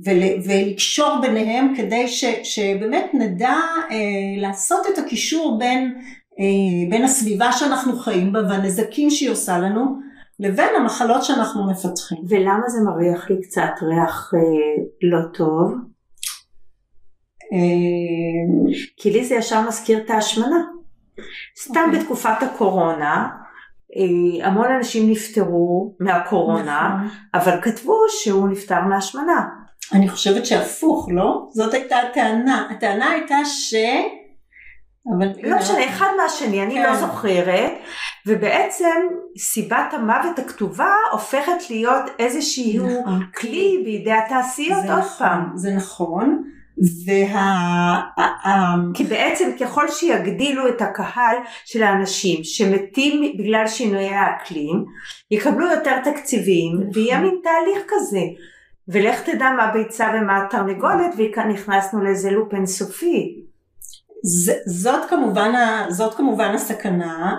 ול, 0.05 0.23
ולקשור 0.45 1.19
ביניהם 1.21 1.73
כדי 1.77 2.07
ש, 2.07 2.25
שבאמת 2.43 3.05
נדע 3.13 3.55
אה, 3.91 3.95
לעשות 4.41 4.81
את 4.93 4.97
הקישור 4.97 5.59
בין, 5.59 5.93
אה, 6.39 6.89
בין 6.89 7.03
הסביבה 7.03 7.51
שאנחנו 7.51 7.97
חיים 7.97 8.33
בה 8.33 8.39
והנזקים 8.49 9.09
שהיא 9.09 9.29
עושה 9.29 9.57
לנו 9.57 10.06
לבין 10.39 10.75
המחלות 10.75 11.23
שאנחנו 11.23 11.71
מפתחים. 11.71 12.17
ולמה 12.29 12.69
זה 12.69 12.79
מריח 12.81 13.29
לי 13.29 13.41
קצת 13.41 13.71
ריח 13.81 14.33
אה, 14.33 14.39
לא 15.01 15.19
טוב? 15.33 15.73
אה... 17.53 18.77
כי 18.97 19.11
לי 19.11 19.25
זה 19.25 19.35
ישר 19.35 19.67
מזכיר 19.67 19.97
את 19.97 20.09
ההשמנה. 20.09 20.63
סתם 21.61 21.73
okay. 21.73 21.85
אוקיי. 21.85 21.99
בתקופת 21.99 22.43
הקורונה, 22.43 23.27
אה, 23.95 24.47
המון 24.47 24.71
אנשים 24.71 25.11
נפטרו 25.11 25.95
מהקורונה, 25.99 27.03
נכון. 27.05 27.17
אבל 27.33 27.61
כתבו 27.61 27.97
שהוא 28.09 28.49
נפטר 28.49 28.81
מהשמנה. 28.81 29.45
אני 29.93 30.09
חושבת 30.09 30.45
שהפוך, 30.45 31.07
לא? 31.11 31.47
זאת 31.51 31.73
הייתה 31.73 31.97
הטענה. 31.97 32.67
הטענה 32.71 33.09
הייתה 33.09 33.45
ש... 33.45 33.75
אבל 35.17 35.27
לא 35.43 35.57
משנה, 35.57 35.89
אחד 35.89 36.07
מהשני, 36.17 36.63
אני 36.63 36.75
לא 36.75 36.85
כן. 36.85 36.89
לא 36.89 36.95
זוכרת, 36.95 37.71
ובעצם 38.25 38.95
סיבת 39.37 39.93
המוות 39.93 40.39
הכתובה 40.39 40.93
הופכת 41.11 41.69
להיות 41.69 42.03
איזשהו 42.19 43.01
נכון. 43.01 43.23
כלי 43.37 43.81
בידי 43.85 44.11
התעשיות 44.11 44.83
עוד 44.89 44.99
נכון, 44.99 45.27
פעם. 45.27 45.51
זה 45.55 45.75
נכון, 45.75 46.43
וה... 47.05 48.01
כי 48.93 49.03
בעצם 49.03 49.49
ככל 49.59 49.89
שיגדילו 49.89 50.67
את 50.67 50.81
הקהל 50.81 51.37
של 51.65 51.83
האנשים 51.83 52.43
שמתים 52.43 53.37
בגלל 53.37 53.67
שינויי 53.67 54.13
האקלים, 54.13 54.85
יקבלו 55.31 55.71
יותר 55.71 55.99
תקציבים 56.03 56.89
ויהיה 56.93 57.19
מין 57.19 57.35
תהליך 57.43 57.83
כזה. 57.87 58.21
ולך 58.87 59.21
תדע 59.21 59.49
מה 59.57 59.71
ביצה 59.73 60.11
ומה 60.15 60.43
התרנגולת 60.45 61.13
וכאן 61.17 61.49
נכנסנו 61.51 62.03
לאיזה 62.03 62.31
לופ 62.31 62.53
אינסופי. 62.53 63.46
זאת 64.65 65.09
כמובן, 65.09 65.51
זאת 65.89 66.13
כמובן 66.13 66.51
הסכנה, 66.55 67.35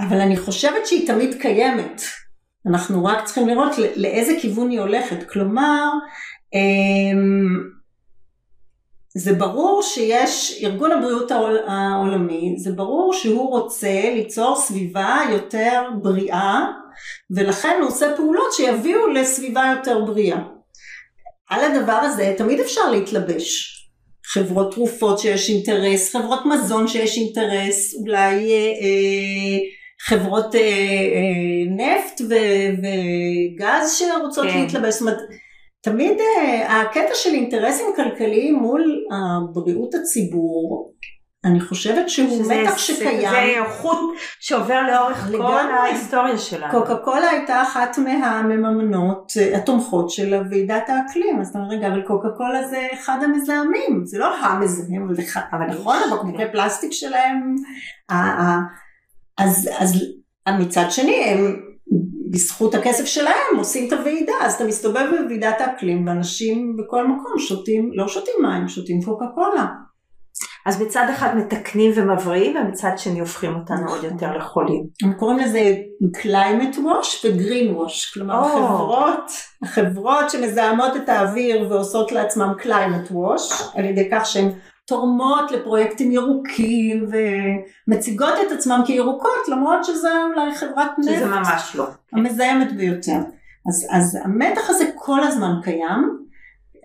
אבל 0.00 0.20
אני 0.20 0.36
חושבת 0.36 0.86
שהיא 0.86 1.06
תמיד 1.06 1.40
קיימת. 1.40 2.02
אנחנו 2.66 3.04
רק 3.04 3.24
צריכים 3.24 3.48
לראות 3.48 3.72
לאיזה 3.96 4.32
כיוון 4.40 4.70
היא 4.70 4.80
הולכת. 4.80 5.28
כלומר, 5.28 5.90
אמ, 6.54 7.76
זה 9.16 9.32
ברור 9.32 9.82
שיש, 9.82 10.60
ארגון 10.64 10.92
הבריאות 10.92 11.30
העולמי, 11.66 12.54
זה 12.58 12.72
ברור 12.72 13.14
שהוא 13.14 13.50
רוצה 13.50 14.10
ליצור 14.14 14.56
סביבה 14.56 15.18
יותר 15.30 15.82
בריאה, 16.02 16.64
ולכן 17.30 17.76
הוא 17.80 17.88
עושה 17.88 18.06
פעולות 18.16 18.52
שיביאו 18.52 19.06
לסביבה 19.06 19.72
יותר 19.76 20.04
בריאה. 20.04 20.38
על 21.50 21.60
הדבר 21.60 21.92
הזה 21.92 22.34
תמיד 22.38 22.60
אפשר 22.60 22.90
להתלבש. 22.90 23.75
חברות 24.32 24.74
תרופות 24.74 25.18
שיש 25.18 25.50
אינטרס, 25.50 26.16
חברות 26.16 26.40
מזון 26.46 26.88
שיש 26.88 27.18
אינטרס, 27.18 27.94
אולי 27.94 28.52
אה, 28.52 28.72
אה, 28.82 29.58
חברות 30.00 30.54
אה, 30.54 30.60
אה, 30.60 31.64
נפט 31.76 32.20
ו, 32.20 32.34
וגז 32.78 33.98
שרוצות 33.98 34.46
כן. 34.46 34.60
להתלבש, 34.60 34.92
זאת 34.92 35.00
אומרת, 35.00 35.18
תמיד 35.82 36.16
אה, 36.20 36.80
הקטע 36.80 37.14
של 37.14 37.30
אינטרסים 37.30 37.86
כלכליים 37.96 38.54
מול 38.54 39.04
בריאות 39.52 39.94
הציבור, 39.94 40.92
אני 41.46 41.60
חושבת 41.60 42.10
שהוא 42.10 42.42
שזה, 42.42 42.62
מתח 42.62 42.78
שקיים. 42.78 43.30
זה 43.30 43.70
חוט 43.70 43.98
שעובר 44.40 44.82
לאורך. 44.82 45.30
כל 45.30 45.70
ההיסטוריה 45.70 46.38
שלנו. 46.38 46.72
קוקה 46.72 46.96
קולה 46.96 47.30
הייתה 47.30 47.62
אחת 47.62 47.98
מהמממנות 47.98 49.32
אה, 49.40 49.56
התומכות 49.56 50.10
של 50.10 50.34
ועידת 50.50 50.88
האקלים. 50.88 51.40
אז 51.40 51.48
אתה 51.48 51.58
אומר, 51.58 51.68
רגע, 51.70 51.88
אבל 51.88 52.02
קוקה 52.02 52.28
קולה 52.36 52.68
זה 52.68 52.86
אחד 52.92 53.18
המזהמים, 53.22 54.02
זה 54.04 54.18
לא 54.18 54.36
המזהם, 54.36 55.08
אבל 55.52 55.66
נכון, 55.66 55.96
הבקבוקי 56.10 56.52
פלסטיק 56.52 56.92
שלהם. 56.92 57.54
אז, 59.38 59.70
אז 59.78 60.04
מצד 60.58 60.84
שני, 60.90 61.24
הם 61.24 61.56
בזכות 62.30 62.74
הכסף 62.74 63.04
שלהם 63.04 63.56
עושים 63.56 63.88
את 63.88 63.92
הוועידה, 63.92 64.32
אז 64.40 64.54
אתה 64.54 64.64
מסתובב 64.64 65.06
בוועידת 65.10 65.60
האקלים 65.60 66.06
ואנשים 66.06 66.76
בכל 66.76 67.06
מקום 67.06 67.38
שותים, 67.38 67.90
לא 67.94 68.08
שותים 68.08 68.34
מים, 68.42 68.68
שותים 68.68 69.02
קוקה 69.02 69.26
קולה. 69.34 69.66
אז 70.66 70.82
מצד 70.82 71.06
אחד 71.10 71.36
מתקנים 71.36 71.92
ומבריאים 71.94 72.56
ומצד 72.56 72.90
שני 72.96 73.20
הופכים 73.20 73.54
אותנו 73.54 73.90
עוד 73.90 74.04
יותר 74.04 74.36
לחולים. 74.36 74.86
הם 75.02 75.12
קוראים 75.12 75.38
לזה 75.38 75.74
climate 76.16 76.76
wash 76.76 77.24
ו-green 77.24 77.78
wash, 77.78 78.14
כלומר 78.14 78.42
oh. 78.42 78.46
החברות, 78.46 79.30
החברות 79.62 80.30
שמזהמות 80.30 80.96
את 80.96 81.08
האוויר 81.08 81.66
ועושות 81.70 82.12
לעצמם 82.12 82.52
climate 82.62 83.12
wash 83.12 83.64
על 83.74 83.84
ידי 83.84 84.08
כך 84.12 84.26
שהן 84.26 84.48
תורמות 84.86 85.50
לפרויקטים 85.50 86.12
ירוקים 86.12 87.06
ומציגות 87.88 88.34
את 88.46 88.52
עצמם 88.52 88.82
כירוקות 88.86 89.48
למרות 89.48 89.84
שזה 89.84 90.08
אולי 90.24 90.54
חברת 90.54 90.90
נפט. 90.98 91.16
שזה 91.16 91.26
ממש 91.26 91.76
לא. 91.76 91.86
המזהמת 92.12 92.76
ביותר. 92.76 93.18
אז, 93.68 93.86
אז 93.90 94.18
המתח 94.24 94.70
הזה 94.70 94.84
כל 94.94 95.20
הזמן 95.20 95.52
קיים. 95.62 96.25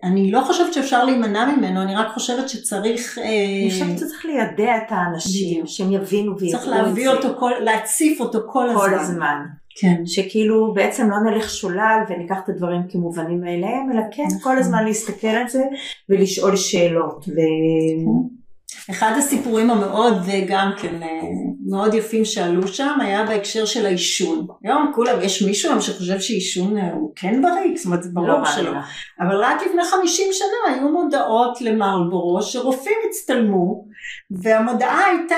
אני 0.04 0.32
לא 0.32 0.42
חושבת 0.48 0.74
שאפשר 0.74 1.06
להימנע 1.06 1.56
ממנו, 1.56 1.82
אני 1.82 1.96
רק 1.96 2.08
חושבת 2.14 2.50
שצריך... 2.50 3.18
אה, 3.18 3.24
אני 3.24 3.70
חושבת 3.72 3.98
שצריך 3.98 4.26
לידע 4.26 4.78
את 4.78 4.88
האנשים, 4.90 5.68
שהם 5.68 5.92
יבינו 5.92 6.38
ויראו 6.38 6.46
את 6.46 6.52
זה. 6.52 6.58
צריך 6.58 6.68
להביא 6.68 7.10
אותו, 7.10 7.28
כל, 7.40 7.52
להציף 7.60 8.22
אותו 8.22 8.40
כל 8.48 8.70
הזמן. 8.70 8.82
כל 8.82 8.94
הזמן. 8.94 9.38
כן. 9.80 10.06
שכאילו 10.06 10.74
בעצם 10.74 11.10
לא 11.10 11.18
נלך 11.32 11.50
שולל 11.50 12.00
וניקח 12.10 12.38
את 12.44 12.50
הדברים 12.50 12.82
כמובנים 12.90 13.42
מאליהם, 13.42 13.92
אלא 13.94 14.02
כן, 14.12 14.28
כל 14.44 14.58
הזמן 14.58 14.86
להסתכל 14.86 15.28
על 15.28 15.48
זה 15.48 15.64
ולשאול 16.10 16.56
שאלות. 16.56 17.26
ו... 17.28 17.32
כן. 17.32 18.41
אחד 18.90 19.14
הסיפורים 19.18 19.70
המאוד 19.70 20.14
גם 20.48 20.72
כן 20.82 21.04
אה, 21.04 21.22
מאוד 21.70 21.94
יפים 21.94 22.26
שעלו 22.26 22.68
שם 22.68 22.98
היה 23.02 23.26
בהקשר 23.26 23.66
של 23.66 23.86
העישון. 23.86 24.48
היום 24.64 24.92
כולם, 24.96 25.22
יש 25.22 25.42
מישהו 25.42 25.70
היום 25.70 25.82
שחושב 25.82 26.20
שעישון 26.20 26.78
אה, 26.78 26.94
הוא 26.94 27.12
כן 27.16 27.42
בריא, 27.42 27.76
זאת 27.76 27.86
אומרת 27.86 28.04
זה 28.04 28.10
ברור 28.14 28.28
לא 28.28 28.46
שלא. 28.46 28.72
אבל 29.20 29.36
רק 29.36 29.62
לפני 29.62 29.84
50 29.84 30.28
שנה 30.32 30.74
היו 30.76 30.90
מודעות 30.90 31.62
למרלבורו 31.62 32.42
שרופאים 32.42 32.98
הצטלמו 33.10 33.86
והמודעה 34.32 35.06
הייתה 35.06 35.38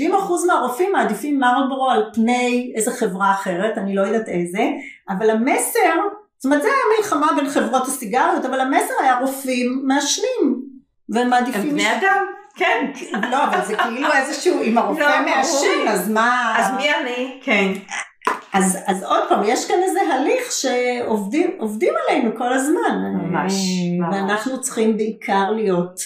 70% 0.00 0.04
אה, 0.04 0.18
מהרופאים 0.46 0.92
מעדיפים 0.92 1.38
מרלבורו 1.38 1.90
על 1.90 2.02
פני 2.14 2.72
איזה 2.76 2.90
חברה 2.90 3.30
אחרת, 3.32 3.78
אני 3.78 3.94
לא 3.94 4.02
יודעת 4.02 4.28
איזה, 4.28 4.62
אבל 5.08 5.30
המסר, 5.30 5.94
זאת 6.38 6.44
אומרת 6.44 6.62
זה 6.62 6.68
היה 6.68 6.98
מלחמה 6.98 7.26
בין 7.36 7.48
חברות 7.48 7.82
הסיגריות, 7.82 8.44
אבל 8.44 8.60
המסר 8.60 8.94
היה 9.02 9.18
רופאים 9.18 9.82
מעשנים. 9.84 10.68
והם 11.08 11.30
מעדיפים... 11.30 11.60
הם 11.60 11.68
בני 11.70 11.92
אדם. 11.92 12.37
כן. 12.58 12.90
לא, 13.30 13.44
אבל 13.44 13.64
זה 13.64 13.76
כאילו 13.76 14.12
איזשהו, 14.12 14.62
אם 14.62 14.78
הרופא 14.78 15.00
לא, 15.00 15.24
מעשן, 15.24 15.88
אז 15.88 16.10
מה... 16.10 16.54
אז 16.58 16.74
מי 16.76 16.94
אני? 16.94 17.40
כן. 17.42 17.72
אז, 18.52 18.78
אז 18.86 19.02
עוד 19.02 19.28
פעם, 19.28 19.40
יש 19.44 19.68
כאן 19.68 19.76
איזה 19.82 20.00
הליך 20.14 20.52
שעובדים 20.52 21.94
עלינו 22.08 22.36
כל 22.36 22.52
הזמן. 22.52 22.98
ממש, 23.14 23.52
ממש. 23.98 24.14
ואנחנו 24.14 24.60
צריכים 24.60 24.96
בעיקר 24.96 25.50
להיות 25.50 26.00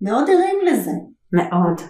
מאוד 0.00 0.30
ערים 0.30 0.56
לזה. 0.66 0.90
מאוד. 1.32 1.80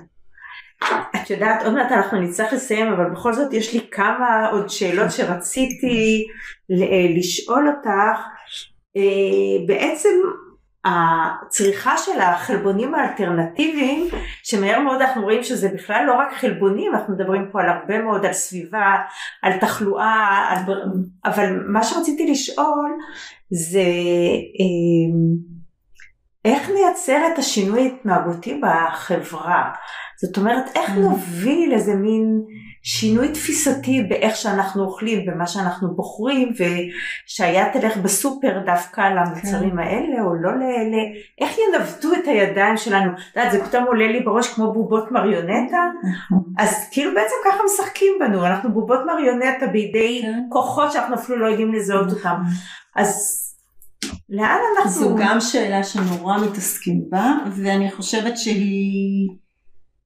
את 1.17 1.31
יודעת, 1.31 1.63
עוד 1.63 1.75
מעט 1.75 1.93
אנחנו 1.93 2.21
נצטרך 2.21 2.53
לסיים, 2.53 2.93
אבל 2.93 3.11
בכל 3.11 3.33
זאת 3.33 3.53
יש 3.53 3.75
לי 3.75 3.81
כמה 3.91 4.49
עוד 4.53 4.69
שאלות 4.69 5.13
שרציתי 5.13 6.27
לשאול 7.17 7.69
אותך. 7.69 8.21
אה, 8.97 9.67
בעצם 9.67 10.11
הצריכה 10.87 11.99
של 11.99 12.21
החלבונים 12.21 12.95
האלטרנטיביים, 12.95 14.09
שמהר 14.43 14.81
מאוד 14.81 15.01
אנחנו 15.01 15.23
רואים 15.23 15.43
שזה 15.43 15.69
בכלל 15.69 16.05
לא 16.07 16.15
רק 16.15 16.33
חלבונים, 16.33 16.95
אנחנו 16.95 17.15
מדברים 17.15 17.49
פה 17.53 17.61
על 17.63 17.69
הרבה 17.69 18.03
מאוד, 18.03 18.27
על 18.27 18.33
סביבה, 18.33 18.97
על 19.43 19.53
תחלואה, 19.59 20.47
על... 20.49 20.75
אבל 21.25 21.61
מה 21.69 21.85
שרציתי 21.85 22.31
לשאול 22.31 22.99
זה 23.51 23.85
אמ, 24.61 25.57
איך 26.45 26.71
נייצר 26.71 27.27
את 27.33 27.39
השינוי 27.39 27.83
ההתנהגותי 27.83 28.61
בחברה? 28.63 29.71
זאת 30.21 30.37
אומרת, 30.37 30.65
איך 30.75 30.91
mm. 30.91 30.93
נוביל 30.99 31.73
איזה 31.73 31.95
מין 31.95 32.43
שינוי 32.89 33.29
תפיסתי 33.29 34.03
באיך 34.09 34.37
שאנחנו 34.37 34.85
אוכלים, 34.85 35.27
במה 35.27 35.47
שאנחנו 35.47 35.95
בוחרים, 35.95 36.53
ושהיה 36.53 37.73
תלך 37.73 37.97
בסופר 37.97 38.59
דווקא 38.67 39.01
למוצרים 39.01 39.71
כן. 39.71 39.79
האלה, 39.79 40.23
או 40.23 40.35
לא 40.35 40.51
לאלה, 40.51 41.03
איך 41.41 41.57
ינווטו 41.59 42.09
את 42.13 42.27
הידיים 42.27 42.77
שלנו. 42.77 43.13
את 43.13 43.37
יודעת, 43.37 43.53
זה 43.53 43.65
פתאום 43.65 43.85
עולה 43.85 44.09
לי 44.09 44.21
בראש 44.21 44.55
כמו 44.55 44.73
בובות 44.73 45.13
מריונטה. 45.13 45.77
אז 46.63 46.89
כאילו 46.91 47.15
בעצם 47.15 47.35
ככה 47.45 47.59
משחקים 47.65 48.13
בנו, 48.21 48.47
אנחנו 48.47 48.73
בובות 48.73 49.01
מריונטה 49.07 49.67
בידי 49.67 50.23
כן. 50.23 50.43
כוחות 50.49 50.93
שאנחנו 50.93 51.15
אפילו 51.15 51.39
לא 51.39 51.47
יודעים 51.47 51.75
לזהות 51.75 52.11
אותם. 52.11 52.37
נכון. 52.41 52.53
אז 52.97 53.43
לאן 54.29 54.59
אנחנו... 54.77 54.91
זו 54.91 55.17
גם 55.19 55.41
שאלה 55.41 55.85
שנורא 55.85 56.39
מתעסקים 56.39 57.03
בה, 57.11 57.33
ואני 57.57 57.91
חושבת 57.91 58.39
שהיא... 58.39 59.29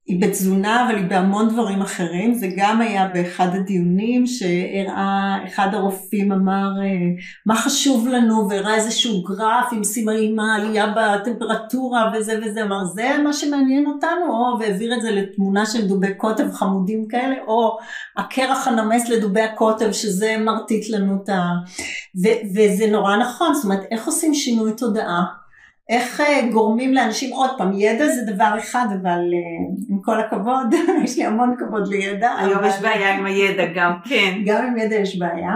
היא 0.06 0.20
בתזונה 0.22 0.86
אבל 0.86 0.96
היא 0.96 1.06
בהמון 1.06 1.48
דברים 1.48 1.82
אחרים, 1.82 2.34
זה 2.34 2.48
גם 2.56 2.80
היה 2.80 3.08
באחד 3.14 3.48
הדיונים 3.54 4.26
שהראה, 4.26 5.38
אחד 5.46 5.68
הרופאים 5.74 6.32
אמר 6.32 6.70
אה, 6.82 6.86
מה 7.46 7.56
חשוב 7.56 8.08
לנו? 8.08 8.48
והראה 8.48 8.74
איזשהו 8.74 9.22
גרף 9.22 9.72
עם 9.72 9.84
סימאים 9.84 10.40
העלייה 10.40 10.94
בטמפרטורה? 10.96 12.12
וזה 12.14 12.38
וזה, 12.44 12.62
אמר 12.62 12.84
זה 12.84 13.08
מה 13.24 13.32
שמעניין 13.32 13.86
אותנו, 13.86 14.26
או 14.28 14.58
והעביר 14.60 14.94
את 14.94 15.02
זה 15.02 15.10
לתמונה 15.10 15.66
של 15.66 15.86
דובי 15.88 16.14
קוטב 16.14 16.52
חמודים 16.52 17.08
כאלה, 17.08 17.36
או 17.46 17.78
הקרח 18.16 18.68
הנמס 18.68 19.08
לדובי 19.08 19.42
הקוטב 19.42 19.92
שזה 19.92 20.36
מרטיט 20.38 20.90
לנו 20.90 21.18
את 21.24 21.28
ה... 21.28 21.42
ו- 22.22 22.40
וזה 22.54 22.86
נורא 22.90 23.16
נכון, 23.16 23.54
זאת 23.54 23.64
אומרת 23.64 23.82
איך 23.90 24.06
עושים 24.06 24.34
שינוי 24.34 24.72
תודעה 24.76 25.24
איך 25.90 26.20
אה, 26.20 26.48
גורמים 26.52 26.94
לאנשים, 26.94 27.32
עוד 27.32 27.50
פעם, 27.58 27.72
ידע 27.72 28.06
זה 28.06 28.32
דבר 28.32 28.54
אחד, 28.58 28.86
אבל 29.02 29.08
אה, 29.08 29.84
עם 29.88 30.02
כל 30.02 30.20
הכבוד, 30.20 30.74
יש 31.04 31.18
לי 31.18 31.24
המון 31.24 31.54
כבוד 31.58 31.88
לידע. 31.88 32.34
היום 32.38 32.58
אבל... 32.58 32.68
יש 32.68 32.80
בעיה 32.80 33.14
עם 33.14 33.26
הידע 33.26 33.64
גם, 33.74 33.92
כן. 34.04 34.38
גם 34.46 34.66
עם 34.66 34.76
ידע 34.76 34.96
יש 34.96 35.18
בעיה. 35.18 35.54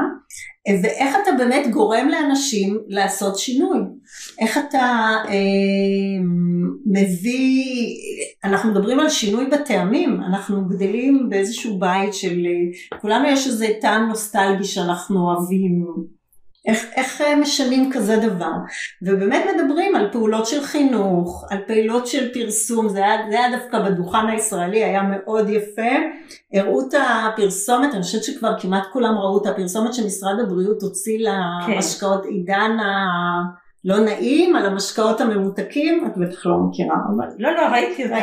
אה, 0.68 0.74
ואיך 0.82 1.16
אתה 1.22 1.30
באמת 1.38 1.66
גורם 1.70 2.08
לאנשים 2.08 2.78
לעשות 2.88 3.38
שינוי. 3.38 3.78
איך 4.40 4.58
אתה 4.58 5.16
אה, 5.28 6.24
מביא, 6.86 7.64
אנחנו 8.44 8.70
מדברים 8.70 9.00
על 9.00 9.08
שינוי 9.08 9.46
בטעמים, 9.46 10.20
אנחנו 10.28 10.68
גדלים 10.68 11.26
באיזשהו 11.30 11.78
בית 11.78 12.14
של, 12.14 12.46
כולנו 13.00 13.28
יש 13.28 13.46
איזה 13.46 13.66
טעם 13.80 14.08
נוסטלגי 14.08 14.64
שאנחנו 14.64 15.20
אוהבים. 15.20 15.84
איך, 16.66 16.86
איך 16.96 17.22
משנים 17.40 17.92
כזה 17.92 18.16
דבר? 18.16 18.52
ובאמת 19.02 19.44
מדברים 19.54 19.94
על 19.94 20.12
פעולות 20.12 20.46
של 20.46 20.62
חינוך, 20.62 21.44
על 21.50 21.58
פעילות 21.66 22.06
של 22.06 22.32
פרסום, 22.34 22.88
זה 22.88 22.98
היה, 22.98 23.16
זה 23.30 23.38
היה 23.38 23.58
דווקא 23.58 23.78
בדוכן 23.78 24.26
הישראלי, 24.28 24.84
היה 24.84 25.02
מאוד 25.02 25.50
יפה. 25.50 25.92
הראו 26.52 26.88
את 26.88 26.94
הפרסומת, 26.94 27.94
אני 27.94 28.02
חושבת 28.02 28.24
שכבר 28.24 28.60
כמעט 28.60 28.86
כולם 28.92 29.14
ראו 29.18 29.42
את 29.42 29.46
הפרסומת 29.46 29.94
שמשרד 29.94 30.40
הבריאות 30.42 30.82
הוציא 30.82 31.28
למשקאות 31.68 32.22
כן. 32.22 32.28
עידן 32.28 32.78
ה... 32.80 33.64
לא 33.84 33.98
נעים, 33.98 34.56
על 34.56 34.66
המשקאות 34.66 35.20
הממותקים, 35.20 36.06
את 36.06 36.16
בטח 36.16 36.46
לא 36.46 36.56
מכירה, 36.58 36.96
אבל... 37.16 37.26
לא, 37.38 37.50
לא, 37.50 37.62
ראיתי 37.72 38.04
אותה. 38.04 38.16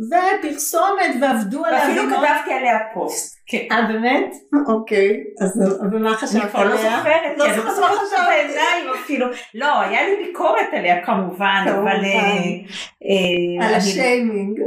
ופרסומת, 0.00 1.14
ועבדו 1.20 1.64
עליה. 1.64 1.78
ואפילו 1.78 2.02
כתבתי 2.02 2.52
עליה 2.52 2.78
פוסט. 2.94 3.43
כן. 3.46 3.58
אה, 3.72 3.86
באמת? 3.88 4.34
אוקיי. 4.68 5.24
אז 5.40 5.62
ומה 5.92 6.14
חשבת 6.14 6.30
עליה? 6.34 6.42
אני 6.42 6.50
כבר 6.50 6.64
לא 6.64 6.76
זוכרת, 6.76 7.38
לא 7.38 7.74
זוכרת 7.74 7.98
את 8.12 8.18
העיניים 8.28 8.94
אפילו. 9.04 9.26
לא, 9.54 9.80
היה 9.80 10.08
לי 10.08 10.26
ביקורת 10.26 10.68
עליה 10.72 11.04
כמובן, 11.04 11.64
אבל... 11.66 12.04
אה, 12.04 12.20
אה, 13.04 13.66
על 13.68 13.74
השיימינג. 13.74 14.58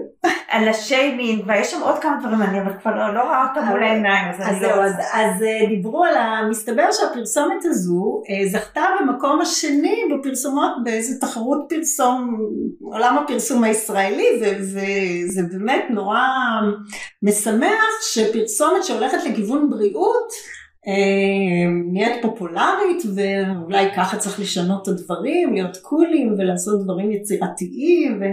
על 0.49 0.67
השיימינג, 0.67 1.43
ויש 1.47 1.71
שם 1.71 1.82
עוד 1.82 1.99
כמה 1.99 2.17
דברים, 2.19 2.41
אני 2.41 2.61
אבל 2.61 2.73
כבר 2.82 2.95
לא, 2.95 3.13
לא 3.13 3.21
רואה 3.21 3.47
אותם 3.49 3.67
מול 3.67 3.84
העיניים, 3.84 4.30
אז 4.30 4.41
אני 4.41 4.61
לא... 4.61 4.84
אז 5.13 5.43
דיברו 5.67 6.03
על 6.03 6.17
ה... 6.17 6.41
מסתבר 6.49 6.91
שהפרסומת 6.91 7.65
הזו 7.65 8.21
זכתה 8.51 8.84
במקום 8.99 9.41
השני 9.41 10.01
בפרסומות 10.11 10.71
באיזה 10.84 11.19
תחרות 11.19 11.65
פרסום, 11.69 12.38
עולם 12.82 13.17
הפרסום 13.17 13.63
הישראלי, 13.63 14.28
וזה 14.59 15.41
באמת 15.51 15.86
נורא 15.89 16.19
משמח 17.23 18.01
שפרסומת 18.68 18.84
שהולכת 18.84 19.18
לכיוון 19.30 19.70
בריאות 19.70 20.32
אה, 20.88 21.72
נהיית 21.93 22.22
פופולרית 22.22 23.03
ואולי 23.15 23.86
ככה 23.95 24.18
צריך 24.18 24.39
לשנות 24.39 24.84
את 24.84 24.88
הדברים, 24.88 25.53
להיות 25.53 25.78
קולים 25.78 26.36
ולעשות 26.38 26.84
דברים 26.84 27.11
יצירתיים 27.11 28.22
ו, 28.22 28.26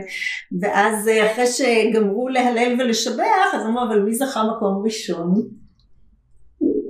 ואז 0.60 1.08
אה, 1.08 1.32
אחרי 1.32 1.46
שגמרו 1.46 2.28
להלל 2.28 2.76
ולשבח 2.78 3.54
אז 3.54 3.66
אמרו 3.66 3.82
אבל 3.82 3.98
מי 3.98 4.14
זכה 4.14 4.42
מקום 4.44 4.82
ראשון? 4.84 5.34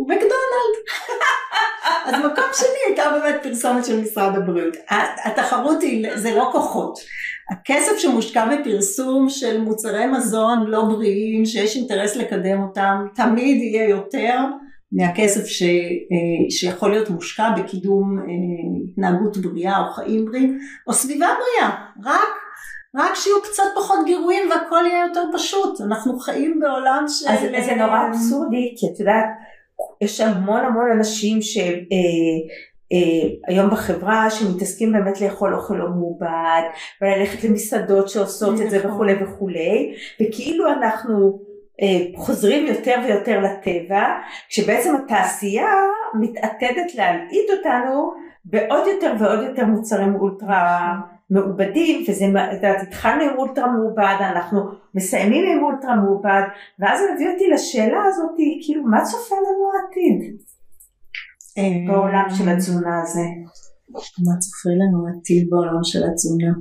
מקדונלד. 0.01 0.74
אז 2.05 2.14
מקום 2.14 2.45
שני 2.53 2.78
הייתה 2.86 3.03
באמת 3.11 3.42
פרסומת 3.42 3.84
של 3.84 4.01
משרד 4.01 4.36
הבריאות. 4.36 4.76
התחרות 5.24 5.82
היא, 5.82 6.16
זה 6.16 6.34
לא 6.34 6.49
כוחות. 6.53 6.99
הכסף 7.51 7.99
שמושקע 7.99 8.47
בפרסום 8.47 9.28
של 9.28 9.61
מוצרי 9.61 10.07
מזון 10.07 10.66
לא 10.66 10.84
בריאים, 10.84 11.45
שיש 11.45 11.76
אינטרס 11.76 12.16
לקדם 12.16 12.62
אותם, 12.62 13.07
תמיד 13.14 13.62
יהיה 13.62 13.88
יותר 13.88 14.38
מהכסף 14.92 15.47
ש, 15.47 15.62
אה, 15.62 16.51
שיכול 16.51 16.90
להיות 16.90 17.11
מושקע 17.11 17.51
בקידום 17.59 18.18
אה, 18.18 18.24
התנהגות 18.90 19.36
בריאה 19.36 19.86
או 19.86 19.92
חיים 19.92 20.24
בריאים 20.24 20.59
או 20.86 20.92
סביבה 20.92 21.26
בריאה. 21.26 21.70
רק 22.05 22.28
רק 22.97 23.14
שיהיו 23.14 23.42
קצת 23.42 23.62
פחות 23.76 23.99
גירויים 24.07 24.51
והכל 24.51 24.84
יהיה 24.86 25.07
יותר 25.09 25.22
פשוט. 25.32 25.80
אנחנו 25.80 26.18
חיים 26.18 26.61
בעולם 26.61 27.05
של... 27.09 27.28
אז 27.28 27.66
זה 27.66 27.74
נורא 27.74 28.09
אבסורדי, 28.09 28.74
כי 28.76 28.86
את 28.86 29.01
יודעת, 29.01 29.24
יש 30.01 30.20
המון 30.20 30.64
המון 30.64 30.90
אנשים 30.97 31.42
שהיום 31.42 31.76
אה, 31.76 32.38
אה, 32.95 33.66
בחברה 33.68 34.30
שמתעסקים 34.30 34.92
באמת 34.92 35.20
לאכול 35.20 35.55
אוכל 35.55 35.74
לא 35.74 35.88
מעובד 35.88 36.62
וללכת 37.03 37.45
למסעדות 37.45 38.09
שעושות 38.09 38.61
את 38.61 38.70
זה 38.70 38.78
נכון. 38.78 38.90
וכולי 38.90 39.14
וכולי 39.24 39.95
וכאילו 40.20 40.72
אנחנו 40.72 41.38
אה, 41.82 42.07
חוזרים 42.16 42.66
יותר 42.66 42.95
ויותר 43.07 43.40
לטבע 43.40 44.07
כשבעצם 44.49 44.95
התעשייה 44.97 45.74
מתעתדת 46.20 46.95
להלעיט 46.95 47.51
אותנו 47.51 48.12
בעוד 48.45 48.86
יותר 48.86 49.12
ועוד 49.18 49.42
יותר 49.42 49.64
מוצרים 49.64 50.14
אולטרה 50.14 50.95
מעובדים, 51.30 52.05
וזה, 52.09 52.24
את 52.24 52.53
יודעת, 52.53 52.82
התחלנו 52.82 53.22
עם 53.22 53.38
אולטרה 53.38 53.66
מעובד, 53.72 54.16
אנחנו 54.20 54.61
מסיימים 54.95 55.57
עם 55.57 55.64
אולטרה 55.64 55.97
מעובד, 55.97 56.42
ואז 56.78 56.99
זה 56.99 57.05
מביא 57.14 57.28
אותי 57.32 57.49
לשאלה 57.49 58.05
הזאת, 58.07 58.30
כאילו, 58.64 58.82
מה 58.82 59.05
צופה 59.05 59.34
לנו 59.34 59.70
העתיד 59.74 60.36
בעולם 61.86 62.24
של 62.38 62.48
התזונה 62.48 63.02
הזה? 63.02 63.26
מה 63.94 64.38
צופה 64.38 64.70
לנו 64.70 65.09
העתיד 65.09 65.46
בעולם 65.50 65.84
של 65.84 66.02
התזונה? 66.11 66.52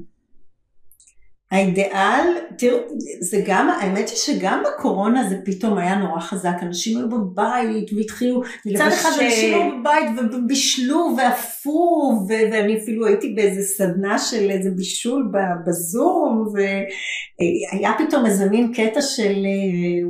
האידיאל, 1.53 2.27
תראו, 2.57 2.77
זה 3.21 3.41
גם, 3.47 3.69
האמת 3.69 4.09
היא 4.09 4.17
שגם 4.17 4.63
בקורונה 4.65 5.29
זה 5.29 5.35
פתאום 5.45 5.77
היה 5.77 5.95
נורא 5.95 6.19
חזק, 6.19 6.55
אנשים 6.61 6.97
היו 6.97 7.09
בבית 7.09 7.93
והתחילו, 7.97 8.41
מצד 8.65 8.87
אחד 8.87 9.09
אנשים 9.21 9.53
היו 9.53 9.79
בבית 9.79 10.33
ובישלו 10.33 11.15
ואפו, 11.17 12.11
ואני 12.29 12.77
אפילו 12.77 13.05
הייתי 13.05 13.33
באיזה 13.35 13.61
סדנה 13.61 14.19
של 14.19 14.49
איזה 14.49 14.69
בישול 14.75 15.31
בזום, 15.67 16.47
והיה 16.53 17.91
פתאום 17.97 18.25
איזה 18.25 18.49
מין 18.49 18.73
קטע 18.73 19.01
של 19.01 19.45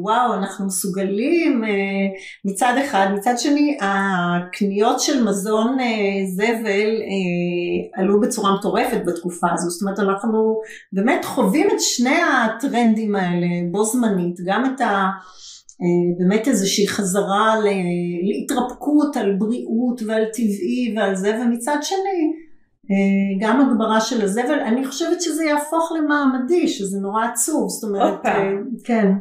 וואו, 0.02 0.34
אנחנו 0.34 0.66
מסוגלים 0.66 1.64
מצד 2.46 2.74
אחד, 2.86 3.08
מצד 3.16 3.34
שני 3.38 3.78
הקניות 3.82 5.00
של 5.00 5.24
מזון 5.24 5.78
זבל 6.36 7.02
עלו 7.96 8.22
בצורה 8.22 8.56
מטורפת 8.56 9.02
בתקופה 9.06 9.48
הזו, 9.54 9.70
זאת 9.70 9.82
אומרת 9.82 10.00
אנחנו 10.00 10.62
באמת 10.94 11.26
חווים 11.36 11.68
את 11.74 11.82
שני 11.82 12.22
הטרנדים 12.22 13.16
האלה 13.16 13.48
בו 13.72 13.86
זמנית, 13.86 14.36
גם 14.46 14.66
את 14.66 14.82
ה... 14.82 15.10
אה, 15.82 16.18
באמת 16.20 16.48
איזושהי 16.48 16.88
חזרה 16.88 17.56
להתרפקות 18.24 19.18
על 19.18 19.36
בריאות 19.38 20.02
ועל 20.08 20.24
טבעי 20.34 20.94
ועל 20.98 21.16
זה, 21.16 21.40
ומצד 21.42 21.78
שני 21.82 22.34
אה, 22.92 23.48
גם 23.48 23.62
הגברה 23.62 24.02
של 24.02 24.22
הזבל, 24.22 24.60
אני 24.60 24.86
חושבת 24.86 25.22
שזה 25.22 25.46
יהפוך 25.46 25.92
למעמדי, 25.98 26.68
שזה 26.68 27.00
נורא 27.00 27.26
עצוב, 27.26 27.70
זאת 27.70 27.90
אומרת, 27.90 28.26
אה, 28.26 28.50
כן. 28.84 29.12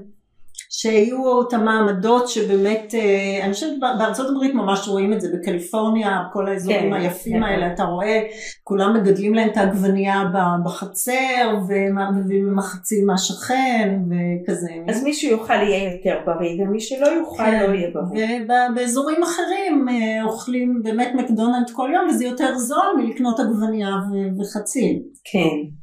שיהיו 0.75 1.43
את 1.43 1.53
המעמדות 1.53 2.29
שבאמת, 2.29 2.95
אה, 2.95 3.45
אני 3.45 3.53
חושבת 3.53 3.79
בארצות 3.81 4.31
הברית 4.31 4.55
ממש 4.55 4.89
רואים 4.89 5.13
את 5.13 5.21
זה, 5.21 5.29
בקליפורניה, 5.35 6.23
כל 6.33 6.49
האזורים 6.49 6.81
כן, 6.81 6.93
היפים 6.93 7.37
כן. 7.37 7.43
האלה, 7.43 7.73
אתה 7.75 7.85
רואה, 7.85 8.21
כולם 8.65 8.97
מגדלים 8.97 9.35
להם 9.35 9.49
את 9.49 9.57
העגבנייה 9.57 10.25
בחצר, 10.65 11.57
ומחצים 11.69 13.07
מהשכן, 13.07 14.01
וכזה. 14.07 14.71
אז 14.89 15.05
מי 15.05 15.15
שיוכל 15.15 15.53
יהיה 15.55 15.93
יותר 15.93 16.19
בריא, 16.27 16.63
ומי 16.63 16.81
שלא 16.81 17.07
יוכל 17.07 17.45
כן. 17.45 17.71
לא 17.71 17.75
יהיה 17.75 17.89
בריא. 17.95 18.27
ובאזורים 18.71 19.23
אחרים 19.23 19.89
אה, 19.89 20.25
אוכלים 20.25 20.81
באמת 20.83 21.13
מקדונלד 21.15 21.71
כל 21.73 21.91
יום, 21.95 22.09
וזה 22.09 22.25
יותר 22.25 22.59
זול 22.59 22.87
מלקנות 22.99 23.41
עגבנייה 23.41 23.91
וחצים. 24.39 25.03
כן. 25.33 25.83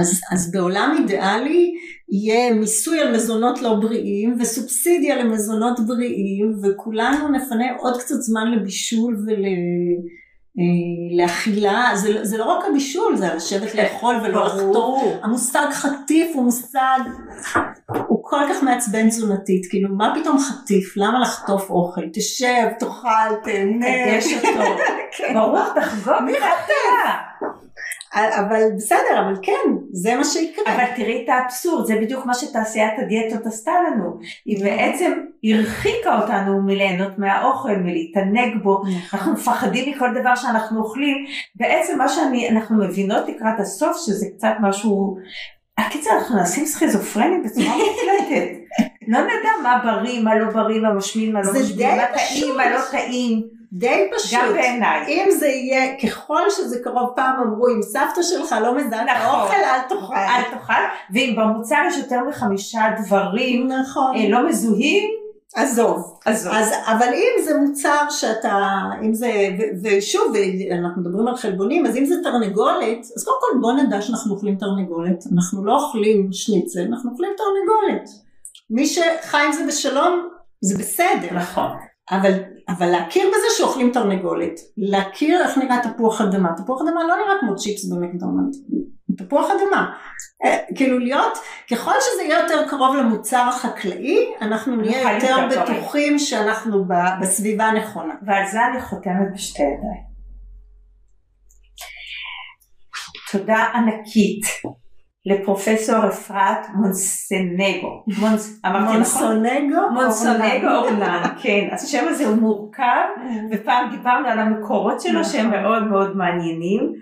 אז, 0.00 0.20
אז 0.32 0.52
בעולם 0.52 0.96
אידיאלי 0.98 1.72
יהיה 2.10 2.54
מיסוי 2.54 3.00
על 3.00 3.14
מזונות 3.14 3.62
לא 3.62 3.74
בריאים 3.74 4.36
וסובסידיה 4.40 5.16
למזונות 5.16 5.80
בריאים 5.86 6.52
וכולנו 6.62 7.28
נפנה 7.28 7.64
עוד 7.78 8.00
קצת 8.00 8.14
זמן 8.14 8.52
לבישול 8.52 9.26
ולאכילה, 11.16 11.90
אה, 11.90 11.96
זה, 11.96 12.24
זה 12.24 12.38
לא 12.38 12.44
רק 12.44 12.64
הבישול, 12.70 13.16
זה 13.16 13.34
לשבת 13.34 13.74
לאכול 13.74 14.16
ולא 14.24 14.46
לחתור. 14.46 15.18
המושג 15.22 15.66
חטיף 15.72 16.36
הוא 16.36 16.44
מושג, 16.44 16.98
הוא 18.08 18.18
כל 18.22 18.40
כך 18.48 18.62
מעצבן 18.62 19.08
תזונתית, 19.08 19.66
כאילו 19.70 19.88
מה 19.94 20.14
פתאום 20.20 20.38
חטיף, 20.38 20.96
למה 20.96 21.20
לחטוף 21.20 21.70
אוכל, 21.70 22.02
תשב, 22.12 22.66
תאכל, 22.78 23.34
תהנה. 23.44 23.86
תקדש 23.86 24.34
אותו. 24.34 24.70
ברור, 25.34 25.64
תחגוג. 25.74 26.22
מי 26.24 26.32
חטף? 26.34 27.57
אבל 28.40 28.62
בסדר, 28.76 29.20
אבל 29.26 29.34
כן, 29.42 29.74
זה 29.92 30.16
מה 30.16 30.24
שיקרה. 30.24 30.74
אבל 30.74 30.84
תראי 30.96 31.24
את 31.24 31.28
האבסורד, 31.28 31.86
זה 31.86 31.94
בדיוק 32.02 32.26
מה 32.26 32.34
שתעשיית 32.34 32.92
הדיאטות 32.98 33.46
עשתה 33.46 33.72
לנו. 33.86 34.18
היא 34.46 34.64
בעצם 34.64 35.12
הרחיקה 35.44 36.20
אותנו 36.20 36.62
מליהנות 36.62 37.18
מהאוכל, 37.18 37.76
מלהתענג 37.76 38.62
בו. 38.62 38.82
נכון. 38.82 38.92
אנחנו 39.12 39.32
מפחדים 39.32 39.94
מכל 39.94 40.14
דבר 40.20 40.34
שאנחנו 40.34 40.80
אוכלים. 40.80 41.16
בעצם 41.54 41.98
מה 41.98 42.08
שאנחנו 42.08 42.78
מבינות 42.78 43.28
לקראת 43.28 43.60
הסוף, 43.60 43.96
שזה 44.06 44.26
קצת 44.36 44.52
משהו... 44.60 45.16
הקיצר, 45.78 46.10
אנחנו 46.18 46.36
נעשים 46.36 46.66
סכיזופרנים 46.66 47.42
בצורה 47.42 47.76
מוחלטת. 47.76 48.48
לא 49.08 49.18
נדע 49.20 49.50
מה 49.62 49.80
בריא, 49.84 50.20
מה 50.20 50.38
לא 50.38 50.50
בריא, 50.50 50.80
מה 50.80 50.92
משמין, 50.94 51.32
מה 51.32 51.40
לא 51.42 51.52
משמין, 51.52 51.96
מה 51.96 52.06
טעים, 52.14 52.56
מה 52.56 52.70
לא 52.70 52.80
טעים. 52.90 53.57
די 53.72 54.10
פשוט. 54.16 54.38
גם 54.38 54.52
בעיניי. 54.52 55.06
אם 55.08 55.30
זה 55.30 55.46
יהיה, 55.46 56.00
ככל 56.02 56.42
שזה 56.50 56.78
קרוב, 56.84 57.10
פעם 57.16 57.42
אמרו, 57.42 57.68
אם 57.68 57.82
סבתא 57.82 58.22
שלך 58.22 58.54
לא 58.62 58.74
מזהה 58.76 59.04
נכון. 59.04 59.40
האוכל, 59.40 59.54
אל 59.54 59.80
תאכל. 59.88 60.14
אל 60.14 60.42
תאכל, 60.50 60.82
ואם 61.14 61.34
במוצר 61.38 61.76
יש 61.88 61.98
יותר 61.98 62.20
מחמישה 62.28 62.82
דברים 63.04 63.68
נכון. 63.68 64.16
אה, 64.16 64.28
לא 64.28 64.48
מזוהים, 64.48 65.10
עזוב. 65.54 66.18
עזוב. 66.24 66.52
אז, 66.52 66.72
אבל 66.86 67.08
אם 67.14 67.44
זה 67.44 67.60
מוצר 67.60 68.10
שאתה, 68.10 68.58
אם 69.02 69.14
זה, 69.14 69.32
ו, 69.58 69.62
ושוב, 69.82 70.34
אנחנו 70.78 71.02
מדברים 71.02 71.28
על 71.28 71.36
חלבונים, 71.36 71.86
אז 71.86 71.96
אם 71.96 72.04
זה 72.04 72.14
תרנגולת, 72.22 72.98
אז 73.16 73.24
קודם 73.24 73.38
כל 73.40 73.58
בוא 73.60 73.72
נדע 73.72 74.02
שאנחנו 74.02 74.34
אוכלים 74.34 74.56
תרנגולת, 74.56 75.24
אנחנו 75.34 75.64
לא 75.64 75.76
אוכלים 75.76 76.28
שניצל, 76.32 76.80
אנחנו 76.80 77.10
אוכלים 77.10 77.30
תרנגולת. 77.36 78.08
מי 78.70 78.86
שחי 78.86 79.42
עם 79.46 79.52
זה 79.52 79.66
בשלום, 79.66 80.28
זה 80.60 80.78
בסדר. 80.78 81.34
נכון. 81.34 81.70
אבל 82.10 82.32
אבל 82.68 82.86
להכיר 82.86 83.28
בזה 83.28 83.46
שאוכלים 83.56 83.92
תרנגולת, 83.92 84.60
להכיר 84.76 85.42
איך 85.42 85.58
נראה 85.58 85.78
תפוח 85.82 86.20
אדמה, 86.20 86.48
תפוח 86.56 86.82
אדמה 86.82 87.04
לא 87.04 87.16
נראה 87.16 87.34
כמו 87.40 87.56
צ'יפס 87.56 87.92
במקדונלד, 87.92 88.54
תפוח 89.18 89.46
אדמה, 89.50 89.92
אה, 90.44 90.58
כאילו 90.76 90.98
להיות, 90.98 91.38
ככל 91.70 91.92
שזה 92.00 92.22
יהיה 92.22 92.40
יותר 92.40 92.68
קרוב 92.68 92.96
למוצר 92.96 93.48
החקלאי, 93.48 94.26
אנחנו 94.40 94.76
נהיה 94.76 95.14
יותר 95.14 95.36
בטוחים 95.50 96.18
שאנחנו 96.18 96.84
בסביבה 97.20 97.64
הנכונה. 97.64 98.14
ועל 98.26 98.46
זה 98.46 98.58
אני 98.66 98.80
חותמת 98.82 99.32
בשתי 99.34 99.62
ידיים. 99.62 100.08
תודה 103.32 103.64
ענקית 103.74 104.44
לפרופסור 105.28 106.08
אפרת 106.08 106.66
מונסנגו. 106.74 108.04
מונסונגו? 108.92 109.90
מונסונגו 109.94 110.68
אורלן, 110.68 111.22
כן. 111.42 111.68
אז 111.72 111.84
השם 111.84 112.04
הזה 112.08 112.26
הוא 112.26 112.36
מורכב, 112.36 113.06
ופעם 113.50 113.90
דיברנו 113.90 114.28
על 114.28 114.38
המקורות 114.38 115.00
שלו 115.00 115.24
שהם 115.24 115.46
נכון. 115.46 115.60
מאוד 115.60 115.82
מאוד 115.86 116.16
מעניינים. 116.16 116.92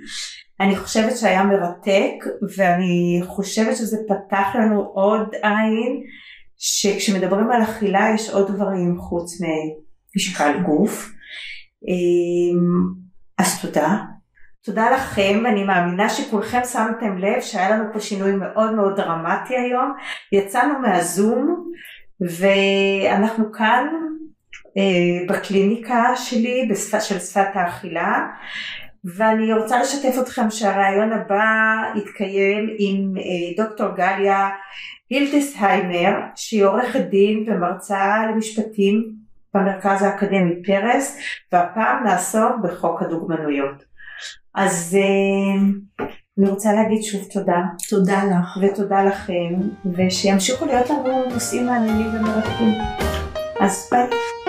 אני 0.60 0.76
חושבת 0.76 1.16
שהיה 1.16 1.44
מרתק, 1.44 2.24
ואני 2.56 3.20
חושבת 3.26 3.76
שזה 3.76 3.96
פתח 4.08 4.46
לנו 4.54 4.80
עוד 4.82 5.34
עין, 5.42 6.02
שכשמדברים 6.56 7.50
על 7.50 7.62
אכילה 7.62 8.10
יש 8.14 8.30
עוד 8.30 8.54
דברים 8.54 8.98
חוץ 8.98 9.32
ממשקל 9.40 10.62
גוף. 10.62 11.12
אמ, 11.88 12.94
אז 13.38 13.60
תודה. 13.60 14.15
תודה 14.66 14.90
לכם, 14.90 15.46
אני 15.46 15.64
מאמינה 15.64 16.08
שכולכם 16.08 16.60
שמתם 16.72 17.18
לב 17.18 17.40
שהיה 17.40 17.70
לנו 17.70 17.84
פה 17.92 18.00
שינוי 18.00 18.32
מאוד 18.32 18.74
מאוד 18.74 18.96
דרמטי 18.96 19.56
היום. 19.56 19.92
יצאנו 20.32 20.78
מהזום 20.78 21.70
ואנחנו 22.20 23.52
כאן 23.52 23.86
אה, 24.76 25.26
בקליניקה 25.28 26.16
שלי 26.16 26.68
בשפת, 26.70 27.02
של 27.02 27.18
שפת 27.18 27.48
האכילה 27.54 28.26
ואני 29.04 29.52
רוצה 29.52 29.80
לשתף 29.80 30.18
אתכם 30.20 30.50
שהרעיון 30.50 31.12
הבא 31.12 31.44
יתקיים 31.94 32.68
עם 32.78 33.14
אה, 33.16 33.64
דוקטור 33.64 33.88
גליה 33.96 34.48
הילדסהיימר 35.10 36.20
שהיא 36.36 36.64
עורכת 36.64 37.00
דין 37.00 37.44
ומרצה 37.46 38.26
למשפטים 38.30 39.12
במרכז 39.54 40.02
האקדמי 40.02 40.62
פרס 40.62 41.18
והפעם 41.52 42.04
נעסוק 42.04 42.56
בחוק 42.62 43.02
הדוגמנויות. 43.02 43.86
אז 44.57 44.96
אה, 45.00 46.07
אני 46.38 46.50
רוצה 46.50 46.72
להגיד 46.72 47.02
שוב 47.02 47.20
תודה. 47.32 47.62
תודה 47.88 48.24
לך. 48.24 48.59
ותודה 48.62 49.04
לכם, 49.04 49.54
ושימשיכו 49.96 50.66
להיות 50.66 50.90
לנו 50.90 51.24
נושאים 51.30 51.66
מעניינים 51.66 52.07
ומרתקים. 52.07 52.72
אז 53.61 53.88
ביי. 53.90 54.45